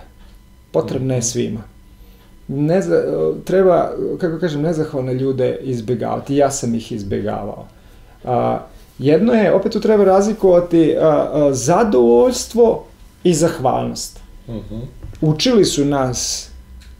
Potrebna 0.73 1.15
je 1.15 1.19
mhm. 1.19 1.25
svima. 1.25 1.78
Ne, 2.49 2.83
treba, 3.45 3.91
kako 4.21 4.39
kažem, 4.39 4.63
nezahvalne 4.63 5.15
ljude 5.15 5.59
izbegavati. 5.63 6.37
Ja 6.37 6.51
sam 6.51 6.75
ih 6.75 6.93
izbegavao. 6.93 7.67
A, 8.25 8.61
jedno 8.99 9.33
je, 9.33 9.53
opet 9.55 9.73
tu 9.73 9.81
treba 9.81 10.05
razlikovati 10.05 10.97
a, 10.97 11.07
a, 11.07 11.55
zadovoljstvo 11.55 12.85
i 13.25 13.35
zahvalnost. 13.35 14.21
Uh 14.47 14.55
mhm. 14.55 14.75
-huh. 14.75 14.83
Učili 15.21 15.65
su 15.65 15.85
nas 15.85 16.51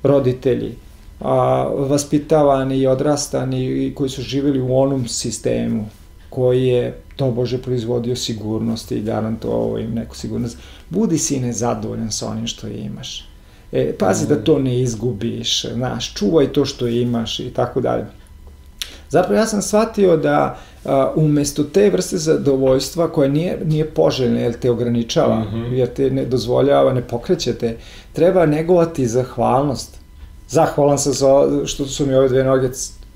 roditelji, 0.03 0.75
a, 1.21 1.69
vaspitavani 1.79 2.79
i 2.79 2.87
odrastani 2.87 3.87
i 3.87 3.95
koji 3.95 4.11
su 4.11 4.23
živjeli 4.23 4.61
u 4.61 4.79
onom 4.79 5.09
sistemu 5.09 5.87
koji 6.31 6.67
je 6.67 7.01
to 7.17 7.31
Bože 7.31 7.59
proizvodio 7.59 8.17
sigurnost 8.17 8.93
i 8.93 9.01
garantovao 9.01 9.79
im 9.79 9.95
neku 9.95 10.17
sigurnost. 10.17 10.59
Budi 10.91 11.19
sine 11.19 11.53
zadovoljan 11.53 12.13
sa 12.13 12.29
onim 12.29 12.47
što 12.47 12.69
imaš. 12.69 13.29
E, 13.73 13.93
pazi 13.99 14.25
mm. 14.25 14.29
da 14.29 14.45
to 14.45 14.59
ne 14.59 14.81
izgubiš, 14.81 15.67
znaš, 15.73 16.15
čuvaj 16.15 16.53
to 16.53 16.65
što 16.65 16.87
imaš 16.87 17.41
i 17.41 17.51
tako 17.51 17.81
dalje. 17.81 18.05
Zapravo 19.11 19.41
ja 19.41 19.47
sam 19.47 19.63
shvatio 19.63 20.17
da 20.17 20.59
a, 20.85 21.13
umesto 21.17 21.65
te 21.65 21.91
vrste 21.91 22.19
zadovoljstva 22.19 23.13
koja 23.13 23.29
nije, 23.29 23.59
nije 23.65 23.85
poželjna 23.85 24.41
jer 24.41 24.53
te 24.53 24.71
ograničava, 24.71 25.39
mm 25.39 25.49
-hmm. 25.53 25.73
jer 25.73 25.89
te 25.89 26.11
ne 26.11 26.25
dozvoljava, 26.25 26.93
ne 26.93 27.03
pokreće 27.03 27.55
te, 27.55 27.77
treba 28.13 28.47
negovati 28.47 29.07
zahvalnost. 29.07 29.99
Zahvalan 30.49 30.99
sam 30.99 31.13
za 31.13 31.67
što 31.67 31.87
su 31.87 32.07
mi 32.07 32.15
ove 32.15 32.29
dve 32.29 32.45
noge 32.45 32.69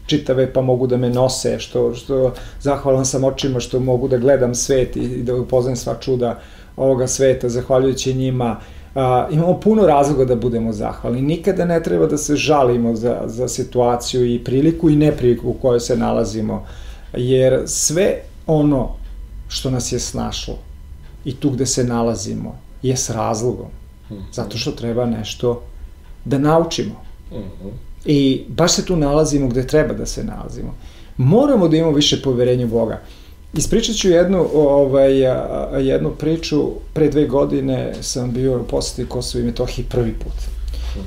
čitave 0.06 0.52
pa 0.52 0.60
mogu 0.60 0.86
da 0.86 0.96
me 0.96 1.10
nose, 1.10 1.58
što, 1.58 1.94
što 1.94 2.32
zahvalan 2.60 3.06
sam 3.06 3.24
očima 3.24 3.60
što 3.60 3.80
mogu 3.80 4.08
da 4.08 4.18
gledam 4.18 4.54
svet 4.54 4.96
i 4.96 5.22
da 5.22 5.34
upoznam 5.34 5.76
sva 5.76 5.94
čuda 6.00 6.40
ovoga 6.76 7.06
sveta, 7.06 7.48
zahvaljujući 7.48 8.14
njima. 8.14 8.60
A, 8.94 9.28
imamo 9.30 9.60
puno 9.60 9.86
razloga 9.86 10.24
da 10.24 10.36
budemo 10.36 10.72
zahvalni. 10.72 11.22
Nikada 11.22 11.64
ne 11.64 11.82
treba 11.82 12.06
da 12.06 12.18
se 12.18 12.36
žalimo 12.36 12.94
za, 12.94 13.22
za 13.26 13.48
situaciju 13.48 14.34
i 14.34 14.44
priliku 14.44 14.90
i 14.90 14.96
nepriliku 14.96 15.48
u 15.48 15.54
kojoj 15.54 15.80
se 15.80 15.96
nalazimo, 15.96 16.66
jer 17.12 17.62
sve 17.66 18.20
ono 18.46 18.88
što 19.48 19.70
nas 19.70 19.92
je 19.92 19.98
snašlo 19.98 20.58
i 21.24 21.34
tu 21.34 21.50
gde 21.50 21.66
se 21.66 21.84
nalazimo 21.84 22.58
je 22.82 22.96
s 22.96 23.10
razlogom. 23.10 23.68
Mhm. 24.10 24.20
Zato 24.32 24.58
što 24.58 24.70
treba 24.70 25.06
nešto 25.06 25.62
da 26.24 26.38
naučimo. 26.38 26.94
Uh 27.30 27.38
-huh. 27.38 27.70
I 28.04 28.44
baš 28.48 28.72
se 28.72 28.84
tu 28.84 28.96
nalazimo 28.96 29.48
gde 29.48 29.66
treba 29.66 29.94
da 29.94 30.06
se 30.06 30.24
nalazimo. 30.24 30.74
Moramo 31.16 31.68
da 31.68 31.76
imamo 31.76 31.92
više 31.92 32.22
poverenja 32.22 32.66
u 32.66 32.68
Boga. 32.68 33.00
Ispričat 33.54 33.96
ću 33.96 34.08
jednu, 34.08 34.48
ovaj, 34.54 35.18
jednu 35.86 36.10
priču. 36.18 36.70
Pre 36.92 37.08
dve 37.08 37.26
godine 37.26 37.92
sam 38.00 38.32
bio 38.32 38.60
u 38.60 38.64
poseti 38.64 39.08
Kosovo 39.08 39.42
i 39.42 39.46
Metohiji 39.46 39.84
prvi 39.88 40.12
put. 40.12 40.32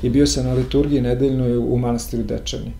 I 0.02 0.10
bio 0.10 0.26
sam 0.26 0.46
na 0.46 0.54
liturgiji 0.54 1.00
nedeljnoj 1.00 1.56
u 1.56 1.76
manastiru 1.78 2.22
Dečani. 2.22 2.72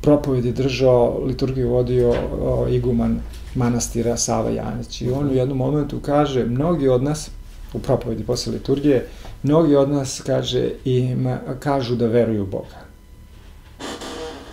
Propoved 0.00 0.44
je 0.44 0.52
držao, 0.52 1.18
liturgiju 1.24 1.68
vodio 1.68 2.14
o, 2.42 2.68
iguman 2.68 3.20
manastira 3.54 4.16
Sava 4.16 4.50
Janić. 4.50 5.02
I 5.02 5.10
on 5.10 5.28
u 5.28 5.34
jednom 5.34 5.58
momentu 5.58 6.00
kaže, 6.00 6.44
mnogi 6.44 6.88
od 6.88 7.02
nas, 7.02 7.30
u 7.74 7.78
propovedi 7.78 8.24
posle 8.24 8.52
liturgije, 8.52 9.06
mnogi 9.42 9.76
od 9.76 9.90
nas, 9.90 10.22
kaže, 10.26 10.70
ima, 10.84 11.38
kažu 11.60 11.96
da 11.96 12.06
veruju 12.06 12.46
Boga. 12.46 12.82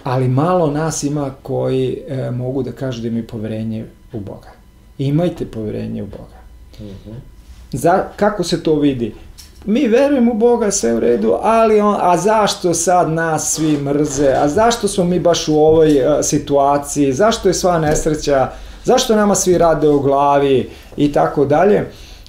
Ali 0.03 0.27
malo 0.27 0.71
nas 0.71 1.03
ima 1.03 1.31
koji 1.43 2.01
e, 2.07 2.31
mogu 2.31 2.63
da 2.63 2.71
kažu 2.71 3.01
da 3.01 3.07
imaju 3.07 3.27
poverenje 3.27 3.85
u 4.13 4.19
Boga. 4.19 4.49
Imajte 4.97 5.45
poverenje 5.45 6.03
u 6.03 6.07
Boga. 6.07 6.39
-hmm. 6.79 7.15
Za, 7.71 8.03
kako 8.15 8.43
se 8.43 8.63
to 8.63 8.75
vidi? 8.75 9.13
Mi 9.65 9.87
verujemo 9.87 10.31
u 10.31 10.35
Boga, 10.35 10.71
sve 10.71 10.93
u 10.93 10.99
redu, 10.99 11.35
ali 11.41 11.79
on, 11.79 11.95
a 11.99 12.17
zašto 12.17 12.73
sad 12.73 13.09
nas 13.09 13.53
svi 13.53 13.77
mrze? 13.77 14.33
A 14.41 14.47
zašto 14.47 14.87
smo 14.87 15.03
mi 15.03 15.19
baš 15.19 15.47
u 15.47 15.55
ovoj 15.55 16.05
a, 16.05 16.19
e, 16.19 16.23
situaciji? 16.23 17.13
Zašto 17.13 17.47
je 17.47 17.53
sva 17.53 17.79
nesreća? 17.79 18.49
Zašto 18.83 19.15
nama 19.15 19.35
svi 19.35 19.57
rade 19.57 19.89
u 19.89 19.99
glavi? 19.99 20.69
I 20.97 21.11
tako 21.11 21.45
dalje 21.45 21.85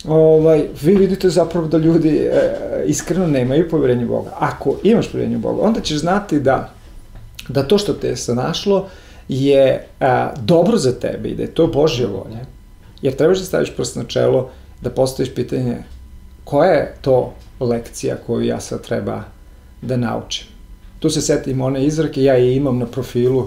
ovaj, 0.09 0.69
vi 0.83 0.95
vidite 0.95 1.31
zapravo 1.31 1.67
da 1.67 1.79
ljudi 1.79 2.17
e, 2.17 2.85
iskreno 2.87 3.27
nemaju 3.27 3.69
poverenje 3.71 4.05
u 4.05 4.09
Boga. 4.09 4.31
Ako 4.39 4.77
imaš 4.83 5.09
poverenje 5.13 5.37
u 5.37 5.41
Boga, 5.41 5.63
onda 5.63 5.81
ćeš 5.81 5.99
znati 5.99 6.41
da, 6.41 6.71
da 7.49 7.63
to 7.63 7.79
što 7.79 7.93
te 7.93 8.09
je 8.09 8.17
našlo 8.35 8.89
je 9.31 9.87
a, 10.01 10.07
e, 10.07 10.41
dobro 10.43 10.77
za 10.77 10.93
tebe 10.93 11.29
i 11.29 11.35
da 11.35 11.43
je 11.43 11.55
to 11.55 11.67
Božja 11.67 12.07
volja. 12.07 12.45
Jer 13.03 13.17
trebaš 13.17 13.39
da 13.39 13.45
staviš 13.45 13.77
prst 13.77 13.97
na 13.97 14.05
čelo, 14.05 14.51
da 14.81 14.91
postaviš 14.91 15.35
pitanje 15.35 15.77
koja 16.45 16.71
je 16.71 16.95
to 17.01 17.33
lekcija 17.61 18.17
koju 18.27 18.47
ja 18.47 18.61
sad 18.61 18.83
treba 18.83 19.23
da 19.83 19.97
naučim. 19.97 20.47
Tu 20.99 21.11
se 21.11 21.21
setim 21.21 21.61
one 21.61 21.85
izrake, 21.87 22.23
ja 22.23 22.35
je 22.35 22.57
imam 22.57 22.79
na 22.79 22.87
profilu 22.87 23.47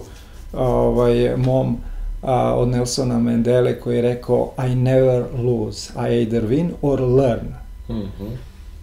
ovaj, 0.53 1.37
mom, 1.37 1.77
a, 2.21 2.55
od 2.55 2.67
Nelsona 2.67 3.19
Mandele 3.19 3.79
koji 3.79 3.95
je 3.95 4.01
rekao 4.01 4.53
I 4.71 4.75
never 4.75 5.23
lose, 5.37 5.93
I 5.95 6.13
either 6.13 6.43
win 6.43 6.69
or 6.81 7.01
learn. 7.01 7.47
Mm 7.89 7.93
-hmm. 7.93 8.31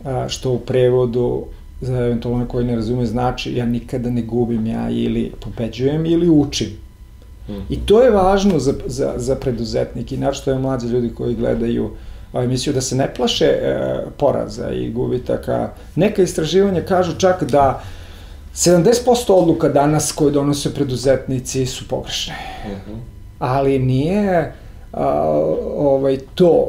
a, 0.04 0.28
što 0.28 0.52
u 0.52 0.58
prevodu 0.58 1.44
za 1.80 1.96
eventualno 1.96 2.48
koji 2.48 2.66
ne 2.66 2.76
razume 2.76 3.06
znači 3.06 3.54
ja 3.54 3.66
nikada 3.66 4.10
ne 4.10 4.22
gubim, 4.22 4.66
ja 4.66 4.90
ili 4.90 5.32
pobeđujem 5.40 6.06
ili 6.06 6.28
učim. 6.28 6.68
I 7.68 7.80
to 7.86 8.02
je 8.02 8.10
važno 8.10 8.58
za, 8.58 8.74
za, 8.86 9.12
za 9.16 9.34
preduzetnike, 9.34 10.14
inače 10.14 10.42
to 10.44 10.50
je 10.50 10.58
mlađe 10.58 10.88
ljudi 10.88 11.14
koji 11.14 11.34
gledaju 11.34 11.90
a, 12.32 12.42
emisiju 12.42 12.72
da 12.72 12.80
se 12.80 12.96
ne 12.96 13.14
plaše 13.14 13.44
e, 13.44 14.04
poraza 14.16 14.70
i 14.70 14.90
gubitaka. 14.90 15.70
Neka 15.96 16.22
istraživanja 16.22 16.82
kažu 16.82 17.18
čak 17.18 17.44
da 17.44 17.82
70% 18.54 19.32
odluka 19.32 19.68
danas 19.68 20.12
koje 20.12 20.32
donose 20.32 20.74
preduzetnici 20.74 21.66
su 21.66 21.88
pogrešne. 21.88 22.34
Mm 22.66 22.70
-hmm. 22.70 22.98
Ali 23.38 23.78
nije 23.78 24.52
a, 24.92 25.04
ovaj, 25.76 26.18
to 26.34 26.68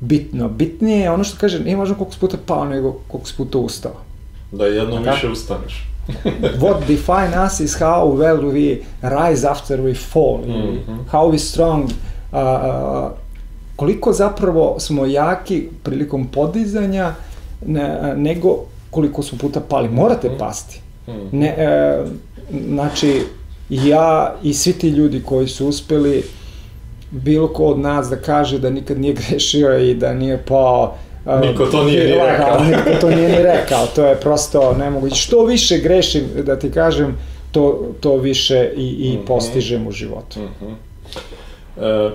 bitno. 0.00 0.48
Bitnije 0.48 1.00
je 1.00 1.10
ono 1.10 1.24
što 1.24 1.38
kaže, 1.40 1.60
nije 1.60 1.76
važno 1.76 1.94
koliko 1.94 2.16
puta 2.20 2.36
pao, 2.46 2.64
nego 2.64 2.92
koliko 3.08 3.30
puta 3.36 3.58
ustao. 3.58 3.92
Da 4.52 4.66
jednom 4.66 5.04
više 5.04 5.28
ustaneš. 5.28 5.91
What 6.60 6.86
define 6.86 7.46
us 7.46 7.60
is 7.60 7.78
how 7.78 8.18
well 8.18 8.52
we 8.52 8.82
rise 9.02 9.50
after 9.50 9.80
we 9.80 9.94
fall. 9.94 10.38
Mm 10.46 10.52
-hmm. 10.52 10.98
How 11.10 11.30
we 11.30 11.38
strong, 11.38 11.84
uh, 11.84 12.38
uh, 12.38 13.10
koliko 13.76 14.12
zapravo 14.12 14.76
smo 14.78 15.06
jaki 15.06 15.68
prilikom 15.82 16.26
podizanja 16.26 17.14
ne, 17.66 18.14
nego 18.16 18.58
koliko 18.90 19.22
su 19.22 19.38
puta 19.38 19.60
pali. 19.60 19.88
Morate 19.88 20.28
mm 20.28 20.32
-hmm. 20.32 20.38
pasti. 20.38 20.80
-hmm. 21.06 21.32
Ne, 21.32 21.46
e, 21.46 22.04
znači, 22.68 23.22
ja 23.68 24.34
i 24.42 24.54
svi 24.54 24.72
ti 24.72 24.88
ljudi 24.88 25.22
koji 25.22 25.48
su 25.48 25.68
uspeli 25.68 26.24
bilo 27.10 27.48
ko 27.48 27.64
od 27.64 27.78
nas 27.78 28.08
da 28.08 28.16
kaže 28.16 28.58
da 28.58 28.70
nikad 28.70 29.00
nije 29.00 29.14
grešio 29.14 29.78
i 29.78 29.94
da 29.94 30.14
nije 30.14 30.42
pao 30.48 30.94
Niko 31.26 31.66
to 31.66 31.84
nije 31.84 32.04
ni 32.04 32.14
rekao. 32.14 32.60
Niko 32.64 33.00
to 33.00 33.10
nije 33.10 33.28
ni 33.28 33.42
rekao, 33.42 33.86
to 33.86 34.06
je 34.06 34.20
prosto 34.20 34.74
nemoguće. 34.78 35.16
Što 35.16 35.44
više 35.44 35.78
grešim, 35.78 36.24
da 36.36 36.58
ti 36.58 36.70
kažem, 36.70 37.18
to, 37.52 37.86
to 38.00 38.16
više 38.16 38.70
i, 38.76 38.88
i 38.88 39.16
mm 39.16 39.20
-hmm. 39.20 39.26
postižem 39.26 39.86
u 39.86 39.92
životu. 39.92 40.40
Mm 40.40 40.48
-hmm. 40.60 40.74
e, 42.08 42.10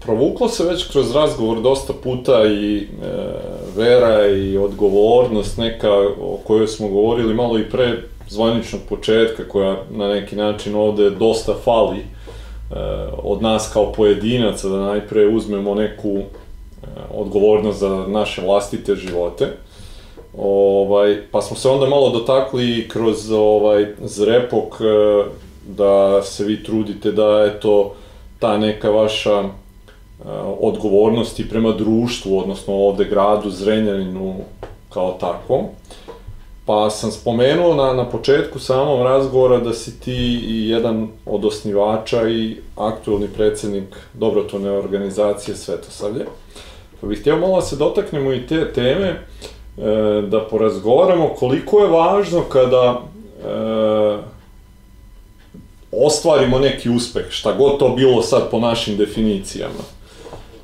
provuklo 0.00 0.48
se 0.48 0.64
već 0.64 0.90
kroz 0.90 1.14
razgovor 1.14 1.60
dosta 1.62 1.92
puta 2.02 2.46
i 2.46 2.76
e, 2.76 2.86
vera 3.76 4.26
i 4.26 4.58
odgovornost 4.58 5.58
neka 5.58 5.90
o 6.20 6.38
kojoj 6.44 6.66
smo 6.66 6.88
govorili 6.88 7.34
malo 7.34 7.58
i 7.58 7.70
pre 7.70 8.02
zvaničnog 8.28 8.82
početka 8.88 9.48
koja 9.48 9.76
na 9.90 10.08
neki 10.08 10.36
način 10.36 10.74
ovde 10.74 11.10
dosta 11.10 11.54
fali 11.64 11.98
e, 11.98 12.04
od 13.22 13.42
nas 13.42 13.70
kao 13.72 13.92
pojedinaca 13.92 14.68
da 14.68 14.80
najpre 14.80 15.26
uzmemo 15.26 15.74
neku 15.74 16.22
odgovornost 17.14 17.78
za 17.78 18.04
naše 18.08 18.42
vlastite 18.42 18.94
živote. 18.94 19.48
Ovaj, 20.38 21.22
pa 21.30 21.42
smo 21.42 21.56
se 21.56 21.68
onda 21.68 21.86
malo 21.86 22.10
dotakli 22.10 22.88
kroz 22.88 23.30
ovaj 23.30 23.86
zrepok 24.04 24.80
e, 24.80 24.84
da 25.66 26.22
se 26.22 26.44
vi 26.44 26.64
trudite 26.64 27.12
da 27.12 27.40
je 27.40 27.60
to 27.60 27.94
ta 28.38 28.58
neka 28.58 28.90
vaša 28.90 29.40
e, 29.40 29.48
odgovornost 30.60 31.40
i 31.40 31.48
prema 31.48 31.72
društvu, 31.72 32.38
odnosno 32.38 32.74
ovde 32.74 33.04
gradu 33.04 33.50
Zrenjaninu 33.50 34.34
kao 34.90 35.16
takvom. 35.20 35.64
Pa 36.66 36.90
sam 36.90 37.10
spomenuo 37.10 37.74
na, 37.74 37.92
na 37.92 38.10
početku 38.10 38.58
samom 38.58 39.02
razgovora 39.02 39.58
da 39.58 39.72
si 39.72 40.00
ti 40.00 40.40
i 40.46 40.68
jedan 40.68 41.08
od 41.26 41.44
osnivača 41.44 42.28
i 42.28 42.56
aktualni 42.76 43.28
predsednik 43.28 43.96
dobrotvorne 44.14 44.70
organizacije 44.70 45.56
Svetosavlje. 45.56 46.26
Pa 47.00 47.06
bih 47.06 47.20
htio 47.20 47.36
malo 47.36 47.56
da 47.56 47.62
se 47.62 47.76
dotaknemo 47.76 48.32
i 48.32 48.46
te 48.46 48.72
teme, 48.72 49.08
e, 49.08 49.22
da 50.28 50.40
porazgovaramo 50.40 51.28
koliko 51.28 51.80
je 51.80 51.90
važno 51.90 52.42
kada 52.42 53.00
e, 53.44 54.18
ostvarimo 55.92 56.58
neki 56.58 56.90
uspeh, 56.90 57.26
šta 57.30 57.52
god 57.52 57.78
to 57.78 57.88
bilo 57.88 58.22
sad 58.22 58.50
po 58.50 58.58
našim 58.58 58.96
definicijama, 58.96 59.95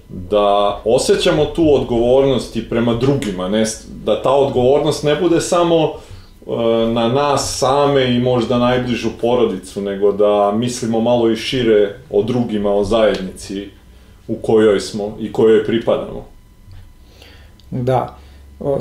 da 0.08 0.80
osjećamo 0.84 1.44
tu 1.44 1.74
odgovornost 1.74 2.56
i 2.56 2.68
prema 2.68 2.94
drugima, 2.94 3.48
ne, 3.48 3.64
da 4.04 4.22
ta 4.22 4.30
odgovornost 4.30 5.04
ne 5.04 5.16
bude 5.16 5.40
samo 5.40 5.84
e, 5.84 5.92
na 6.86 7.08
nas 7.08 7.58
same 7.58 8.14
i 8.14 8.20
možda 8.20 8.58
najbližu 8.58 9.08
porodicu, 9.20 9.80
nego 9.80 10.12
da 10.12 10.52
mislimo 10.56 11.00
malo 11.00 11.30
i 11.30 11.36
šire 11.36 11.94
o 12.10 12.22
drugima, 12.22 12.74
o 12.74 12.84
zajednici 12.84 13.68
u 14.28 14.34
kojoj 14.34 14.80
smo 14.80 15.16
i 15.20 15.32
kojoj 15.32 15.64
pripadamo. 15.64 16.24
Da. 17.70 18.16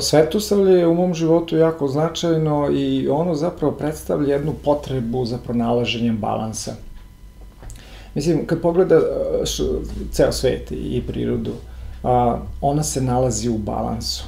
Svetosavlje 0.00 0.78
je 0.78 0.86
u 0.86 0.94
mom 0.94 1.14
životu 1.14 1.56
jako 1.56 1.88
značajno 1.88 2.68
i 2.72 3.08
ono 3.08 3.34
zapravo 3.34 3.72
predstavlja 3.72 4.34
jednu 4.34 4.52
potrebu 4.64 5.24
za 5.24 5.38
pronalaženjem 5.38 6.16
balansa. 6.16 6.74
Mislim, 8.14 8.46
kad 8.46 8.60
pogleda 8.60 9.00
š, 9.44 9.62
ceo 10.12 10.32
svet 10.32 10.72
i 10.72 11.02
prirodu, 11.06 11.52
a, 12.02 12.38
ona 12.60 12.82
se 12.82 13.00
nalazi 13.00 13.48
u 13.48 13.58
balansu. 13.58 14.24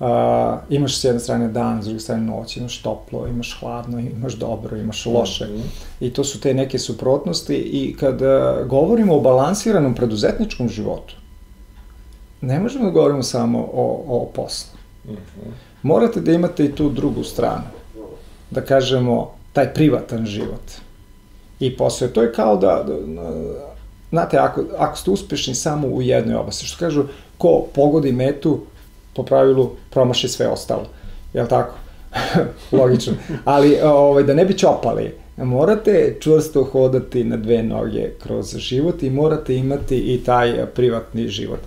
A, 0.00 0.60
imaš 0.70 1.00
s 1.00 1.04
jedne 1.04 1.20
strane 1.20 1.48
dan, 1.48 1.82
s 1.82 1.84
druge 1.84 2.00
strane 2.00 2.22
noć, 2.22 2.56
imaš 2.56 2.82
toplo, 2.82 3.26
imaš 3.26 3.56
hladno, 3.60 3.98
imaš 4.00 4.34
dobro, 4.34 4.76
imaš 4.76 5.06
loše. 5.06 5.44
Mm 5.44 5.56
-hmm. 5.56 6.06
I 6.06 6.10
to 6.10 6.24
su 6.24 6.40
te 6.40 6.54
neke 6.54 6.78
suprotnosti 6.78 7.56
i 7.56 7.96
kad 8.00 8.20
govorimo 8.68 9.16
o 9.16 9.20
balansiranom 9.20 9.94
preduzetničkom 9.94 10.68
životu, 10.68 11.14
ne 12.40 12.60
možemo 12.60 12.84
da 12.84 12.90
govorimo 12.90 13.22
samo 13.22 13.58
o, 13.58 14.04
o 14.08 14.30
poslu. 14.34 14.78
Mm 15.04 15.10
-hmm. 15.10 15.50
Morate 15.82 16.20
da 16.20 16.32
imate 16.32 16.64
i 16.64 16.72
tu 16.72 16.90
drugu 16.90 17.24
stranu. 17.24 17.64
Da 18.50 18.60
kažemo, 18.60 19.30
taj 19.52 19.74
privatan 19.74 20.26
život. 20.26 20.85
I 21.60 21.76
posao. 21.76 22.08
To 22.08 22.22
je 22.22 22.32
kao 22.32 22.56
da, 22.56 22.84
da 22.86 22.94
znate, 24.10 24.38
ako, 24.38 24.64
ako 24.78 24.98
ste 24.98 25.10
uspešni 25.10 25.54
samo 25.54 25.88
u 25.88 26.02
jednoj 26.02 26.36
oblasti, 26.36 26.66
što 26.66 26.78
kažu, 26.78 27.04
ko 27.38 27.66
pogodi 27.74 28.12
metu, 28.12 28.60
po 29.14 29.22
pravilu 29.22 29.70
promaši 29.90 30.28
sve 30.28 30.48
ostalo. 30.48 30.86
Je 31.32 31.42
li 31.42 31.48
tako? 31.48 31.74
Logično. 32.78 33.12
Ali 33.44 33.78
ovaj, 33.82 34.22
da 34.22 34.34
ne 34.34 34.44
bi 34.44 34.58
čopali, 34.58 35.14
morate 35.36 36.16
čvrsto 36.20 36.64
hodati 36.64 37.24
na 37.24 37.36
dve 37.36 37.62
noge 37.62 38.10
kroz 38.22 38.56
život 38.56 39.02
i 39.02 39.10
morate 39.10 39.56
imati 39.56 39.98
i 39.98 40.24
taj 40.24 40.66
privatni 40.66 41.28
život. 41.28 41.60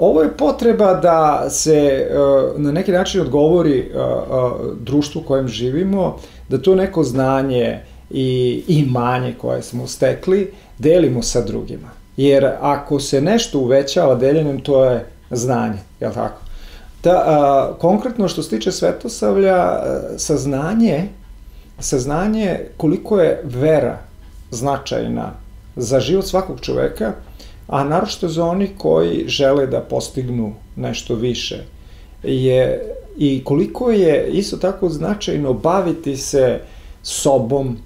Ovo 0.00 0.22
je 0.22 0.36
potreba 0.36 0.94
da 0.94 1.50
se 1.50 1.76
e, 1.76 2.14
na 2.56 2.72
neki 2.72 2.92
način 2.92 3.20
odgovori 3.20 3.78
e, 3.78 3.82
e, 3.82 4.02
društvu 4.80 5.20
u 5.20 5.24
kojem 5.24 5.48
živimo, 5.48 6.16
da 6.48 6.58
to 6.58 6.74
neko 6.74 7.04
znanje 7.04 7.80
i 8.12 8.62
imanje 8.68 9.34
koje 9.40 9.62
smo 9.62 9.86
stekli 9.86 10.52
delimo 10.78 11.22
sa 11.22 11.40
drugima. 11.40 11.88
Jer 12.16 12.50
ako 12.60 13.00
se 13.00 13.20
nešto 13.20 13.58
uvećava 13.58 14.14
deljenjem, 14.14 14.60
to 14.60 14.84
je 14.84 15.06
znanje, 15.30 15.78
je 16.00 16.08
li 16.08 16.14
tako? 16.14 16.40
Da, 17.02 17.10
a, 17.26 17.74
konkretno 17.78 18.28
što 18.28 18.42
se 18.42 18.50
tiče 18.50 18.72
Svetosavlja, 18.72 19.82
saznanje, 20.16 21.08
saznanje 21.78 22.60
koliko 22.76 23.20
je 23.20 23.40
vera 23.44 23.98
značajna 24.50 25.32
za 25.76 26.00
život 26.00 26.26
svakog 26.26 26.60
čoveka, 26.60 27.12
a 27.66 27.84
naročito 27.84 28.28
za 28.28 28.44
oni 28.44 28.70
koji 28.78 29.24
žele 29.28 29.66
da 29.66 29.80
postignu 29.80 30.52
nešto 30.76 31.14
više, 31.14 31.64
je 32.22 32.92
i 33.16 33.44
koliko 33.44 33.90
je 33.90 34.28
isto 34.32 34.56
tako 34.56 34.88
značajno 34.88 35.52
baviti 35.52 36.16
se 36.16 36.60
sobom, 37.02 37.78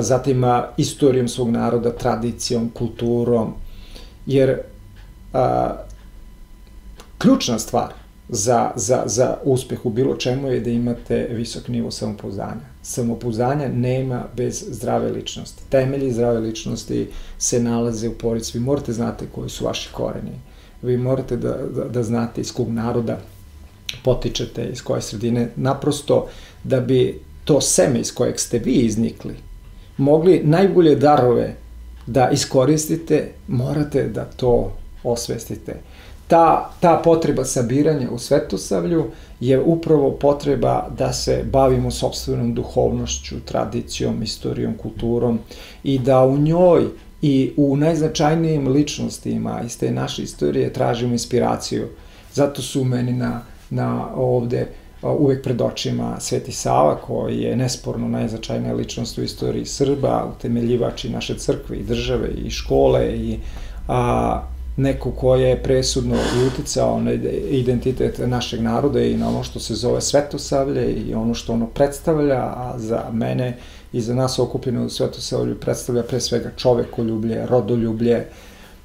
zatim 0.00 0.44
istorijom 0.76 1.28
svog 1.28 1.50
naroda, 1.50 1.92
tradicijom, 1.92 2.70
kulturom, 2.74 3.54
jer 4.26 4.58
a, 5.32 5.74
ključna 7.18 7.58
stvar 7.58 7.92
za, 8.28 8.70
za, 8.76 9.02
za 9.06 9.36
uspeh 9.44 9.86
u 9.86 9.90
bilo 9.90 10.16
čemu 10.16 10.48
je 10.48 10.60
da 10.60 10.70
imate 10.70 11.28
visok 11.30 11.68
nivo 11.68 11.90
samopouzdanja. 11.90 12.66
Samopouzdanja 12.82 13.68
nema 13.68 14.24
bez 14.36 14.64
zdrave 14.68 15.10
ličnosti. 15.10 15.62
Temelji 15.70 16.12
zdrave 16.12 16.40
ličnosti 16.40 17.08
se 17.38 17.60
nalaze 17.60 18.08
u 18.08 18.14
porodici. 18.14 18.58
Vi 18.58 18.64
morate 18.64 18.92
znate 18.92 19.26
koji 19.34 19.50
su 19.50 19.64
vaši 19.64 19.88
koreni. 19.92 20.40
Vi 20.82 20.96
morate 20.96 21.36
da, 21.36 21.56
da, 21.74 21.84
da 21.84 22.02
znate 22.02 22.40
iz 22.40 22.52
kog 22.52 22.68
naroda 22.68 23.18
potičete, 24.04 24.68
iz 24.68 24.82
koje 24.82 25.02
sredine, 25.02 25.48
naprosto 25.56 26.28
da 26.64 26.80
bi 26.80 27.20
to 27.44 27.60
seme 27.60 28.00
iz 28.00 28.14
kojeg 28.14 28.40
ste 28.40 28.58
vi 28.58 28.72
iznikli, 28.72 29.34
mogli 29.96 30.42
najbolje 30.44 30.96
darove 30.96 31.54
da 32.06 32.30
iskoristite, 32.30 33.28
morate 33.48 34.08
da 34.08 34.24
to 34.24 34.72
osvestite 35.02 35.76
ta, 36.26 36.70
ta 36.80 37.00
potreba 37.04 37.44
sabiranja 37.44 38.10
u 38.10 38.18
Svetosavlju 38.18 39.04
je 39.40 39.60
upravo 39.60 40.10
potreba 40.10 40.88
da 40.98 41.12
se 41.12 41.44
bavimo 41.52 41.90
sobstvenom 41.90 42.54
duhovnošću, 42.54 43.40
tradicijom, 43.44 44.22
istorijom, 44.22 44.74
kulturom 44.74 45.38
i 45.84 45.98
da 45.98 46.24
u 46.24 46.38
njoj 46.38 46.84
i 47.22 47.52
u 47.56 47.76
najznačajnijim 47.76 48.68
ličnostima 48.68 49.62
iz 49.66 49.78
te 49.78 49.90
naše 49.90 50.22
istorije 50.22 50.72
tražimo 50.72 51.12
inspiraciju. 51.12 51.88
Zato 52.32 52.62
su 52.62 52.84
meni 52.84 53.12
na, 53.12 53.40
na 53.70 54.08
ovde 54.14 54.66
uvek 55.02 55.42
pred 55.42 55.60
očima 55.60 56.20
Sveti 56.20 56.52
Sava, 56.52 56.96
koji 56.96 57.40
je 57.40 57.56
nesporno 57.56 58.08
najznačajnija 58.08 58.74
ličnost 58.74 59.18
u 59.18 59.22
istoriji 59.22 59.64
Srba, 59.64 60.32
utemeljivač 60.36 61.04
i 61.04 61.10
naše 61.10 61.38
crkve 61.38 61.76
i 61.76 61.82
države 61.82 62.28
i 62.28 62.50
škole 62.50 63.12
i 63.16 63.38
a, 63.88 64.42
neko 64.76 65.10
ko 65.10 65.34
je 65.34 65.62
presudno 65.62 66.14
i 66.14 66.46
uticao 66.46 67.00
na 67.00 67.12
identitet 67.50 68.18
našeg 68.18 68.62
naroda 68.62 69.00
i 69.00 69.16
na 69.16 69.28
ono 69.28 69.42
što 69.42 69.60
se 69.60 69.74
zove 69.74 70.00
Svetosavlje 70.00 70.92
i 70.92 71.14
ono 71.14 71.34
što 71.34 71.52
ono 71.52 71.66
predstavlja, 71.66 72.42
a 72.42 72.74
za 72.76 73.04
mene 73.12 73.56
i 73.92 74.00
za 74.00 74.14
nas 74.14 74.38
okupljeno 74.38 74.84
u 74.84 74.88
Svetosavlju 74.88 75.60
predstavlja 75.60 76.02
pre 76.02 76.20
svega 76.20 76.50
čovekoljublje, 76.56 77.46
rodoljublje, 77.46 78.26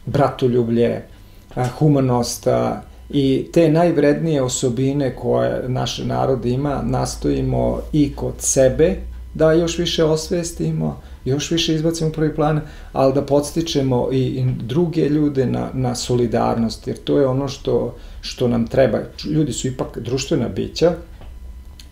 bratoljublje, 0.05 1.01
humanost 1.79 2.47
i 3.13 3.47
te 3.53 3.69
najvrednije 3.69 4.41
osobine 4.41 5.15
koje 5.15 5.69
naš 5.69 5.97
narod 5.97 6.45
ima 6.45 6.81
nastojimo 6.85 7.79
i 7.93 8.13
kod 8.15 8.33
sebe 8.39 8.95
da 9.33 9.53
još 9.53 9.77
više 9.77 10.03
osvestimo, 10.03 11.01
još 11.25 11.51
više 11.51 11.75
izbacimo 11.75 12.09
u 12.09 12.13
prvi 12.13 12.35
plan, 12.35 12.61
ali 12.93 13.13
da 13.13 13.21
podstičemo 13.21 14.09
i, 14.11 14.45
druge 14.63 15.09
ljude 15.09 15.45
na, 15.45 15.69
na 15.73 15.95
solidarnost, 15.95 16.87
jer 16.87 16.97
to 16.97 17.19
je 17.19 17.27
ono 17.27 17.47
što, 17.47 17.95
što 18.21 18.47
nam 18.47 18.67
treba. 18.67 18.99
Ljudi 19.25 19.53
su 19.53 19.67
ipak 19.67 19.97
društvena 19.99 20.49
bića 20.49 20.93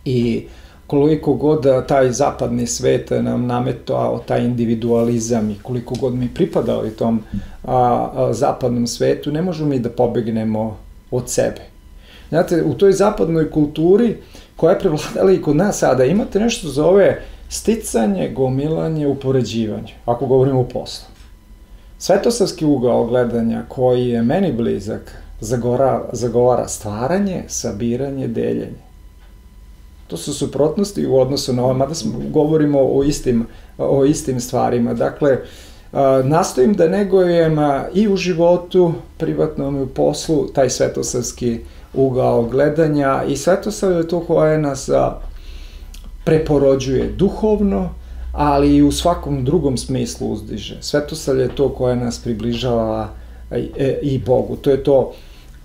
i 0.05 0.45
koliko 0.88 1.34
god 1.34 1.88
taj 1.88 2.11
zapadni 2.11 2.67
svet 2.67 3.09
nam 3.09 3.45
nametao 3.45 4.24
taj 4.28 4.45
individualizam 4.45 5.49
i 5.49 5.59
koliko 5.63 5.95
god 5.95 6.13
mi 6.13 6.34
pripadali 6.34 6.89
tom 6.89 7.24
a, 7.63 8.09
a, 8.15 8.34
zapadnom 8.34 8.88
svetu, 8.88 9.32
ne 9.32 9.41
možemo 9.41 9.70
mi 9.70 9.80
da 9.80 9.89
pobegnemo 9.89 10.78
od 11.12 11.30
sebe. 11.30 11.62
Znate, 12.30 12.64
u 12.64 12.74
toj 12.74 12.91
zapadnoj 12.91 13.51
kulturi 13.51 14.18
koja 14.55 14.72
je 14.72 14.80
prevladala 14.80 15.32
i 15.32 15.41
kod 15.41 15.55
nas 15.55 15.78
sada, 15.78 16.05
imate 16.05 16.39
nešto 16.39 16.68
zove 16.68 17.22
sticanje, 17.49 18.30
gomilanje, 18.30 19.07
upoređivanje, 19.07 19.93
ako 20.05 20.26
govorimo 20.26 20.60
o 20.60 20.64
poslu. 20.64 21.07
Svetosavski 21.97 22.66
ugao 22.66 23.05
gledanja 23.05 23.64
koji 23.68 24.10
je 24.10 24.22
meni 24.22 24.53
blizak 24.53 25.16
zagora, 25.39 26.10
zagovara 26.14 26.68
stvaranje, 26.68 27.43
sabiranje, 27.47 28.28
deljenje. 28.28 28.89
To 30.07 30.18
su 30.18 30.34
suprotnosti 30.34 31.07
u 31.07 31.18
odnosu 31.18 31.53
na 31.53 31.64
ovo, 31.64 31.74
mada 31.74 31.95
smo, 31.95 32.20
govorimo 32.32 32.80
o 32.82 33.03
istim, 33.03 33.47
o 33.78 34.05
istim 34.05 34.39
stvarima. 34.39 34.93
Dakle, 34.93 35.38
nastojim 36.23 36.73
da 36.73 36.87
negujem 36.87 37.57
i 37.93 38.07
u 38.07 38.17
životu, 38.17 38.93
privatnom 39.17 39.77
i 39.77 39.81
u 39.81 39.87
poslu, 39.87 40.47
taj 40.47 40.69
svetosavski 40.69 41.59
ugao 41.93 42.43
gledanja 42.43 43.23
i 43.27 43.37
svetosav 43.37 43.91
je 43.91 44.07
to 44.07 44.19
koje 44.19 44.57
nas 44.57 44.89
preporođuje 46.25 47.13
duhovno, 47.17 47.89
ali 48.31 48.75
i 48.75 48.83
u 48.83 48.91
svakom 48.91 49.45
drugom 49.45 49.77
smislu 49.77 50.31
uzdiže. 50.31 50.77
Svetosavlje 50.81 51.41
je 51.41 51.55
to 51.55 51.69
koje 51.69 51.95
nas 51.95 52.19
približava 52.19 53.09
e, 53.51 53.99
i 54.01 54.19
Bogu. 54.25 54.55
To 54.55 54.69
je 54.69 54.83
to 54.83 55.13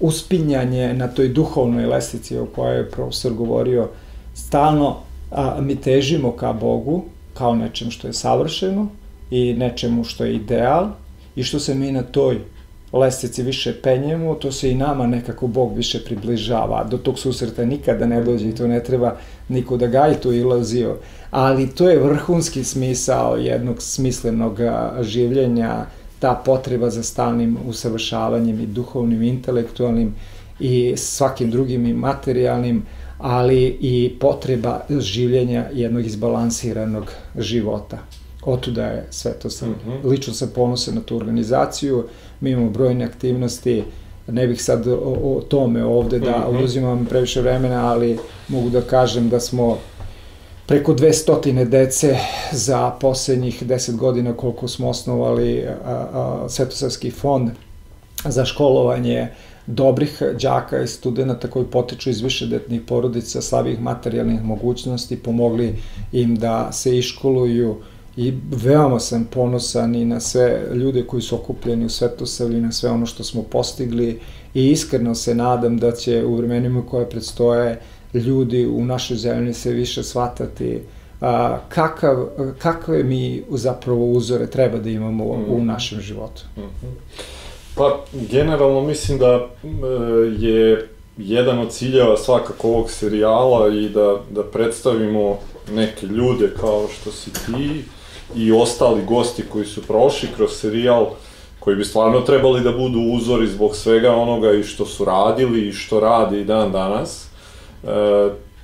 uspinjanje 0.01 0.95
na 0.95 1.09
toj 1.09 1.29
duhovnoj 1.29 1.87
lestici 1.87 2.39
o 2.39 2.47
kojoj 2.47 2.77
je 2.77 2.91
profesor 2.91 3.33
govorio. 3.33 3.89
Stalno 4.35 4.97
a, 5.31 5.57
mi 5.61 5.77
težimo 5.77 6.33
ka 6.33 6.53
Bogu, 6.53 7.05
kao 7.35 7.55
nečem 7.55 7.91
što 7.91 8.07
je 8.07 8.13
savršeno 8.13 8.89
i 9.35 9.55
nečemu 9.55 10.05
što 10.05 10.25
je 10.25 10.35
ideal 10.35 10.89
i 11.37 11.43
što 11.43 11.59
se 11.59 11.75
mi 11.75 11.93
na 11.93 12.03
toj 12.03 12.39
lestici 12.93 13.43
više 13.43 13.73
penjemo, 13.83 14.35
to 14.35 14.53
se 14.53 14.71
i 14.71 14.75
nama 14.75 15.07
nekako 15.07 15.47
Bog 15.47 15.77
više 15.77 16.05
približava. 16.05 16.85
Do 16.85 16.99
tog 16.99 17.19
susreta 17.19 17.65
nikada 17.65 18.07
ne 18.07 18.23
dođe 18.23 18.49
i 18.49 18.55
to 18.55 18.67
ne 18.69 18.83
treba 18.85 19.17
niko 19.49 19.77
da 19.77 19.87
gaji 19.87 20.15
tu 20.23 20.33
ilazio. 20.33 20.97
Ali 21.31 21.71
to 21.75 21.89
je 21.89 21.99
vrhunski 21.99 22.65
smisao 22.65 23.37
jednog 23.37 23.83
smislenog 23.83 24.61
življenja, 25.01 25.87
ta 26.19 26.35
potreba 26.45 26.91
za 26.91 27.03
stalnim 27.03 27.59
usavršavanjem 27.67 28.61
i 28.61 28.67
duhovnim, 28.67 29.23
i 29.23 29.29
intelektualnim 29.29 30.15
i 30.61 30.95
svakim 30.97 31.51
drugim 31.51 31.87
i 31.87 31.93
materijalnim, 31.93 32.83
ali 33.19 33.65
i 33.81 34.17
potreba 34.21 34.81
življenja 34.89 35.67
jednog 35.73 36.07
izbalansiranog 36.07 37.11
života. 37.39 37.99
Otuda 38.47 38.87
je 38.87 39.07
sve 39.11 39.33
to 39.33 39.51
sam, 39.51 39.69
mm 39.69 39.75
-hmm. 39.87 40.11
lično 40.11 40.35
sam 40.35 40.51
ponosan 40.55 40.95
na 40.95 41.01
tu 41.01 41.17
organizaciju, 41.17 42.05
mi 42.41 42.51
imamo 42.51 42.71
brojne 42.71 43.05
aktivnosti, 43.05 43.85
ne 44.29 44.47
bih 44.47 44.63
sad 44.63 44.87
o, 44.87 44.97
o 45.23 45.41
tome 45.49 45.85
ovde 45.85 46.19
da 46.19 46.31
mm 46.31 46.43
-hmm. 46.43 46.57
oduzimam 46.57 47.07
previše 47.07 47.41
vremena, 47.41 47.93
ali 47.93 48.19
mogu 48.49 48.71
da 48.71 48.81
kažem 48.81 49.29
da 49.29 49.41
smo 49.41 49.79
preko 50.67 50.95
200 50.95 51.65
dece 51.65 52.19
za 52.53 52.91
poslednjih 52.91 53.63
10 53.63 53.97
godina 53.97 54.33
koliko 54.33 54.69
smo 54.69 54.89
osnovali 54.89 55.67
a, 55.67 55.73
a, 55.85 56.47
Svetosavski 56.49 57.11
fond 57.11 57.51
za 58.25 58.45
školovanje 58.45 59.29
dobrih 59.67 60.23
đaka 60.41 60.83
i 60.83 60.87
studenta 60.87 61.49
koji 61.49 61.67
potiču 61.67 62.11
iz 62.11 62.21
višedetnih 62.21 62.81
porodica 62.87 63.43
slabih 63.43 63.81
materijalnih 63.81 64.45
mogućnosti, 64.45 65.17
pomogli 65.17 65.75
im 66.13 66.37
da 66.37 66.73
se 66.73 66.99
iškoluju 66.99 67.77
i 68.17 68.35
veoma 68.51 69.01
sam 69.01 69.25
ponosan 69.25 69.95
i 69.95 70.05
na 70.05 70.21
sve 70.21 70.63
ljude 70.75 71.07
koji 71.07 71.23
su 71.23 71.37
okupljeni 71.37 71.85
u 71.85 71.89
Svetosavlju 71.89 72.59
i 72.59 72.61
na 72.61 72.73
sve 72.73 72.91
ono 72.91 73.07
što 73.07 73.25
smo 73.25 73.43
postigli 73.43 74.21
i 74.55 74.71
iskreno 74.71 75.15
se 75.15 75.35
nadam 75.35 75.79
da 75.79 75.93
će 75.93 76.25
u 76.25 76.37
vremenima 76.37 76.83
koje 76.87 77.11
predstoje 77.11 77.81
ljudi 78.15 78.67
u 78.67 78.85
našoj 78.85 79.17
zemlji 79.17 79.55
se 79.55 79.73
više 79.73 80.03
shvatati 80.03 80.81
a, 81.21 81.59
kakav, 81.69 82.27
kakve 82.59 83.03
mi 83.03 83.43
zapravo 83.51 84.07
uzore 84.07 84.47
treba 84.47 84.79
da 84.79 84.91
imamo 84.91 85.25
mm. 85.25 85.45
u 85.49 85.65
našem 85.65 86.01
životu. 86.01 86.43
Mm 86.57 86.61
-hmm. 86.61 87.25
Pa, 87.75 88.05
generalno 88.31 88.81
mislim 88.81 89.19
da 89.19 89.49
e, 89.65 89.69
je 90.39 90.89
jedan 91.19 91.59
od 91.59 91.73
ciljeva 91.73 92.17
svakako 92.17 92.69
ovog 92.69 92.91
serijala 92.91 93.75
i 93.75 93.89
da, 93.89 94.17
da 94.31 94.43
predstavimo 94.43 95.39
neke 95.73 96.07
ljude 96.07 96.51
kao 96.61 96.89
što 96.89 97.13
si 97.13 97.31
ti, 97.33 97.85
i 98.37 98.53
ostali 98.53 99.05
gosti 99.05 99.43
koji 99.53 99.65
su 99.65 99.83
prošli 99.83 100.29
kroz 100.37 100.51
serijal, 100.51 101.07
koji 101.61 101.77
bi 101.77 101.85
stvarno 101.85 102.21
trebali 102.21 102.61
da 102.61 102.73
budu 102.73 103.01
uzori 103.01 103.47
zbog 103.47 103.77
svega 103.77 104.13
onoga 104.13 104.53
i 104.53 104.63
što 104.63 104.87
su 104.87 105.05
radili 105.05 105.69
i 105.69 105.73
što 105.73 106.01
radi 106.01 106.41
i 106.41 106.45
dan 106.45 106.73
danas. 106.73 107.29
E, 107.85 107.87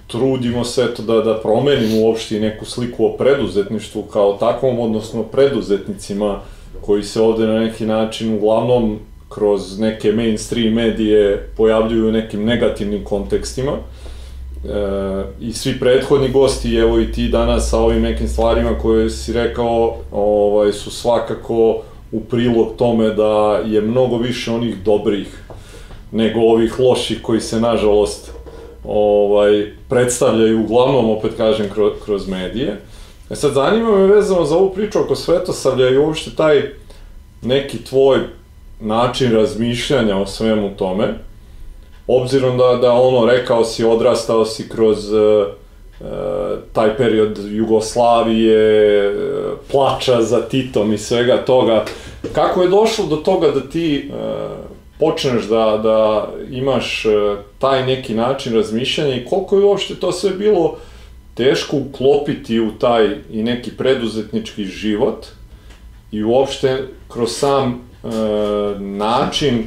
trudimo 0.06 0.64
se 0.64 0.94
to 0.94 1.02
da, 1.02 1.20
da 1.20 1.38
promenimo 1.38 2.06
uopšte 2.06 2.40
neku 2.40 2.64
sliku 2.64 3.06
o 3.06 3.12
preduzetništvu 3.16 4.02
kao 4.02 4.32
takvom, 4.32 4.80
odnosno 4.80 5.22
preduzetnicima 5.22 6.40
koji 6.80 7.02
se 7.02 7.20
ovde 7.20 7.46
na 7.46 7.60
neki 7.60 7.86
način 7.86 8.34
uglavnom 8.34 8.98
kroz 9.28 9.78
neke 9.78 10.12
mainstream 10.12 10.74
medije 10.74 11.50
pojavljuju 11.56 12.08
u 12.08 12.12
nekim 12.12 12.44
negativnim 12.44 13.04
kontekstima. 13.04 13.72
E, 13.72 14.00
i 15.40 15.52
svi 15.52 15.80
prethodni 15.80 16.28
gosti, 16.28 16.76
evo 16.76 17.00
i 17.00 17.12
ti 17.12 17.28
danas 17.28 17.70
sa 17.70 17.78
ovim 17.78 18.02
nekim 18.02 18.28
stvarima 18.28 18.78
koje 18.78 19.10
si 19.10 19.32
rekao, 19.32 19.96
ovaj, 20.12 20.72
su 20.72 20.90
svakako 20.90 21.82
u 22.12 22.20
prilog 22.20 22.68
tome 22.76 23.08
da 23.08 23.60
je 23.66 23.80
mnogo 23.80 24.16
više 24.16 24.50
onih 24.52 24.76
dobrih 24.84 25.42
nego 26.12 26.40
ovih 26.40 26.80
loših 26.80 27.22
koji 27.22 27.40
se 27.40 27.60
nažalost 27.60 28.32
ovaj, 28.84 29.72
predstavljaju 29.88 30.60
uglavnom, 30.60 31.10
opet 31.10 31.32
kažem, 31.36 31.66
kroz, 31.74 31.92
kroz 32.04 32.28
medije. 32.28 32.80
E 33.30 33.36
sad, 33.36 33.52
zanima 33.52 33.96
me 33.96 34.06
vezano 34.06 34.44
za 34.44 34.56
ovu 34.56 34.74
priču 34.74 35.00
oko 35.00 35.16
Svetosavlja 35.16 35.90
i 35.90 35.98
uopšte 35.98 36.30
taj 36.36 36.62
neki 37.42 37.84
tvoj 37.84 38.18
način 38.80 39.32
razmišljanja 39.32 40.16
o 40.16 40.26
svemu 40.26 40.70
tome 40.76 41.14
obzirom 42.16 42.58
da, 42.58 42.76
da 42.76 42.92
ono, 42.92 43.26
rekao 43.26 43.64
si, 43.64 43.84
odrastao 43.84 44.44
si 44.44 44.68
kroz 44.68 45.12
uh, 45.12 45.46
taj 46.72 46.96
period 46.96 47.38
Jugoslavije, 47.50 49.08
uh, 49.08 49.58
plača 49.70 50.22
za 50.22 50.40
Titom 50.40 50.92
i 50.92 50.98
svega 50.98 51.36
toga, 51.36 51.84
kako 52.32 52.62
je 52.62 52.68
došlo 52.68 53.06
do 53.06 53.16
toga 53.16 53.50
da 53.50 53.60
ti 53.60 54.10
počneš 54.98 55.44
da, 55.44 55.80
da 55.82 56.28
imaš 56.50 57.04
taj 57.58 57.86
neki 57.86 58.14
način 58.14 58.54
razmišljanja 58.54 59.14
i 59.14 59.24
koliko 59.24 59.56
je 59.56 59.64
uopšte 59.64 59.94
to 59.94 60.12
sve 60.12 60.30
bilo 60.30 60.76
teško 61.34 61.76
uklopiti 61.76 62.60
u 62.60 62.70
taj 62.78 63.16
i 63.30 63.42
neki 63.42 63.70
preduzetnički 63.70 64.64
život 64.64 65.26
i 66.12 66.24
uopšte 66.24 66.88
kroz 67.08 67.30
sam 67.32 67.80
uh, 68.02 68.10
način 68.80 69.66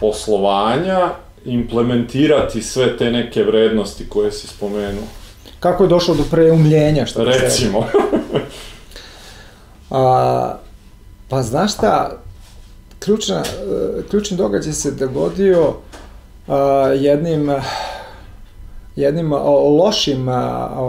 poslovanja 0.00 1.10
implementirati 1.44 2.62
sve 2.62 2.96
te 2.96 3.10
neke 3.10 3.42
vrednosti 3.42 4.08
koje 4.08 4.32
si 4.32 4.46
spomenuo. 4.46 5.04
Kako 5.60 5.84
je 5.84 5.88
došlo 5.88 6.14
do 6.14 6.24
preumljenja, 6.30 7.06
što 7.06 7.24
Recimo. 7.24 7.86
A, 9.90 10.56
pa 11.28 11.42
znaš 11.42 11.74
šta, 11.74 12.22
ključna, 12.98 13.42
ključni 14.10 14.36
događaj 14.36 14.72
se 14.72 14.90
dogodio 14.90 15.74
a, 16.48 16.56
jednim 17.00 17.50
jednim 18.96 19.32
lošim, 19.78 20.26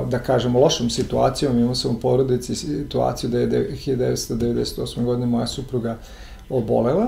da 0.07 0.19
kažemo, 0.25 0.59
lošom 0.59 0.89
situacijom, 0.89 1.59
imao 1.59 1.75
sam 1.75 1.91
u 1.91 1.99
porodici 1.99 2.55
situaciju 2.55 3.29
da 3.29 3.39
je 3.39 3.49
1998. 3.49 5.03
godine 5.03 5.25
moja 5.25 5.47
supruga 5.47 5.97
obolela 6.49 7.07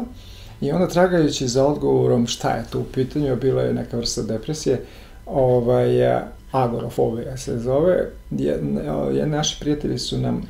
i 0.62 0.72
onda 0.72 0.88
tragajući 0.88 1.48
za 1.48 1.66
odgovorom 1.66 2.28
šta 2.28 2.50
je 2.50 2.66
to 2.70 2.80
u 2.80 2.84
pitanju, 2.84 3.36
bila 3.36 3.62
je 3.62 3.74
neka 3.74 3.98
vrsta 3.98 4.22
depresije, 4.22 4.82
ovaj, 5.26 5.88
agorofobija 6.52 7.38
se 7.38 7.60
zove, 7.60 8.10
je, 8.32 8.60
naši 9.26 9.60
prijatelji 9.60 10.00
su 10.00 10.18
nam 10.18 10.42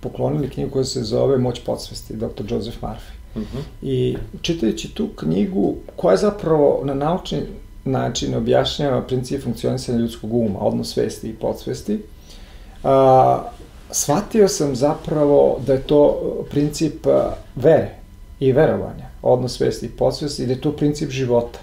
poklonili 0.00 0.50
knjigu 0.50 0.70
koja 0.70 0.84
se 0.84 1.02
zove 1.02 1.38
Moć 1.38 1.60
podsvesti, 1.66 2.16
dr. 2.16 2.44
Joseph 2.48 2.78
Murphy. 2.82 3.16
Uh 3.34 3.42
mhm. 3.42 3.56
-huh. 3.56 3.62
I 3.82 4.16
čitajući 4.42 4.94
tu 4.94 5.08
knjigu, 5.16 5.74
koja 5.96 6.12
je 6.12 6.18
zapravo 6.18 6.82
na 6.84 6.94
naučni 6.94 7.42
način 7.84 8.34
objašnjava 8.34 9.02
princip 9.02 9.42
funkcionisanja 9.42 9.98
ljudskog 9.98 10.34
uma, 10.34 10.58
odnos 10.60 10.92
svesti 10.92 11.28
i 11.28 11.34
podsvesti, 11.34 12.02
a, 12.84 13.42
shvatio 13.90 14.48
sam 14.48 14.76
zapravo 14.76 15.60
da 15.66 15.72
je 15.72 15.82
to 15.82 16.20
princip 16.50 17.06
vere 17.54 17.94
i 18.40 18.52
verovanja, 18.52 19.05
odnos 19.26 19.56
svesti 19.56 19.86
i 19.86 19.90
podsvesti, 19.90 20.42
i 20.42 20.46
da 20.46 20.52
je 20.52 20.60
to 20.60 20.72
princip 20.72 21.10
života. 21.10 21.58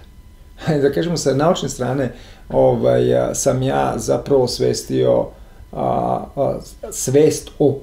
da 0.81 0.91
kažemo, 0.91 1.17
sa 1.17 1.33
naučne 1.33 1.69
strane 1.69 2.13
ovaj, 2.49 3.03
sam 3.33 3.63
ja 3.63 3.93
zapravo 3.97 4.47
svestio 4.47 5.27
a, 5.71 6.25
a, 6.35 6.59
svest 6.91 7.49
o, 7.59 7.79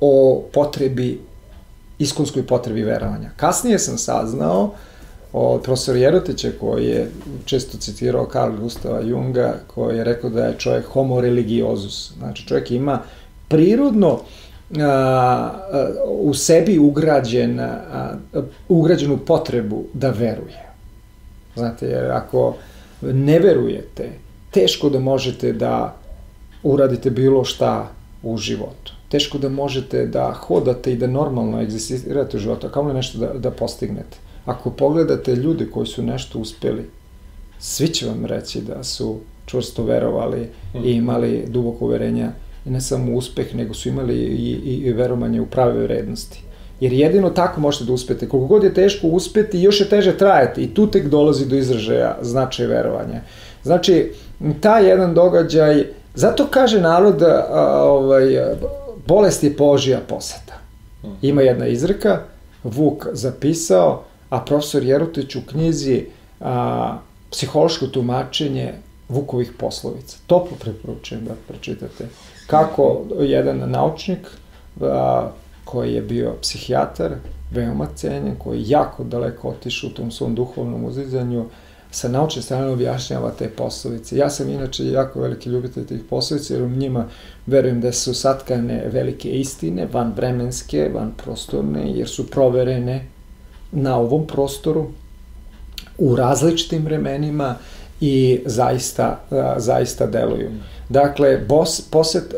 o 0.00 0.42
potrebi, 0.52 1.20
iskonskoj 1.98 2.46
potrebi 2.46 2.82
verovanja. 2.82 3.30
Kasnije 3.36 3.78
sam 3.78 3.98
saznao 3.98 4.70
od 5.32 5.62
profesora 5.62 5.98
Jerotića 5.98 6.50
koji 6.60 6.86
je 6.86 7.10
često 7.44 7.78
citirao 7.78 8.26
Karl 8.26 8.56
Gustava 8.60 9.00
Junga 9.00 9.60
koji 9.66 9.96
je 9.96 10.04
rekao 10.04 10.30
da 10.30 10.44
je 10.44 10.58
čovjek 10.58 10.86
homo 10.86 11.20
religiosus. 11.20 12.12
Znači 12.18 12.46
čovjek 12.46 12.70
ima 12.70 12.98
prirodno 13.48 14.20
u 16.08 16.34
sebi 16.34 16.78
ugrađen, 16.78 17.60
ugrađenu 18.68 19.18
potrebu 19.18 19.84
da 19.92 20.10
veruje. 20.10 20.62
Znate, 21.56 21.86
jer 21.86 22.10
ako 22.10 22.56
ne 23.02 23.38
verujete, 23.38 24.10
teško 24.50 24.90
da 24.90 24.98
možete 24.98 25.52
da 25.52 25.96
uradite 26.62 27.10
bilo 27.10 27.44
šta 27.44 27.88
u 28.22 28.36
životu. 28.36 28.92
Teško 29.08 29.38
da 29.38 29.48
možete 29.48 30.06
da 30.06 30.32
hodate 30.32 30.92
i 30.92 30.96
da 30.96 31.06
normalno 31.06 31.60
egzistirate 31.62 32.36
u 32.36 32.40
životu, 32.40 32.66
a 32.66 32.70
kao 32.70 32.82
li 32.82 32.94
nešto 32.94 33.18
da, 33.18 33.26
da 33.26 33.50
postignete. 33.50 34.16
Ako 34.44 34.70
pogledate 34.70 35.34
ljude 35.34 35.66
koji 35.70 35.86
su 35.86 36.02
nešto 36.02 36.38
uspeli, 36.38 36.90
svi 37.58 37.88
će 37.88 38.06
vam 38.06 38.26
reći 38.26 38.60
da 38.60 38.84
su 38.84 39.18
čvrsto 39.46 39.84
verovali 39.84 40.48
i 40.84 40.92
imali 40.92 41.44
duboko 41.48 41.84
uverenja 41.84 42.32
ne 42.64 42.80
samo 42.80 43.12
uspeh, 43.12 43.54
nego 43.54 43.74
su 43.74 43.88
imali 43.88 44.14
i, 44.14 44.60
i, 44.64 44.74
i 44.74 44.92
verovanje 44.92 45.40
u 45.40 45.46
prave 45.46 45.82
vrednosti. 45.82 46.42
Jer 46.80 46.92
jedino 46.92 47.30
tako 47.30 47.60
možete 47.60 47.84
da 47.84 47.92
uspete. 47.92 48.28
Koliko 48.28 48.46
god 48.46 48.64
je 48.64 48.74
teško 48.74 49.06
uspeti, 49.06 49.60
još 49.60 49.80
je 49.80 49.88
teže 49.88 50.18
trajati 50.18 50.62
i 50.62 50.74
tu 50.74 50.86
tek 50.86 51.08
dolazi 51.08 51.46
do 51.46 51.56
izražaja 51.56 52.18
značaj 52.20 52.66
verovanja. 52.66 53.20
Znači, 53.62 54.12
taj 54.60 54.88
jedan 54.88 55.14
događaj, 55.14 55.84
zato 56.14 56.46
kaže 56.50 56.80
narod, 56.80 57.22
a, 57.22 57.82
ovaj, 57.84 58.38
bolest 59.06 59.44
je 59.44 59.54
Božija 59.58 60.00
poseta. 60.08 60.58
Mhm. 61.04 61.14
Ima 61.22 61.42
jedna 61.42 61.66
izreka, 61.66 62.20
Vuk 62.64 63.06
zapisao, 63.12 64.04
a 64.30 64.40
profesor 64.40 64.82
Jerotić 64.82 65.36
u 65.36 65.40
knjizi 65.50 66.04
a, 66.40 66.98
psihološko 67.30 67.86
tumačenje 67.86 68.72
Vukovih 69.08 69.52
poslovica. 69.58 70.16
Toplo 70.26 70.56
preporučujem 70.60 71.24
da 71.24 71.34
pročitate. 71.48 72.08
Kako 72.52 73.00
jedan 73.20 73.70
naučnik 73.70 74.28
a, 74.80 75.28
koji 75.64 75.94
je 75.94 76.02
bio 76.02 76.34
psihijatar, 76.40 77.12
veoma 77.50 77.86
cenjen, 77.94 78.36
koji 78.38 78.58
je 78.58 78.68
jako 78.68 79.04
daleko 79.04 79.48
otišao 79.48 79.90
u 79.90 79.92
tom 79.92 80.10
svom 80.10 80.34
duhovnom 80.34 80.84
uzizanju, 80.84 81.44
sa 81.90 82.08
naučne 82.08 82.42
strane 82.42 82.68
objašnjava 82.68 83.30
te 83.30 83.48
poslovice. 83.48 84.16
Ja 84.16 84.30
sam 84.30 84.48
inače 84.48 84.86
jako 84.86 85.20
veliki 85.20 85.50
ljubitelj 85.50 85.86
tih 85.86 86.00
poslovica, 86.10 86.54
jer 86.54 86.62
u 86.62 86.68
njima 86.68 87.06
verujem 87.46 87.80
da 87.80 87.92
su 87.92 88.14
satkane 88.14 88.88
velike 88.92 89.30
istine, 89.30 89.88
van 89.92 90.12
vremenske, 90.16 90.90
van 90.94 91.12
prostorne, 91.24 91.90
jer 91.92 92.08
su 92.08 92.30
proverene 92.30 93.06
na 93.72 93.96
ovom 93.96 94.26
prostoru, 94.26 94.86
u 95.98 96.16
različitim 96.16 96.84
vremenima 96.84 97.54
i 98.04 98.40
zaista, 98.46 99.20
zaista 99.56 100.06
deluju. 100.06 100.50
Dakle, 100.88 101.38
bos, 101.48 101.80
poset, 101.90 102.34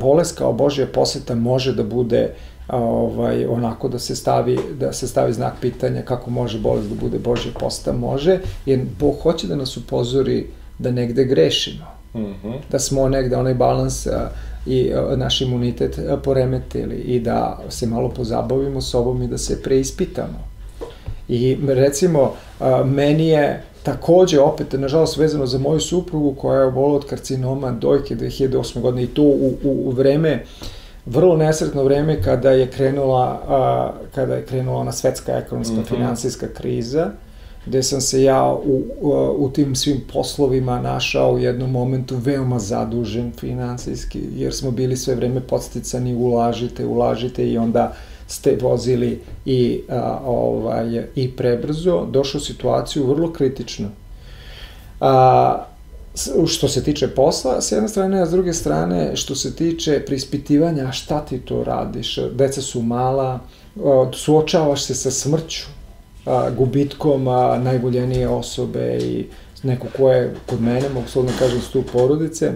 bolest 0.00 0.38
kao 0.38 0.52
Božja 0.52 0.86
poseta 0.86 1.34
može 1.34 1.72
da 1.74 1.82
bude 1.82 2.34
ovaj, 2.68 3.46
onako 3.46 3.88
da 3.88 3.98
se 3.98 4.16
stavi 4.16 4.58
da 4.78 4.92
se 4.92 5.08
stavi 5.08 5.32
znak 5.32 5.54
pitanja 5.60 6.02
kako 6.02 6.30
može 6.30 6.58
bolest 6.58 6.88
da 6.88 6.94
bude 6.94 7.18
Božja 7.18 7.52
posta, 7.60 7.92
može, 7.92 8.38
jer 8.66 8.80
Bog 8.98 9.16
hoće 9.22 9.46
da 9.46 9.56
nas 9.56 9.76
upozori 9.76 10.46
da 10.78 10.90
negde 10.90 11.24
grešimo. 11.24 11.84
Mm 12.14 12.18
-hmm. 12.18 12.54
Da 12.70 12.78
smo 12.78 13.08
negde 13.08 13.36
onaj 13.36 13.54
balans 13.54 14.06
a, 14.06 14.30
i 14.66 14.92
a, 14.92 15.16
naš 15.16 15.40
imunitet 15.40 15.98
a, 15.98 16.16
poremetili 16.16 16.96
i 16.96 17.20
da 17.20 17.60
se 17.68 17.86
malo 17.86 18.08
pozabavimo 18.08 18.80
sobom 18.80 19.22
i 19.22 19.28
da 19.28 19.38
se 19.38 19.62
preispitamo. 19.62 20.50
I 21.28 21.58
recimo, 21.66 22.32
meni 22.84 23.28
je 23.28 23.62
takođe 23.82 24.40
opet, 24.40 24.72
nažalost, 24.72 25.16
vezano 25.16 25.46
za 25.46 25.58
moju 25.58 25.80
suprugu 25.80 26.34
koja 26.34 26.60
je 26.60 26.66
obola 26.66 26.94
od 26.94 27.06
karcinoma 27.06 27.72
dojke 27.72 28.16
2008. 28.16 28.80
godine 28.80 29.02
i 29.02 29.06
to 29.06 29.22
u, 29.22 29.54
u, 29.64 29.88
u 29.88 29.90
vreme 29.90 30.44
vrlo 31.06 31.36
nesretno 31.36 31.84
vreme 31.84 32.22
kada 32.22 32.50
je 32.50 32.70
krenula 32.70 33.40
a, 33.48 33.92
kada 34.14 34.34
je 34.34 34.46
krenula 34.46 34.78
ona 34.78 34.92
svetska 34.92 35.32
ekonomska 35.32 35.74
mm 35.74 35.78
-hmm. 35.78 35.88
finansijska 35.88 36.48
kriza 36.48 37.10
gde 37.66 37.82
sam 37.82 38.00
se 38.00 38.22
ja 38.22 38.52
u, 38.52 38.82
u, 39.00 39.10
u 39.38 39.50
tim 39.50 39.74
svim 39.74 40.00
poslovima 40.12 40.80
našao 40.80 41.32
u 41.32 41.38
jednom 41.38 41.70
momentu 41.70 42.16
veoma 42.16 42.58
zadužen 42.58 43.32
finansijski, 43.40 44.20
jer 44.34 44.54
smo 44.54 44.70
bili 44.70 44.96
sve 44.96 45.14
vreme 45.14 45.40
podsticani 45.40 46.14
ulažite, 46.14 46.86
ulažite 46.86 47.48
i 47.48 47.58
onda 47.58 47.94
ste 48.30 48.58
vozili 48.60 49.20
i, 49.44 49.80
a, 49.88 50.18
ovaj, 50.26 51.04
i 51.14 51.30
prebrzo, 51.30 52.06
došao 52.10 52.38
u 52.38 52.44
situaciju 52.44 53.06
vrlo 53.06 53.32
kritičnu. 53.32 53.88
A, 55.00 55.64
što 56.46 56.68
se 56.68 56.84
tiče 56.84 57.08
posla, 57.08 57.60
s 57.60 57.72
jedne 57.72 57.88
strane, 57.88 58.22
a 58.22 58.26
s 58.26 58.30
druge 58.30 58.52
strane, 58.52 59.16
što 59.16 59.34
se 59.34 59.56
tiče 59.56 60.02
prispitivanja 60.06 60.92
šta 60.92 61.20
ti 61.20 61.38
to 61.38 61.64
radiš, 61.64 62.18
deca 62.32 62.62
su 62.62 62.82
mala, 62.82 63.40
suočavaš 64.12 64.84
se 64.84 64.94
sa 64.94 65.10
smrću, 65.10 65.66
a, 66.26 66.50
gubitkom 66.50 67.28
a, 67.28 67.58
najvoljenije 67.58 68.28
osobe 68.28 68.98
i 68.98 69.26
neko 69.62 69.86
ko 69.96 70.10
je 70.10 70.34
kod 70.46 70.60
mene, 70.60 70.88
mogu 70.94 71.08
slobodno 71.08 71.38
kažem, 71.38 71.60
stup 71.60 71.90
porodice, 71.92 72.52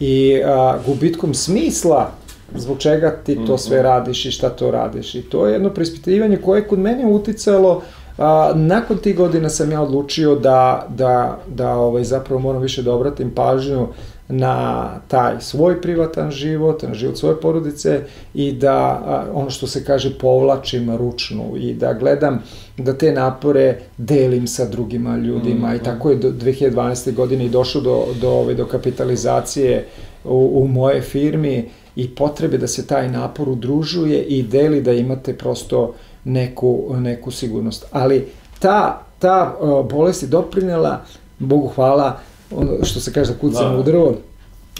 i 0.00 0.42
a, 0.44 0.78
gubitkom 0.86 1.34
smisla 1.34 2.17
zbog 2.54 2.78
čega 2.78 3.10
ti 3.10 3.38
to 3.46 3.58
sve 3.58 3.76
mhm. 3.76 3.84
radiš 3.84 4.26
i 4.26 4.30
šta 4.30 4.48
to 4.48 4.70
radiš. 4.70 5.14
I 5.14 5.22
to 5.22 5.46
je 5.46 5.52
jedno 5.52 5.70
prispitivanje 5.70 6.36
koje 6.36 6.58
je 6.58 6.68
kod 6.68 6.78
mene 6.78 7.06
uticalo 7.06 7.82
A, 8.18 8.52
nakon 8.54 8.98
tih 8.98 9.16
godina 9.16 9.48
sam 9.48 9.72
ja 9.72 9.82
odlučio 9.82 10.34
da, 10.34 10.86
da, 10.88 11.38
da 11.48 11.74
ovaj, 11.74 12.04
zapravo 12.04 12.40
moram 12.40 12.62
više 12.62 12.82
da 12.82 12.92
obratim 12.92 13.30
pažnju 13.30 13.86
na 14.28 14.88
taj 15.08 15.40
svoj 15.40 15.80
privatan 15.82 16.30
život, 16.30 16.82
na 16.82 16.94
život 16.94 17.18
svoje 17.18 17.40
porodice 17.40 18.00
i 18.34 18.52
da 18.52 18.76
a, 18.76 19.24
ono 19.32 19.50
što 19.50 19.66
se 19.66 19.84
kaže 19.84 20.18
povlačim 20.18 20.96
ručnu 20.96 21.52
i 21.56 21.74
da 21.74 21.92
gledam 21.92 22.42
da 22.76 22.98
te 22.98 23.12
napore 23.12 23.78
delim 23.96 24.46
sa 24.46 24.64
drugima 24.64 25.16
ljudima 25.16 25.68
mm, 25.68 25.76
i 25.76 25.82
tako 25.82 26.10
je 26.10 26.16
do 26.16 26.30
2012. 26.30 27.14
godine 27.14 27.44
i 27.46 27.50
došlo 27.50 27.80
do, 27.80 28.06
do, 28.20 28.30
ove, 28.30 28.54
do 28.54 28.66
kapitalizacije 28.66 29.86
u, 30.24 30.62
u 30.62 30.68
moje 30.68 31.00
firmi 31.02 31.68
i 31.98 32.08
potrebe 32.08 32.58
da 32.58 32.66
se 32.66 32.86
taj 32.86 33.08
napor 33.10 33.48
udružuje 33.48 34.22
i 34.22 34.42
deli 34.42 34.82
da 34.82 34.92
imate 34.92 35.34
prosto 35.38 35.94
neku, 36.24 36.94
neku 36.96 37.30
sigurnost. 37.30 37.86
Ali 37.90 38.26
ta, 38.58 39.02
ta 39.18 39.56
bolest 39.90 40.22
je 40.22 40.28
doprinela, 40.28 41.00
Bogu 41.38 41.66
hvala, 41.74 42.18
što 42.82 43.00
se 43.00 43.12
kaže 43.12 43.32
da 43.32 43.38
kucam 43.38 43.72
da. 43.72 43.78
u 43.78 43.82
drvo, 43.82 44.14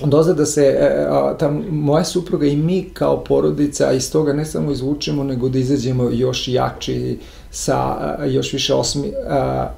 doza 0.05 0.35
da 0.35 0.47
se 0.47 0.65
e, 0.65 1.07
ta 1.39 1.51
moja 1.71 2.05
supruga 2.05 2.47
i 2.47 2.57
mi 2.57 2.91
kao 2.93 3.25
porodica 3.25 3.93
iz 3.93 4.13
toga 4.13 4.33
ne 4.33 4.45
samo 4.45 4.71
izvučemo, 4.73 5.25
nego 5.25 5.49
da 5.49 5.59
izađemo 5.59 6.11
još 6.11 6.49
jači 6.49 7.19
sa 7.51 7.97
još 8.27 8.53
više 8.53 8.75
osmi, 8.75 9.13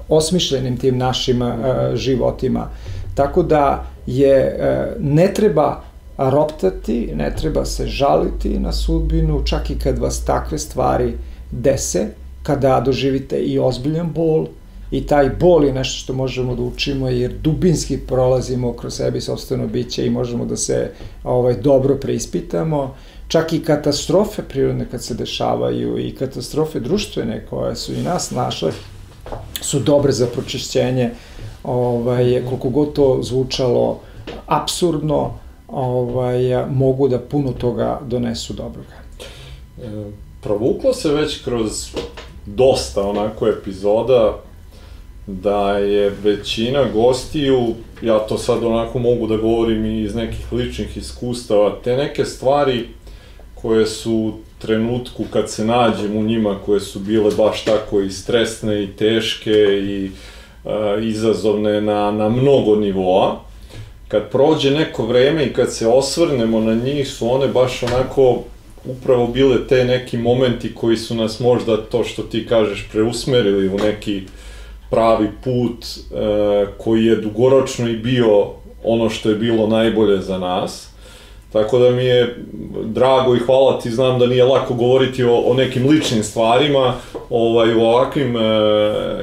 osmišljenim 0.09 0.77
tim 0.77 0.99
našim 0.99 1.43
životima. 1.95 2.69
Tako 3.15 3.43
da 3.43 3.87
je, 4.07 4.37
e, 4.37 4.97
ne 4.99 5.35
treba 5.35 5.90
roptati, 6.29 7.11
ne 7.15 7.37
treba 7.37 7.65
se 7.65 7.87
žaliti 7.87 8.59
na 8.59 8.73
sudbinu, 8.73 9.43
čak 9.45 9.71
i 9.71 9.79
kad 9.79 9.99
vas 9.99 10.25
takve 10.25 10.59
stvari 10.59 11.15
dese, 11.51 12.07
kada 12.43 12.81
doživite 12.81 13.37
i 13.37 13.59
ozbiljan 13.59 14.13
bol, 14.13 14.47
i 14.91 15.07
taj 15.07 15.31
bol 15.31 15.65
je 15.65 15.73
nešto 15.73 15.99
što 15.99 16.13
možemo 16.13 16.55
da 16.55 16.63
učimo 16.63 17.09
jer 17.09 17.33
dubinski 17.33 17.99
prolazimo 17.99 18.73
kroz 18.73 18.95
sebi 18.95 19.19
i 19.19 19.21
sobstveno 19.21 19.67
biće 19.67 20.07
i 20.07 20.11
možemo 20.11 20.45
da 20.45 20.57
se 20.57 20.91
ovaj 21.25 21.55
dobro 21.55 21.95
preispitamo. 21.95 22.95
Čak 23.29 23.53
i 23.53 23.63
katastrofe 23.63 24.43
prirodne 24.43 24.87
kad 24.91 25.03
se 25.03 25.15
dešavaju 25.15 25.99
i 25.99 26.15
katastrofe 26.15 26.81
društvene 26.81 27.47
koje 27.51 27.77
su 27.77 27.95
i 27.95 28.03
nas 28.03 28.31
našle 28.31 28.73
su 29.61 29.79
dobre 29.79 30.13
za 30.13 30.27
pročišćenje 30.27 31.11
ovaj, 31.65 32.43
koliko 32.49 32.69
god 32.69 32.93
to 32.93 33.19
zvučalo 33.23 34.01
absurdno, 34.47 35.35
ovaj, 35.73 36.67
mogu 36.71 37.09
da 37.09 37.19
puno 37.19 37.53
toga 37.53 38.01
donesu 38.07 38.53
dobroga. 38.53 38.97
E, 39.83 40.11
provuklo 40.43 40.93
se 40.93 41.13
već 41.13 41.45
kroz 41.45 41.97
dosta 42.47 43.03
onako 43.03 43.49
epizoda 43.49 44.39
da 45.27 45.79
je 45.79 46.13
većina 46.23 46.85
gostiju, 46.95 47.75
ja 48.03 48.19
to 48.19 48.39
sad 48.39 48.65
onako 48.65 48.99
mogu 48.99 49.27
da 49.27 49.37
govorim 49.37 50.05
iz 50.05 50.15
nekih 50.15 50.53
ličnih 50.53 50.97
iskustava, 50.97 51.77
te 51.85 51.97
neke 51.97 52.25
stvari 52.25 52.89
koje 53.55 53.87
su 53.87 54.33
trenutku 54.59 55.25
kad 55.33 55.51
se 55.51 55.65
nađem 55.65 56.17
u 56.17 56.23
njima, 56.23 56.59
koje 56.67 56.81
su 56.81 56.99
bile 56.99 57.31
baš 57.37 57.65
tako 57.65 58.01
i 58.01 58.11
stresne 58.11 58.83
i 58.83 58.87
teške 58.87 59.53
i 59.83 60.11
uh, 60.65 60.71
izazovne 61.03 61.81
na, 61.81 62.11
na 62.11 62.29
mnogo 62.29 62.77
nivoa. 62.77 63.50
Kad 64.11 64.31
prođe 64.31 64.71
neko 64.71 65.07
vreme 65.07 65.45
i 65.45 65.53
kad 65.53 65.73
se 65.73 65.89
osvrnemo 65.89 66.61
na 66.61 66.75
njih, 66.75 67.09
su 67.09 67.33
one 67.33 67.49
baš 67.49 67.83
onako 67.83 68.43
upravo 68.85 69.27
bile 69.27 69.67
te 69.69 69.85
neki 69.85 70.17
momenti 70.17 70.75
koji 70.75 70.97
su 70.97 71.15
nas 71.15 71.41
možda 71.41 71.77
to 71.77 72.05
što 72.05 72.23
ti 72.23 72.47
kažeš 72.47 72.89
preusmerili 72.93 73.69
u 73.69 73.79
neki 73.79 74.23
pravi 74.91 75.29
put 75.45 75.85
e, 75.85 76.67
koji 76.79 77.05
je 77.05 77.17
dugoročno 77.17 77.89
i 77.89 77.97
bio 77.97 78.47
ono 78.85 79.11
što 79.11 79.29
je 79.29 79.35
bilo 79.35 79.67
najbolje 79.67 80.19
za 80.19 80.39
nas. 80.39 80.91
Tako 81.53 81.79
da 81.79 81.91
mi 81.91 82.05
je 82.05 82.37
drago 82.85 83.37
i 83.37 83.39
hvala 83.39 83.79
ti, 83.79 83.91
znam 83.91 84.19
da 84.19 84.27
nije 84.27 84.45
lako 84.45 84.75
govoriti 84.75 85.25
o, 85.25 85.37
o 85.37 85.55
nekim 85.55 85.89
ličnim 85.89 86.23
stvarima 86.23 86.95
ovaj, 87.31 87.75
u 87.75 87.81
ovakvim 87.81 88.37
e, 88.37 88.41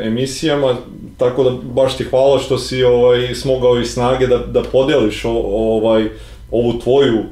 emisijama, 0.02 0.76
tako 1.18 1.44
da 1.44 1.50
baš 1.64 1.98
ti 1.98 2.04
hvala 2.04 2.40
što 2.40 2.58
si 2.58 2.84
ovaj, 2.84 3.36
smogao 3.36 3.80
i 3.80 3.86
snage 3.86 4.28
da, 4.28 4.38
da 4.38 4.64
podeliš 4.64 5.26
ovaj, 5.26 6.10
ovu 6.52 6.80
tvoju 6.80 7.18
e, 7.18 7.24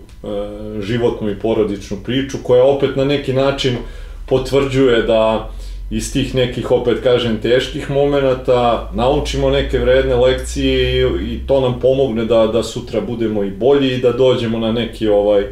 životnu 0.81 1.29
i 1.29 1.39
porodičnu 1.39 1.97
priču, 2.03 2.37
koja 2.43 2.63
opet 2.63 2.95
na 2.95 3.05
neki 3.05 3.33
način 3.33 3.77
potvrđuje 4.25 5.01
da 5.01 5.49
iz 5.89 6.13
tih 6.13 6.35
nekih, 6.35 6.71
opet 6.71 7.03
kažem, 7.03 7.41
teških 7.41 7.89
momenta, 7.91 8.91
naučimo 8.93 9.49
neke 9.49 9.79
vredne 9.79 10.15
lekcije 10.15 11.01
i, 11.01 11.33
i 11.33 11.47
to 11.47 11.61
nam 11.61 11.79
pomogne 11.79 12.25
da, 12.25 12.47
da 12.47 12.63
sutra 12.63 13.01
budemo 13.01 13.43
i 13.43 13.51
bolji 13.51 13.93
i 13.93 14.01
da 14.01 14.11
dođemo 14.11 14.59
na 14.59 14.71
neki 14.71 15.07
ovaj 15.07 15.45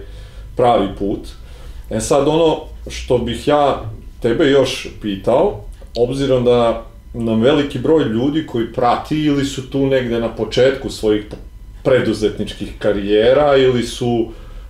pravi 0.56 0.88
put. 1.00 1.20
E 1.90 2.00
sad 2.00 2.28
ono 2.28 2.58
što 2.88 3.18
bih 3.18 3.48
ja 3.48 3.82
tebe 4.22 4.50
još 4.50 4.88
pitao, 5.02 5.60
obzirom 5.98 6.44
da 6.44 6.86
nam 7.14 7.42
veliki 7.42 7.80
broj 7.80 8.04
ljudi 8.04 8.46
koji 8.46 8.74
prati 8.74 9.24
ili 9.24 9.46
su 9.46 9.70
tu 9.70 9.88
negde 9.88 10.20
na 10.20 10.36
početku 10.36 10.90
svojih 10.90 11.26
preduzetničkih 11.84 12.74
karijera 12.80 13.58
ili 13.58 13.84
su 13.84 14.28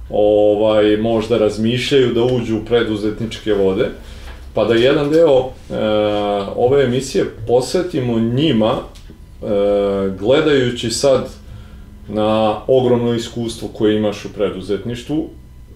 ovaj 0.10 0.98
možda 0.98 1.38
razmišljaju 1.38 2.14
da 2.14 2.24
uđu 2.24 2.58
u 2.58 2.66
preduzetničke 2.66 3.54
vode, 3.54 3.90
pa 4.54 4.66
da 4.66 4.74
jedan 4.74 5.10
deo 5.10 5.40
e, 5.40 5.76
ove 6.56 6.84
emisije 6.84 7.26
posvetimo 7.48 8.20
njima 8.20 8.74
e, 8.74 9.46
gledajući 10.20 10.92
sad 10.92 11.30
na 12.08 12.60
ogromno 12.68 13.14
iskustvo 13.14 13.68
koje 13.68 13.98
imaš 13.98 14.26
u 14.26 14.34
preduzetništvu. 14.34 15.30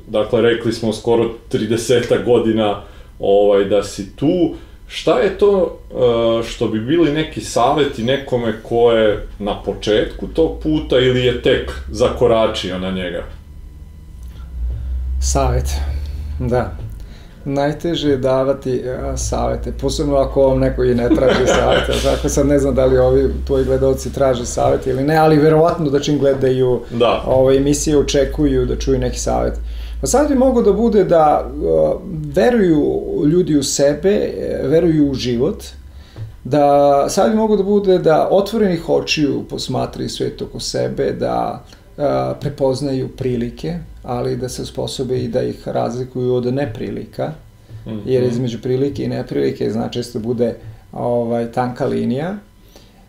Dakle, 0.07 0.41
rekli 0.41 0.74
smo 0.74 0.93
skoro 0.93 1.30
30 1.51 2.26
godina 2.26 2.82
ovaj, 3.20 3.65
da 3.65 3.84
si 3.84 4.15
tu. 4.15 4.55
Šta 4.88 5.19
je 5.19 5.38
to 5.38 5.79
e, 5.89 6.43
što 6.43 6.67
bi 6.67 6.79
bili 6.79 7.11
neki 7.11 7.41
saveti 7.41 8.03
nekome 8.03 8.53
ko 8.63 8.91
je 8.91 9.27
na 9.39 9.61
početku 9.63 10.27
tog 10.27 10.59
puta 10.63 10.99
ili 10.99 11.25
je 11.25 11.41
tek 11.41 11.71
zakoračio 11.91 12.79
na 12.79 12.91
njega? 12.91 13.23
Savet, 15.21 15.69
da 16.39 16.77
najteže 17.47 18.09
je 18.09 18.17
davati 18.17 18.83
a, 18.89 19.17
savete, 19.17 19.71
posebno 19.71 20.15
ako 20.15 20.47
vam 20.47 20.59
neko 20.59 20.83
i 20.83 20.95
ne 20.95 21.09
traži 21.09 21.47
savete. 21.59 21.93
Zato 22.03 22.29
sad 22.29 22.47
ne 22.47 22.59
znam 22.59 22.75
da 22.75 22.85
li 22.85 22.97
ovi 22.97 23.33
tvoji 23.47 23.65
gledalci 23.65 24.13
traže 24.13 24.45
savete 24.45 24.89
ili 24.89 25.03
ne, 25.03 25.15
ali 25.15 25.38
verovatno 25.38 25.89
da 25.89 25.99
čim 25.99 26.19
gledaju 26.19 26.81
da. 26.91 27.23
ove 27.25 27.57
emisije 27.57 27.97
očekuju 27.97 28.65
da 28.65 28.75
čuju 28.75 28.99
neki 28.99 29.19
savet. 29.19 29.53
Pa 30.01 30.07
sad 30.07 30.29
bi 30.29 30.35
mogo 30.35 30.61
da 30.61 30.73
bude 30.73 31.03
da 31.03 31.45
uh, 31.45 32.01
veruju 32.35 33.01
ljudi 33.25 33.57
u 33.57 33.63
sebe, 33.63 34.33
veruju 34.63 35.11
u 35.11 35.13
život, 35.13 35.63
da 36.43 37.05
sad 37.09 37.31
bi 37.31 37.37
mogo 37.37 37.55
da 37.57 37.63
bude 37.63 37.99
da 37.99 38.27
otvorenih 38.31 38.89
očiju 38.89 39.43
posmatraju 39.49 40.09
svet 40.09 40.41
oko 40.41 40.59
sebe, 40.59 41.11
da 41.11 41.63
uh, 41.97 42.03
prepoznaju 42.39 43.09
prilike, 43.17 43.77
ali 44.03 44.37
da 44.37 44.49
se 44.49 44.65
sposobe 44.65 45.19
i 45.19 45.27
da 45.27 45.41
ih 45.41 45.67
razlikuju 45.67 46.33
od 46.33 46.53
neprilika, 46.53 47.31
mm 47.85 47.89
-hmm. 47.89 48.01
jer 48.05 48.23
između 48.23 48.61
prilike 48.61 49.03
i 49.03 49.07
neprilike 49.07 49.71
zna 49.71 49.89
često 49.89 50.19
bude 50.19 50.55
ovaj, 50.91 51.51
tanka 51.51 51.85
linija. 51.85 52.37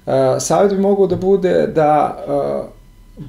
Uh, 0.06 0.12
savjet 0.38 0.72
bi 0.72 0.78
mogao 0.78 1.06
da 1.06 1.16
bude 1.16 1.66
da 1.66 2.18
uh, 2.28 2.77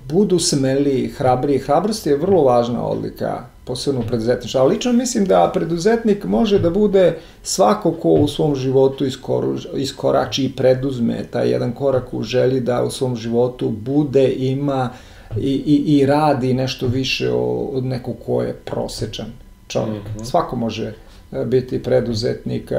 budu 0.09 0.39
smeli, 0.39 1.07
hrabri. 1.17 1.57
Hrabrost 1.57 2.07
je 2.07 2.17
vrlo 2.17 2.43
važna 2.43 2.83
odlika, 2.83 3.45
posebno 3.65 4.01
preduzetništva. 4.01 4.61
Ali 4.61 4.73
lično 4.73 4.93
mislim 4.93 5.25
da 5.25 5.51
preduzetnik 5.53 6.23
može 6.23 6.59
da 6.59 6.69
bude 6.69 7.17
svako 7.43 7.91
ko 7.91 8.09
u 8.09 8.27
svom 8.27 8.55
životu 8.55 9.05
iskoru, 9.05 9.57
iskorači 9.75 10.45
i 10.45 10.51
preduzme 10.51 11.23
taj 11.31 11.49
jedan 11.49 11.71
korak 11.71 12.13
u 12.13 12.23
želji 12.23 12.59
da 12.59 12.83
u 12.83 12.91
svom 12.91 13.15
životu 13.15 13.69
bude, 13.69 14.27
ima 14.27 14.89
i, 15.37 15.63
i, 15.65 15.97
i 15.97 16.05
radi 16.05 16.53
nešto 16.53 16.87
više 16.87 17.31
od 17.31 17.85
nekog 17.85 18.15
ko 18.25 18.41
je 18.41 18.53
prosečan 18.53 19.27
čovjek. 19.67 20.03
Mm 20.03 20.19
-hmm. 20.19 20.25
Svako 20.25 20.55
može 20.55 20.93
e, 21.31 21.45
biti 21.45 21.83
preduzetnik, 21.83 22.71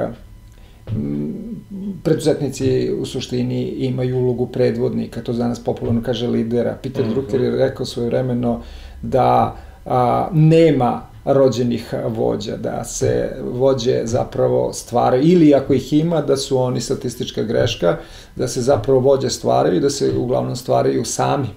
preduzetnici 2.03 2.93
u 3.01 3.07
suštini 3.07 3.63
imaju 3.63 4.19
ulogu 4.19 4.47
predvodnika, 4.47 5.23
to 5.23 5.33
danas 5.33 5.65
popularno 5.65 6.03
kaže 6.03 6.27
lidera. 6.27 6.79
Peter 6.83 7.05
mm 7.05 7.09
-hmm. 7.09 7.15
Drucker 7.15 7.41
je 7.41 7.51
rekao 7.51 7.87
svoje 7.87 8.09
vremeno 8.09 8.63
da 9.03 9.57
a, 9.87 10.29
nema 10.33 11.03
rođenih 11.25 11.95
vođa, 12.07 12.57
da 12.57 12.85
se 12.85 13.37
vođe 13.53 14.01
zapravo 14.05 14.73
stvaraju, 14.73 15.23
ili 15.23 15.55
ako 15.55 15.75
ih 15.75 15.93
ima, 15.93 16.21
da 16.21 16.37
su 16.37 16.59
oni 16.59 16.81
statistička 16.81 17.43
greška, 17.43 17.97
da 18.37 18.49
se 18.49 18.63
zapravo 18.63 19.01
vođe 19.01 19.31
stvaraju 19.31 19.77
i 19.77 19.81
da 19.81 19.91
se 19.91 20.13
uglavnom 20.17 20.57
stvaraju 20.57 21.05
sami 21.05 21.49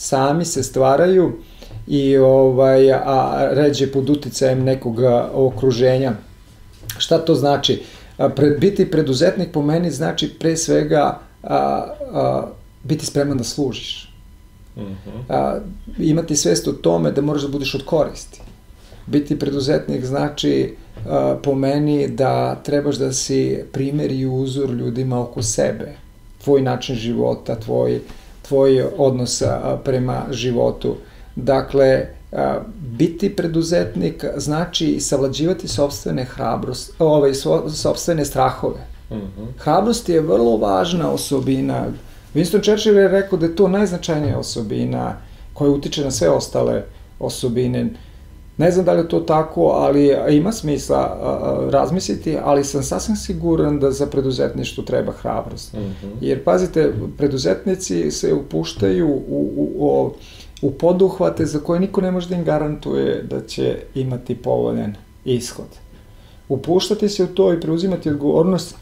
sami 0.00 0.44
se 0.44 0.62
stvaraju 0.62 1.32
i 1.86 2.16
ovaj 2.16 2.92
a 2.92 3.48
ređe 3.52 3.92
pod 3.92 4.10
uticajem 4.10 4.64
nekog 4.64 4.96
okruženja. 5.32 6.12
Šta 6.98 7.18
to 7.18 7.34
znači? 7.34 7.82
Pred, 8.36 8.60
biti 8.60 8.90
preduzetnik 8.90 9.52
po 9.52 9.62
meni 9.62 9.90
znači 9.90 10.30
pre 10.38 10.56
svega 10.56 11.18
a, 11.42 11.86
a, 12.12 12.46
biti 12.84 13.06
spreman 13.06 13.38
da 13.38 13.44
služiš. 13.44 14.14
Uh 14.76 14.82
mhm. 14.82 14.92
-huh. 14.92 15.22
a, 15.28 15.58
imati 15.98 16.36
svest 16.36 16.68
o 16.68 16.72
tome 16.72 17.12
da 17.12 17.22
moraš 17.22 17.42
da 17.42 17.48
budeš 17.48 17.74
od 17.74 17.84
koristi. 17.84 18.40
Biti 19.06 19.38
preduzetnik 19.38 20.04
znači 20.04 20.74
a, 21.08 21.36
po 21.42 21.54
meni 21.54 22.08
da 22.08 22.54
trebaš 22.54 22.96
da 22.96 23.12
si 23.12 23.64
primer 23.72 24.12
i 24.12 24.26
uzor 24.26 24.70
ljudima 24.70 25.20
oko 25.20 25.42
sebe. 25.42 25.92
Tvoj 26.44 26.62
način 26.62 26.96
života, 26.96 27.60
tvoj 27.60 28.00
tvoj 28.50 28.84
odnos 28.96 29.42
prema 29.84 30.22
životu. 30.30 30.96
Dakle, 31.36 32.06
biti 32.98 33.36
preduzetnik 33.36 34.24
znači 34.36 35.00
savlađivati 35.00 35.68
sobstvene 35.68 36.24
hrabrost, 36.24 36.92
ovaj, 36.98 37.32
sobstvene 37.74 38.24
strahove. 38.24 38.86
Mm 39.10 39.14
-hmm. 39.14 39.46
Hrabrost 39.58 40.08
je 40.08 40.20
vrlo 40.20 40.56
važna 40.56 41.10
osobina. 41.10 41.86
Winston 42.34 42.62
Churchill 42.62 42.98
je 42.98 43.08
rekao 43.08 43.38
da 43.38 43.46
je 43.46 43.56
to 43.56 43.68
najznačajnija 43.68 44.38
osobina 44.38 45.16
koja 45.54 45.70
utiče 45.70 46.04
na 46.04 46.10
sve 46.10 46.30
ostale 46.30 46.82
osobine. 47.18 47.90
Ne 48.56 48.70
znam 48.70 48.84
da 48.84 48.92
li 48.92 49.00
je 49.00 49.08
to 49.08 49.20
tako, 49.20 49.66
ali 49.66 50.16
ima 50.30 50.52
smisla 50.52 51.18
razmisliti, 51.72 52.36
ali 52.44 52.64
sam 52.64 52.82
sasvim 52.82 53.16
siguran 53.16 53.78
da 53.78 53.90
za 53.90 54.06
preduzetništvo 54.06 54.84
treba 54.84 55.12
hrabrost. 55.12 55.72
Mm 55.72 55.78
-hmm. 55.78 56.12
Jer, 56.20 56.44
pazite, 56.44 56.92
preduzetnici 57.18 58.10
se 58.10 58.34
upuštaju 58.34 59.08
u, 59.08 59.50
u, 59.56 59.70
u, 59.78 60.12
u 60.62 60.70
poduhvate 60.70 61.46
za 61.46 61.58
koje 61.58 61.80
niko 61.80 62.00
ne 62.00 62.10
može 62.10 62.28
da 62.28 62.34
im 62.34 62.44
garantuje 62.44 63.22
da 63.22 63.40
će 63.46 63.76
imati 63.94 64.34
povoljen 64.34 64.94
ishod. 65.24 65.66
Upuštati 66.48 67.08
se 67.08 67.24
u 67.24 67.26
to 67.26 67.52
i 67.52 67.60
preuzimati 67.60 68.10
odgovornost 68.10 68.74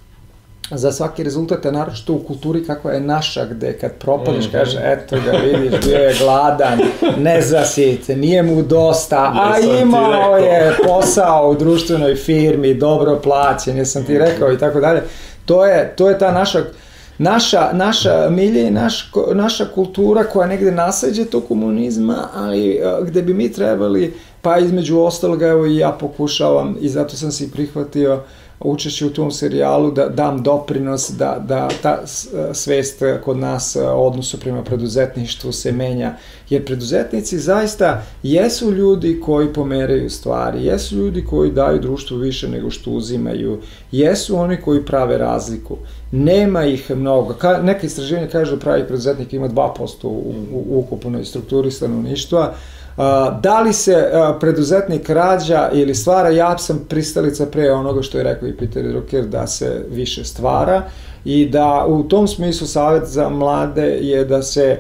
za 0.70 0.92
svaki 0.92 1.22
rezultat, 1.22 1.66
a 1.66 1.70
naročito 1.70 2.12
u 2.12 2.18
kulturi 2.18 2.64
kakva 2.64 2.92
je 2.92 3.00
naša, 3.00 3.46
gde 3.46 3.72
kad 3.72 3.92
propadiš, 3.92 4.44
mm 4.44 4.48
-hmm. 4.48 4.52
kaže, 4.52 4.80
eto 4.84 5.16
ga 5.24 5.30
vidiš, 5.30 5.80
bio 5.84 5.98
je 5.98 6.14
gladan, 6.18 6.78
ne 7.18 7.42
zasite, 7.42 8.16
nije 8.16 8.42
mu 8.42 8.62
dosta, 8.62 9.32
a 9.34 9.58
imao 9.82 10.36
je 10.36 10.76
posao 10.86 11.50
u 11.50 11.54
društvenoj 11.54 12.14
firmi, 12.14 12.74
dobro 12.74 13.20
plaćen, 13.22 13.76
jesam 13.76 14.04
ti 14.04 14.18
rekao 14.18 14.52
i 14.52 14.58
tako 14.58 14.80
dalje. 14.80 15.02
To 15.44 15.66
je, 15.66 15.94
to 15.96 16.08
je 16.08 16.18
ta 16.18 16.32
naša 16.32 16.64
naša, 17.18 17.70
naša 17.72 18.28
milje 18.30 18.66
i 18.66 18.70
naš, 18.70 19.10
naša 19.34 19.64
kultura 19.64 20.24
koja 20.24 20.48
negde 20.48 20.70
nasađe 20.70 21.24
to 21.24 21.40
komunizma, 21.40 22.28
ali 22.34 22.80
gde 23.02 23.22
bi 23.22 23.34
mi 23.34 23.52
trebali, 23.52 24.14
pa 24.42 24.58
između 24.58 24.98
ostaloga, 24.98 25.46
evo 25.46 25.66
i 25.66 25.76
ja 25.76 25.92
pokušavam 26.00 26.76
i 26.80 26.88
zato 26.88 27.16
sam 27.16 27.32
se 27.32 27.44
i 27.44 27.50
prihvatio 27.50 28.14
uh, 28.14 28.20
učešće 28.60 29.06
u 29.06 29.10
tom 29.10 29.30
serijalu 29.30 29.90
da 29.90 30.08
dam 30.08 30.42
doprinos 30.42 31.10
da, 31.10 31.44
da 31.48 31.68
ta 31.82 32.02
svest 32.52 33.02
kod 33.24 33.36
nas 33.36 33.76
odnosu 33.94 34.40
prema 34.40 34.62
preduzetništvu 34.62 35.52
se 35.52 35.72
menja. 35.72 36.14
Jer 36.50 36.64
preduzetnici 36.64 37.38
zaista 37.38 38.02
jesu 38.22 38.72
ljudi 38.72 39.20
koji 39.24 39.52
pomeraju 39.52 40.10
stvari, 40.10 40.64
jesu 40.64 40.96
ljudi 40.96 41.24
koji 41.24 41.52
daju 41.52 41.78
društvu 41.78 42.16
više 42.16 42.48
nego 42.48 42.70
što 42.70 42.90
uzimaju, 42.90 43.60
jesu 43.92 44.36
oni 44.36 44.56
koji 44.56 44.84
prave 44.84 45.18
razliku. 45.18 45.76
Nema 46.12 46.64
ih 46.64 46.90
mnogo. 46.90 47.34
Ka, 47.34 47.62
neka 47.62 47.86
istraživanja 47.86 48.28
kažu 48.28 48.56
da 48.56 48.60
pravi 48.60 48.86
preduzetnik 48.86 49.32
ima 49.32 49.48
2% 49.48 50.06
u, 50.06 50.08
u, 50.08 50.34
u 50.52 50.78
ukupnoj 50.78 51.24
strukturi 51.24 51.70
stanovništva, 51.70 52.54
Da 53.40 53.60
li 53.64 53.72
se 53.72 54.10
preduzetnik 54.40 55.10
rađa 55.10 55.70
ili 55.72 55.94
stvara, 55.94 56.28
ja 56.30 56.58
sam 56.58 56.86
pristalica 56.88 57.46
pre 57.46 57.72
onoga 57.72 58.02
što 58.02 58.18
je 58.18 58.24
rekao 58.24 58.48
i 58.48 58.56
Peter 58.56 58.88
Drucker, 58.88 59.26
da 59.26 59.46
se 59.46 59.84
više 59.90 60.24
stvara 60.24 60.82
i 61.24 61.46
da 61.48 61.84
u 61.88 62.02
tom 62.02 62.28
smislu 62.28 62.66
savjet 62.66 63.06
za 63.06 63.28
mlade 63.28 63.86
je 63.86 64.24
da 64.24 64.42
se 64.42 64.78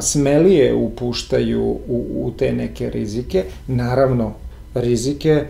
smelije 0.00 0.74
upuštaju 0.74 1.62
u, 1.88 2.06
u 2.14 2.32
te 2.38 2.52
neke 2.52 2.90
rizike, 2.90 3.44
naravno 3.66 4.32
rizike 4.74 5.44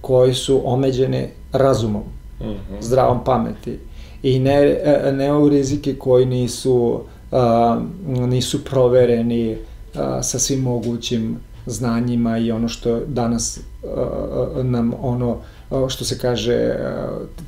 koji 0.00 0.34
su 0.34 0.60
omeđene 0.64 1.28
razumom, 1.52 2.02
mm 2.40 2.44
-hmm. 2.44 2.80
zdravom 2.80 3.24
pameti 3.24 3.78
i 4.22 4.38
ne, 4.38 4.78
ne 5.12 5.32
u 5.32 5.48
rizike 5.48 5.94
koji 5.94 6.26
nisu, 6.26 7.00
nisu 8.06 8.64
provereni, 8.64 9.56
sa 10.22 10.38
svim 10.38 10.60
mogućim 10.60 11.36
znanjima 11.66 12.38
i 12.38 12.52
ono 12.52 12.68
što 12.68 13.00
danas 13.06 13.60
nam 14.62 14.92
ono 15.00 15.38
što 15.88 16.04
se 16.04 16.18
kaže 16.18 16.76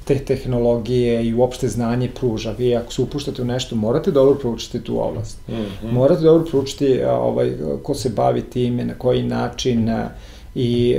te 0.05 0.19
tehnologije 0.19 1.27
i 1.27 1.35
uopšte 1.35 1.69
znanje 1.69 2.10
pruža. 2.20 2.55
Vi 2.59 2.77
ako 2.77 2.93
se 2.93 3.02
upuštate 3.02 3.43
u 3.43 3.44
nešto, 3.44 3.77
morate 3.77 4.10
dobro 4.10 4.35
proučiti 4.35 4.81
tu 4.81 5.05
oblast. 5.05 5.48
Mm 5.48 5.52
-hmm. 5.52 5.93
Morate 5.93 6.23
dobro 6.23 6.44
proučiti 6.44 7.02
ovaj, 7.02 7.52
ko 7.82 7.94
se 7.94 8.09
bavi 8.09 8.43
time, 8.43 8.85
na 8.85 8.94
koji 8.94 9.23
način 9.23 9.90
i 10.55 10.97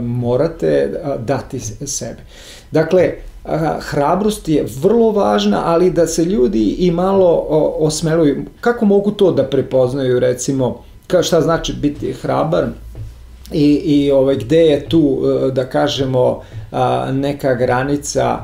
morate 0.00 0.92
dati 1.18 1.60
sebe. 1.86 2.20
Dakle, 2.70 3.12
hrabrost 3.80 4.48
je 4.48 4.66
vrlo 4.82 5.10
važna, 5.10 5.62
ali 5.64 5.90
da 5.90 6.06
se 6.06 6.24
ljudi 6.24 6.76
i 6.78 6.90
malo 6.90 7.46
osmeluju. 7.78 8.44
Kako 8.60 8.84
mogu 8.84 9.10
to 9.10 9.32
da 9.32 9.44
prepoznaju, 9.44 10.20
recimo, 10.20 10.84
kao 11.06 11.22
šta 11.22 11.40
znači 11.40 11.72
biti 11.72 12.12
hrabar 12.12 12.64
i, 13.52 13.74
i 13.74 14.10
ovaj, 14.10 14.36
gde 14.36 14.60
je 14.60 14.88
tu, 14.88 15.22
e, 15.24 15.50
da 15.50 15.64
kažemo, 15.64 16.42
neka 17.12 17.54
granica 17.54 18.38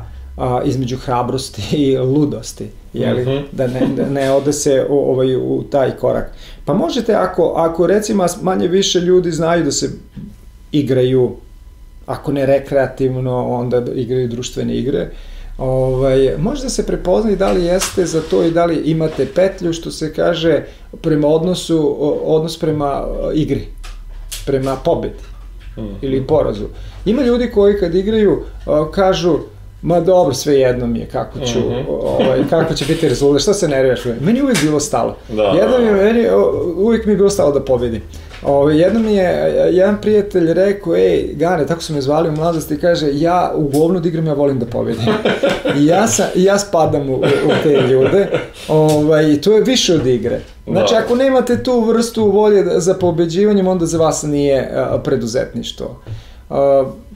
između 0.65 0.97
hrabrosti 0.97 1.63
i 1.77 1.99
ludosti, 1.99 2.69
jeli? 2.93 3.23
Uh 3.23 3.29
mhm. 3.29 3.37
-huh. 3.37 3.43
da, 3.53 3.67
ne, 3.67 3.89
da 3.97 4.09
ne 4.09 4.33
ode 4.33 4.53
se 4.53 4.87
ovaj, 4.91 5.37
u 5.37 5.65
taj 5.71 5.91
korak. 5.97 6.31
Pa 6.65 6.75
možete, 6.75 7.15
ako, 7.15 7.53
ako 7.57 7.87
recimo 7.87 8.27
manje 8.43 8.69
više 8.69 9.01
ljudi 9.01 9.31
znaju 9.31 9.65
da 9.65 9.73
se 9.73 9.91
igraju, 10.73 11.37
ako 12.07 12.33
ne 12.33 12.47
rekreativno, 12.47 13.49
onda 13.49 13.83
igraju 13.95 14.29
društvene 14.29 14.77
igre, 14.77 15.11
ovaj, 15.59 16.35
možda 16.39 16.69
se 16.69 16.87
prepozna 16.87 17.35
da 17.35 17.53
li 17.53 17.65
jeste 17.65 18.07
za 18.07 18.21
to 18.31 18.45
i 18.45 18.51
da 18.51 18.65
li 18.65 18.77
imate 18.77 19.27
petlju, 19.35 19.73
što 19.73 19.91
se 19.91 20.15
kaže, 20.15 20.65
prema 21.01 21.29
odnosu, 21.29 21.97
odnos 22.25 22.59
prema 22.59 23.05
igri, 23.35 23.67
prema 24.47 24.77
pobedi 24.77 25.15
mm 25.77 25.83
ili 26.03 26.27
porazu. 26.27 26.65
Ima 27.05 27.23
ljudi 27.23 27.51
koji 27.55 27.79
kad 27.79 27.95
igraju 27.95 28.43
kažu, 28.95 29.39
ma 29.83 30.01
dobro, 30.01 30.35
sve 30.35 30.55
jedno 30.55 30.87
mi 30.87 30.99
je 30.99 31.07
kako 31.07 31.39
ću, 31.39 31.59
mm 31.59 31.63
-hmm. 31.63 31.85
ovaj, 31.89 32.43
kako 32.51 32.75
će 32.75 32.85
biti 32.85 33.09
rezultat, 33.09 33.43
šta 33.43 33.55
se 33.55 33.69
nerviraš? 33.69 34.01
Meni 34.21 34.43
uvijek 34.43 34.63
bilo 34.63 34.81
stalo. 34.81 35.17
Da, 35.29 35.43
Jedno 35.43 35.79
mi 35.79 35.85
je, 35.85 35.93
meni, 35.93 36.27
uvijek 36.77 37.07
mi 37.07 37.13
je 37.13 37.17
bilo 37.17 37.31
stalo 37.31 37.53
da 37.53 37.65
pobedim. 37.65 38.03
Ove, 38.43 38.79
jednom 38.79 39.03
mi 39.03 39.15
je 39.15 39.55
jedan 39.73 40.01
prijatelj 40.01 40.53
rekao, 40.55 40.97
ej, 40.97 41.35
Gane, 41.35 41.67
tako 41.67 41.83
su 41.83 41.95
me 41.95 42.01
zvali 42.01 42.29
u 42.29 42.33
mladosti, 42.33 42.79
kaže, 42.79 43.09
ja 43.13 43.53
u 43.57 43.69
govnu 43.69 44.01
da 44.01 44.09
igram, 44.09 44.27
ja 44.27 44.35
volim 44.35 44.59
da 44.59 44.67
pobedim. 44.67 45.05
I 45.79 45.87
ja, 45.87 46.09
sam, 46.09 46.27
ja 46.35 46.59
spadam 46.59 47.11
u, 47.11 47.15
u 47.17 47.51
te 47.63 47.81
ljude. 47.91 48.29
Ovaj, 48.69 49.41
to 49.41 49.53
je 49.53 49.63
više 49.63 49.95
od 49.95 50.07
igre. 50.07 50.41
Znači, 50.67 50.95
da. 50.95 51.01
ako 51.01 51.15
nemate 51.15 51.63
tu 51.63 51.81
vrstu 51.81 52.31
volje 52.31 52.65
za 52.81 52.95
pobeđivanjem, 52.95 53.69
onda 53.69 53.87
za 53.87 53.99
vas 53.99 54.23
nije 54.23 54.73
uh, 54.73 55.01
preduzetništvo. 55.03 56.01
Uh, 56.51 56.57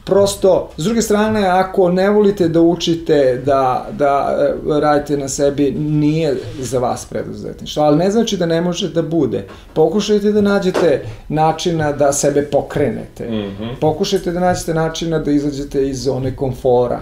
prosto, 0.07 0.69
s 0.77 0.85
druge 0.85 1.03
strane, 1.03 1.49
ako 1.49 1.91
ne 1.91 2.11
volite 2.11 2.49
da 2.49 2.61
učite, 2.61 3.43
da, 3.47 3.87
da 3.99 4.39
e, 4.41 4.81
radite 4.81 5.16
na 5.16 5.28
sebi, 5.28 5.70
nije 5.70 6.37
za 6.61 6.78
vas 6.78 7.05
preduzetništvo, 7.05 7.83
ali 7.83 7.97
ne 7.97 8.11
znači 8.11 8.37
da 8.37 8.47
ne 8.47 8.61
može 8.61 8.89
da 8.89 9.03
bude. 9.03 9.47
Pokušajte 9.74 10.33
da 10.33 10.41
nađete 10.41 11.07
načina 11.28 11.93
da 11.93 12.12
sebe 12.12 12.43
pokrenete. 12.43 13.31
Mm 13.31 13.35
-hmm. 13.35 13.74
Pokušajte 13.81 14.33
da 14.33 14.41
nađete 14.41 14.74
načina 14.74 15.19
da 15.19 15.31
izađete 15.31 15.89
iz 15.89 16.03
zone 16.03 16.37
komfora. 16.37 17.01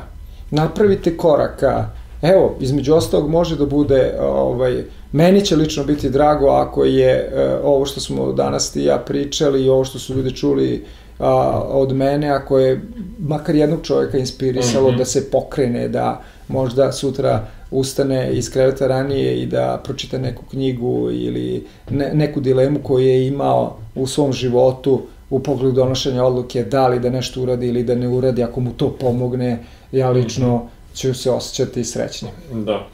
Napravite 0.51 1.17
koraka. 1.17 1.89
Evo, 2.23 2.57
između 2.61 2.95
ostalog 2.95 3.31
može 3.31 3.57
da 3.57 3.67
bude, 3.67 4.15
ovaj, 4.21 4.85
meni 5.13 5.45
će 5.45 5.57
lično 5.57 5.85
biti 5.85 6.11
drago 6.11 6.47
ako 6.47 6.85
je 6.85 7.33
uh, 7.33 7.67
ovo 7.67 7.87
što 7.87 8.01
smo 8.01 8.33
danas 8.33 8.73
ti 8.73 8.85
ja 8.85 8.99
pričali 8.99 9.65
i 9.65 9.69
ovo 9.69 9.85
što 9.85 9.99
su 9.99 10.15
ljudi 10.15 10.37
čuli 10.37 10.85
a, 11.25 11.63
od 11.69 11.93
mene, 11.93 12.29
ako 12.29 12.59
je 12.59 12.81
makar 13.19 13.55
jednog 13.55 13.83
čovjeka 13.83 14.19
inspirisalo 14.19 14.89
mm 14.91 14.95
-hmm. 14.95 14.99
da 14.99 15.05
se 15.05 15.31
pokrene, 15.31 15.89
da 15.89 16.23
možda 16.49 16.93
sutra 16.93 17.47
ustane 17.71 18.33
iz 18.33 18.53
kreveta 18.53 18.87
ranije 18.87 19.43
i 19.43 19.47
da 19.47 19.81
pročita 19.85 20.19
neku 20.19 20.43
knjigu 20.51 21.11
ili 21.11 21.67
ne, 21.91 22.11
neku 22.15 22.41
dilemu 22.41 22.79
koju 22.83 23.07
je 23.07 23.27
imao 23.27 23.77
u 23.95 24.07
svom 24.07 24.33
životu 24.33 25.03
u 25.31 25.41
pogledu 25.41 25.73
donošenja 25.73 26.25
odluke 26.25 26.65
da 26.65 26.89
li 26.89 27.01
da 27.01 27.11
nešto 27.11 27.43
uradi 27.43 27.69
ili 27.69 27.83
da 27.83 27.95
ne 27.95 28.09
uradi, 28.09 28.43
ako 28.43 28.61
mu 28.61 28.73
to 28.73 28.91
pomogne, 29.01 29.59
ja 29.93 30.11
lično 30.11 30.57
mm 30.57 30.61
-hmm. 30.61 31.01
ću 31.01 31.15
se 31.15 31.31
osjećati 31.31 31.85
srećnim. 31.85 32.33
Da. 32.53 32.87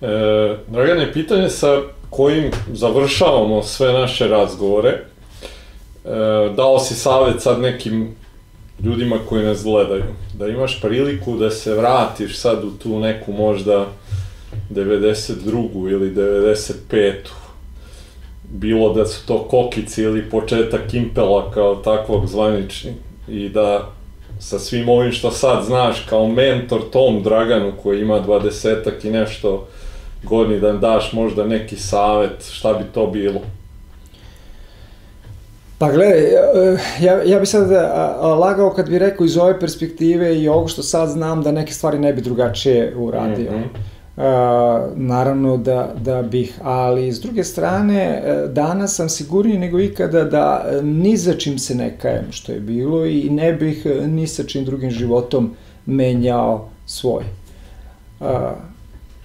E, 0.00 0.56
Dragane, 0.68 1.12
pitanje 1.12 1.48
sa 1.48 1.80
kojim 2.10 2.50
završavamo 2.72 3.62
sve 3.62 3.92
naše 3.92 4.28
razgovore 4.28 5.09
dao 6.56 6.78
si 6.78 6.94
savet 6.94 7.42
sad 7.42 7.60
nekim 7.60 8.14
ljudima 8.82 9.16
koji 9.28 9.44
nas 9.44 9.64
gledaju, 9.64 10.04
da 10.34 10.48
imaš 10.48 10.80
priliku 10.80 11.36
da 11.36 11.50
se 11.50 11.74
vratiš 11.74 12.38
sad 12.38 12.64
u 12.64 12.70
tu 12.70 12.98
neku 12.98 13.32
možda 13.32 13.86
92. 14.70 15.90
ili 15.90 16.14
95. 16.14 17.14
Bilo 18.50 18.94
da 18.94 19.06
su 19.06 19.26
to 19.26 19.48
kokici 19.48 20.02
ili 20.02 20.30
početak 20.30 20.94
Impela 20.94 21.50
kao 21.50 21.74
takvog 21.74 22.26
zvanični 22.26 22.92
i 23.28 23.48
da 23.48 23.90
sa 24.38 24.58
svim 24.58 24.88
ovim 24.88 25.12
što 25.12 25.30
sad 25.30 25.64
znaš 25.64 26.00
kao 26.08 26.28
mentor 26.28 26.80
tom 26.92 27.22
Draganu 27.22 27.72
koji 27.82 28.00
ima 28.00 28.20
20 28.26 29.06
i 29.06 29.10
nešto 29.10 29.68
godini 30.22 30.60
da 30.60 30.72
daš 30.72 31.12
možda 31.12 31.46
neki 31.46 31.76
savet, 31.76 32.50
šta 32.52 32.72
bi 32.72 32.84
to 32.94 33.06
bilo? 33.06 33.40
Pa 35.80 35.92
gledaj, 35.92 36.32
ja, 37.00 37.22
ja 37.24 37.38
bi 37.38 37.46
sad 37.46 37.70
lagao 38.38 38.70
kad 38.70 38.90
bi 38.90 38.98
rekao 38.98 39.24
iz 39.24 39.36
ove 39.36 39.60
perspektive 39.60 40.38
i 40.38 40.48
ovo 40.48 40.68
što 40.68 40.82
sad 40.82 41.08
znam 41.08 41.42
da 41.42 41.52
neke 41.52 41.72
stvari 41.72 41.98
ne 41.98 42.12
bi 42.12 42.20
drugačije 42.20 42.96
uradio. 42.96 43.52
Mm 43.52 43.64
-hmm. 43.64 44.90
naravno 44.94 45.56
da, 45.56 45.94
da 46.00 46.22
bih, 46.22 46.58
ali 46.62 47.12
s 47.12 47.20
druge 47.20 47.44
strane, 47.44 48.22
e, 48.24 48.46
danas 48.48 48.96
sam 48.96 49.08
sigurniji 49.08 49.58
nego 49.58 49.80
ikada 49.80 50.24
da 50.24 50.64
ni 50.82 51.16
za 51.16 51.34
čim 51.34 51.58
se 51.58 51.74
ne 51.74 51.98
kajem 51.98 52.26
što 52.30 52.52
je 52.52 52.60
bilo 52.60 53.06
i 53.06 53.30
ne 53.30 53.52
bih 53.52 53.86
ni 54.06 54.26
sa 54.26 54.42
čim 54.42 54.64
drugim 54.64 54.90
životom 54.90 55.54
menjao 55.86 56.68
svoj. 56.86 57.24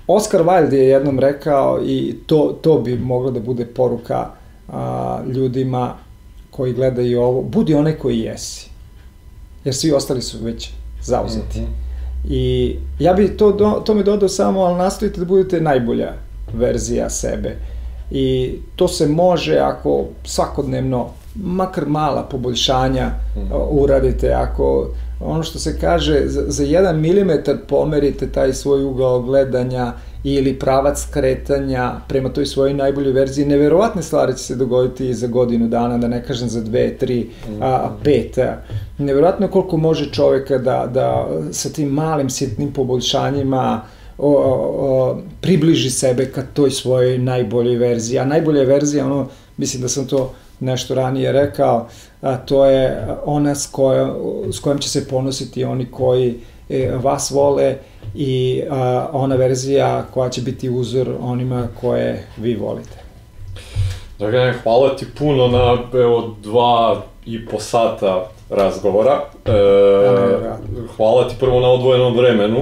Oscar 0.07 0.41
Wilde 0.41 0.73
je 0.73 0.88
jednom 0.88 1.19
rekao 1.19 1.80
i 1.86 2.15
to, 2.26 2.57
to 2.61 2.80
bi 2.80 2.98
moglo 2.98 3.32
da 3.32 3.40
bude 3.40 3.65
poruka 3.65 4.27
a, 4.68 5.19
ljudima 5.27 6.05
koji 6.56 6.73
gledaju 6.73 7.22
ovo, 7.22 7.41
budi 7.41 7.73
onaj 7.73 7.94
koji 7.94 8.19
jesi. 8.19 8.69
Jer 9.65 9.76
svi 9.76 9.91
ostali 9.91 10.22
su 10.22 10.38
već 10.41 10.72
zauzeti. 11.03 11.60
Mm 11.60 11.64
-hmm. 11.64 11.86
I 12.30 12.76
ja 12.99 13.14
bi 13.14 13.38
to, 13.38 13.52
do, 13.52 13.72
to 13.86 13.94
mi 13.94 14.03
dodao 14.03 14.30
samo, 14.30 14.61
ali 14.61 14.77
nastavite 14.77 15.19
da 15.19 15.26
budete 15.26 15.61
najbolja 15.61 16.14
verzija 16.53 17.10
sebe. 17.10 17.56
I 18.11 18.56
to 18.76 18.88
se 18.88 19.07
može 19.07 19.57
ako 19.57 20.06
svakodnevno 20.23 21.10
makar 21.36 21.86
mala 21.88 22.23
poboljšanja 22.23 23.07
mm 23.07 23.40
-hmm. 23.40 23.68
uradite, 23.69 24.34
ako 24.34 24.90
ono 25.19 25.44
što 25.44 25.60
se 25.60 25.80
kaže, 25.80 26.22
za, 26.26 26.44
za 26.48 26.64
jedan 26.64 26.99
milimetar 26.99 27.57
pomerite 27.68 28.32
taj 28.32 28.53
svoj 28.53 28.84
ugao 28.84 29.22
gledanja 29.22 29.94
ili 30.27 30.60
pravac 30.60 31.06
kretanja 31.11 31.91
prema 32.07 32.30
toj 32.30 32.45
svojoj 32.45 32.73
najboljoj 32.73 33.14
verziji, 33.14 33.45
neverovatne 33.45 34.03
stvari 34.03 34.34
će 34.34 34.43
se 34.43 34.56
dogoditi 34.56 35.14
za 35.14 35.27
godinu 35.27 35.68
dana, 35.68 35.97
da 35.97 36.07
ne 36.07 36.23
kažem 36.23 36.49
za 36.49 36.61
dve, 36.61 36.97
tri, 36.97 37.30
a, 37.61 37.89
pet. 38.03 38.38
Neverovatno 38.97 39.47
koliko 39.47 39.77
može 39.77 40.11
čoveka 40.11 40.57
da, 40.57 40.89
da 40.93 41.27
sa 41.52 41.69
tim 41.69 41.89
malim 41.89 42.30
sitnim 42.30 42.73
poboljšanjima 42.73 43.81
o, 44.18 44.30
o, 44.30 44.53
o, 44.80 45.18
približi 45.41 45.89
sebe 45.89 46.26
ka 46.26 46.43
toj 46.53 46.72
svojoj 46.72 47.18
najboljoj 47.18 47.76
verziji. 47.76 48.19
A 48.19 48.26
najbolja 48.26 48.64
verzija, 48.64 49.06
ono, 49.06 49.27
mislim 49.57 49.81
da 49.81 49.89
sam 49.89 50.07
to 50.07 50.34
nešto 50.60 50.95
ranije 50.95 51.31
rekao, 51.31 51.88
a 52.22 52.38
to 52.38 52.65
je 52.65 53.07
ona 53.26 53.56
s, 53.56 53.68
kojom, 53.68 54.11
s 54.52 54.60
kojom 54.60 54.80
će 54.80 54.89
se 54.89 55.07
ponositi 55.07 55.64
oni 55.64 55.85
koji 55.85 56.30
e, 56.30 56.55
vas 57.03 57.31
vole 57.31 57.77
i 58.15 58.63
a, 58.69 59.07
ona 59.11 59.35
verzija 59.35 60.05
koja 60.13 60.29
će 60.29 60.41
biti 60.41 60.69
uzor 60.69 61.09
onima 61.21 61.67
koje 61.81 62.27
vi 62.37 62.55
volite. 62.55 63.05
Dragane, 64.19 64.53
hvala 64.63 64.95
ti 64.95 65.05
puno 65.17 65.47
na 65.47 65.77
evo, 65.99 66.35
dva 66.43 67.01
i 67.25 67.45
po 67.45 67.59
sata 67.59 68.29
razgovora. 68.49 69.21
E, 69.45 69.51
hvala 70.97 71.29
ti 71.29 71.35
prvo 71.39 71.59
na 71.59 71.67
odvojenom 71.67 72.17
vremenu. 72.17 72.61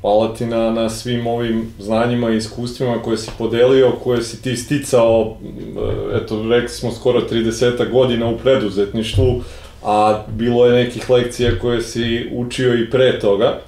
Hvala 0.00 0.34
ti 0.34 0.46
na, 0.46 0.70
na 0.70 0.90
svim 0.90 1.26
ovim 1.26 1.72
znanjima 1.78 2.30
i 2.30 2.36
iskustvima 2.36 3.02
koje 3.02 3.18
si 3.18 3.30
podelio, 3.38 3.92
koje 4.04 4.22
si 4.22 4.42
ti 4.42 4.56
sticao, 4.56 5.36
e, 6.12 6.16
eto, 6.16 6.42
rekli 6.50 6.68
smo 6.68 6.92
skoro 6.92 7.20
30 7.20 7.90
godina 7.90 8.28
u 8.28 8.38
preduzetništvu, 8.38 9.42
a 9.86 10.22
bilo 10.28 10.66
je 10.66 10.84
nekih 10.84 11.10
lekcija 11.10 11.58
koje 11.60 11.82
si 11.82 12.30
učio 12.32 12.74
i 12.74 12.90
pre 12.90 13.18
toga. 13.18 13.58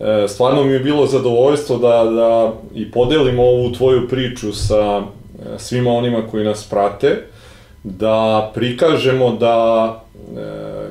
E, 0.00 0.28
stvarno 0.28 0.64
mi 0.64 0.72
je 0.72 0.78
bilo 0.78 1.06
zadovoljstvo 1.06 1.78
da, 1.78 2.04
da 2.04 2.52
i 2.74 2.90
podelimo 2.90 3.42
ovu 3.42 3.72
tvoju 3.72 4.08
priču 4.08 4.52
sa 4.52 4.98
e, 4.98 5.02
svima 5.58 5.90
onima 5.90 6.22
koji 6.30 6.44
nas 6.44 6.68
prate, 6.70 7.22
da 7.84 8.50
prikažemo 8.54 9.30
da 9.30 10.00
e, 10.16 10.40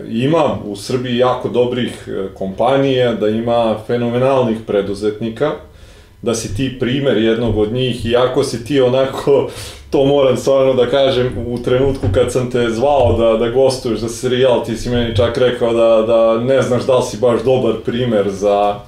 ima 0.09 0.57
u 0.65 0.75
Srbiji 0.75 1.17
jako 1.17 1.49
dobrih 1.49 2.09
kompanija, 2.33 3.13
da 3.13 3.27
ima 3.27 3.75
fenomenalnih 3.87 4.57
preduzetnika, 4.67 5.51
da 6.21 6.33
si 6.35 6.55
ti 6.55 6.79
primer 6.79 7.17
jednog 7.17 7.57
od 7.57 7.73
njih, 7.73 8.05
iako 8.05 8.43
si 8.43 8.65
ti 8.65 8.81
onako, 8.81 9.49
to 9.89 10.05
moram 10.05 10.37
stvarno 10.37 10.73
da 10.73 10.89
kažem, 10.89 11.45
u 11.47 11.59
trenutku 11.63 12.07
kad 12.13 12.31
sam 12.31 12.51
te 12.51 12.69
zvao 12.69 13.17
da, 13.17 13.45
da 13.45 13.51
gostuješ 13.51 13.99
za 13.99 14.09
serijal, 14.09 14.65
ti 14.65 14.77
si 14.77 14.89
meni 14.89 15.15
čak 15.15 15.37
rekao 15.37 15.73
da, 15.73 16.01
da 16.07 16.43
ne 16.43 16.61
znaš 16.61 16.85
da 16.85 16.97
li 16.97 17.03
si 17.03 17.17
baš 17.17 17.43
dobar 17.43 17.73
primer 17.85 18.29
za 18.29 18.79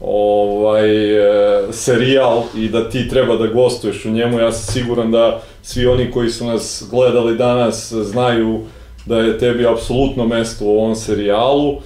ovaj, 0.00 1.16
e, 1.16 1.72
serijal 1.72 2.42
i 2.56 2.68
da 2.68 2.90
ti 2.90 3.08
treba 3.08 3.36
da 3.36 3.46
gostuješ 3.46 4.04
u 4.04 4.10
njemu. 4.10 4.40
Ja 4.40 4.52
sam 4.52 4.72
siguran 4.72 5.10
da 5.10 5.40
svi 5.62 5.86
oni 5.86 6.10
koji 6.10 6.30
su 6.30 6.44
nas 6.44 6.84
gledali 6.90 7.36
danas 7.36 7.92
znaju 7.92 8.60
da 9.06 9.18
je 9.18 9.38
tebi 9.38 9.66
apsolutno 9.66 10.26
mesto 10.26 10.64
u 10.64 10.78
ovom 10.78 10.96
serijalu 10.96 11.76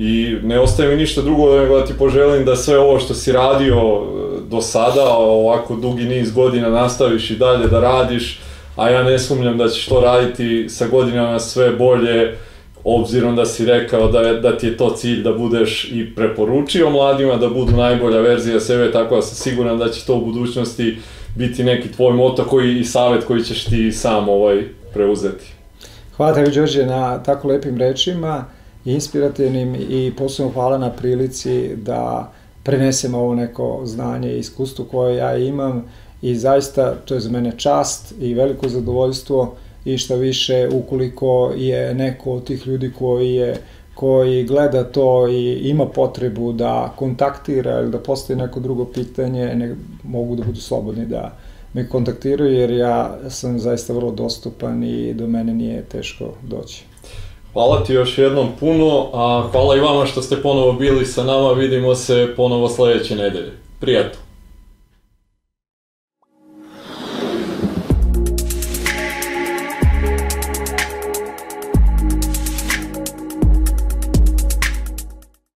i 0.00 0.36
ne 0.42 0.60
ostaje 0.60 0.88
mi 0.88 0.96
ništa 0.96 1.22
drugo 1.22 1.58
nego 1.58 1.78
da 1.78 1.84
ti 1.84 1.92
poželim 1.98 2.44
da 2.44 2.56
sve 2.56 2.78
ovo 2.78 2.98
što 3.00 3.14
si 3.14 3.32
radio 3.32 3.76
e, 3.76 4.40
do 4.50 4.60
sada, 4.60 5.08
ovako 5.08 5.76
dugi 5.76 6.04
niz 6.04 6.32
godina 6.32 6.68
nastaviš 6.68 7.30
i 7.30 7.36
dalje 7.36 7.66
da 7.66 7.80
radiš, 7.80 8.40
a 8.76 8.90
ja 8.90 9.02
ne 9.02 9.18
sumnjam 9.18 9.58
da 9.58 9.68
ćeš 9.68 9.86
to 9.86 10.00
raditi 10.00 10.68
sa 10.68 10.86
godinama 10.86 11.38
sve 11.38 11.70
bolje, 11.70 12.36
obzirom 12.84 13.36
da 13.36 13.46
si 13.46 13.64
rekao 13.64 14.08
da, 14.08 14.22
da 14.32 14.58
ti 14.58 14.66
je 14.66 14.76
to 14.76 14.90
cilj 14.90 15.22
da 15.22 15.32
budeš 15.32 15.90
i 15.92 16.14
preporučio 16.14 16.90
mladima 16.90 17.36
da 17.36 17.48
budu 17.48 17.76
najbolja 17.76 18.20
verzija 18.20 18.60
sebe, 18.60 18.92
tako 18.92 19.16
da 19.16 19.22
sam 19.22 19.34
siguran 19.34 19.78
da 19.78 19.88
će 19.88 20.06
to 20.06 20.14
u 20.14 20.24
budućnosti 20.24 20.98
biti 21.36 21.64
neki 21.64 21.92
tvoj 21.92 22.12
moto 22.12 22.44
koji 22.44 22.78
i 22.78 22.84
savet 22.84 23.24
koji 23.24 23.42
ćeš 23.42 23.64
ti 23.64 23.92
sam 23.92 24.28
ovaj 24.28 24.62
preuzeti. 24.94 25.44
Hvala 26.16 26.34
tebi 26.34 26.50
Đorđe 26.50 26.86
na 26.86 27.22
tako 27.22 27.48
lepim 27.48 27.78
rečima, 27.78 28.44
inspirativnim 28.92 29.74
i 29.74 30.12
posebno 30.18 30.52
hvala 30.52 30.78
na 30.78 30.90
prilici 30.90 31.76
da 31.76 32.32
prenesem 32.62 33.14
ovo 33.14 33.34
neko 33.34 33.80
znanje 33.84 34.32
i 34.32 34.38
iskustvo 34.38 34.84
koje 34.84 35.16
ja 35.16 35.36
imam 35.36 35.84
i 36.22 36.34
zaista 36.34 36.94
to 36.94 37.14
je 37.14 37.20
za 37.20 37.30
mene 37.30 37.52
čast 37.56 38.14
i 38.20 38.34
veliko 38.34 38.68
zadovoljstvo 38.68 39.54
i 39.84 39.98
šta 39.98 40.14
više 40.14 40.68
ukoliko 40.72 41.52
je 41.56 41.94
neko 41.94 42.32
od 42.32 42.44
tih 42.44 42.66
ljudi 42.66 42.92
koji 42.98 43.34
je 43.34 43.56
koji 43.94 44.44
gleda 44.44 44.84
to 44.84 45.28
i 45.28 45.52
ima 45.52 45.86
potrebu 45.86 46.52
da 46.52 46.94
kontaktira 46.96 47.80
ili 47.80 47.90
da 47.90 47.98
postavi 47.98 48.38
neko 48.38 48.60
drugo 48.60 48.84
pitanje, 48.84 49.54
ne, 49.54 49.74
mogu 50.04 50.36
da 50.36 50.44
budu 50.44 50.60
slobodni 50.60 51.06
da 51.06 51.36
me 51.74 51.88
kontaktiraju 51.88 52.52
jer 52.52 52.70
ja 52.70 53.18
sam 53.28 53.58
zaista 53.58 53.92
vrlo 53.92 54.10
dostupan 54.10 54.84
i 54.84 55.14
do 55.14 55.26
mene 55.26 55.54
nije 55.54 55.82
teško 55.82 56.34
doći. 56.42 56.84
Hvala 57.58 57.84
ti 57.84 57.92
još 57.92 58.18
jednom 58.18 58.48
puno, 58.60 59.10
a 59.12 59.48
hvala 59.52 59.76
i 59.76 59.80
vama 59.80 60.06
što 60.06 60.22
ste 60.22 60.42
ponovo 60.42 60.72
bili 60.72 61.06
sa 61.06 61.24
nama, 61.24 61.52
vidimo 61.52 61.94
se 61.94 62.34
ponovo 62.36 62.68
sledeće 62.68 63.16
nedelje. 63.16 63.52
Prijatno! 63.80 64.27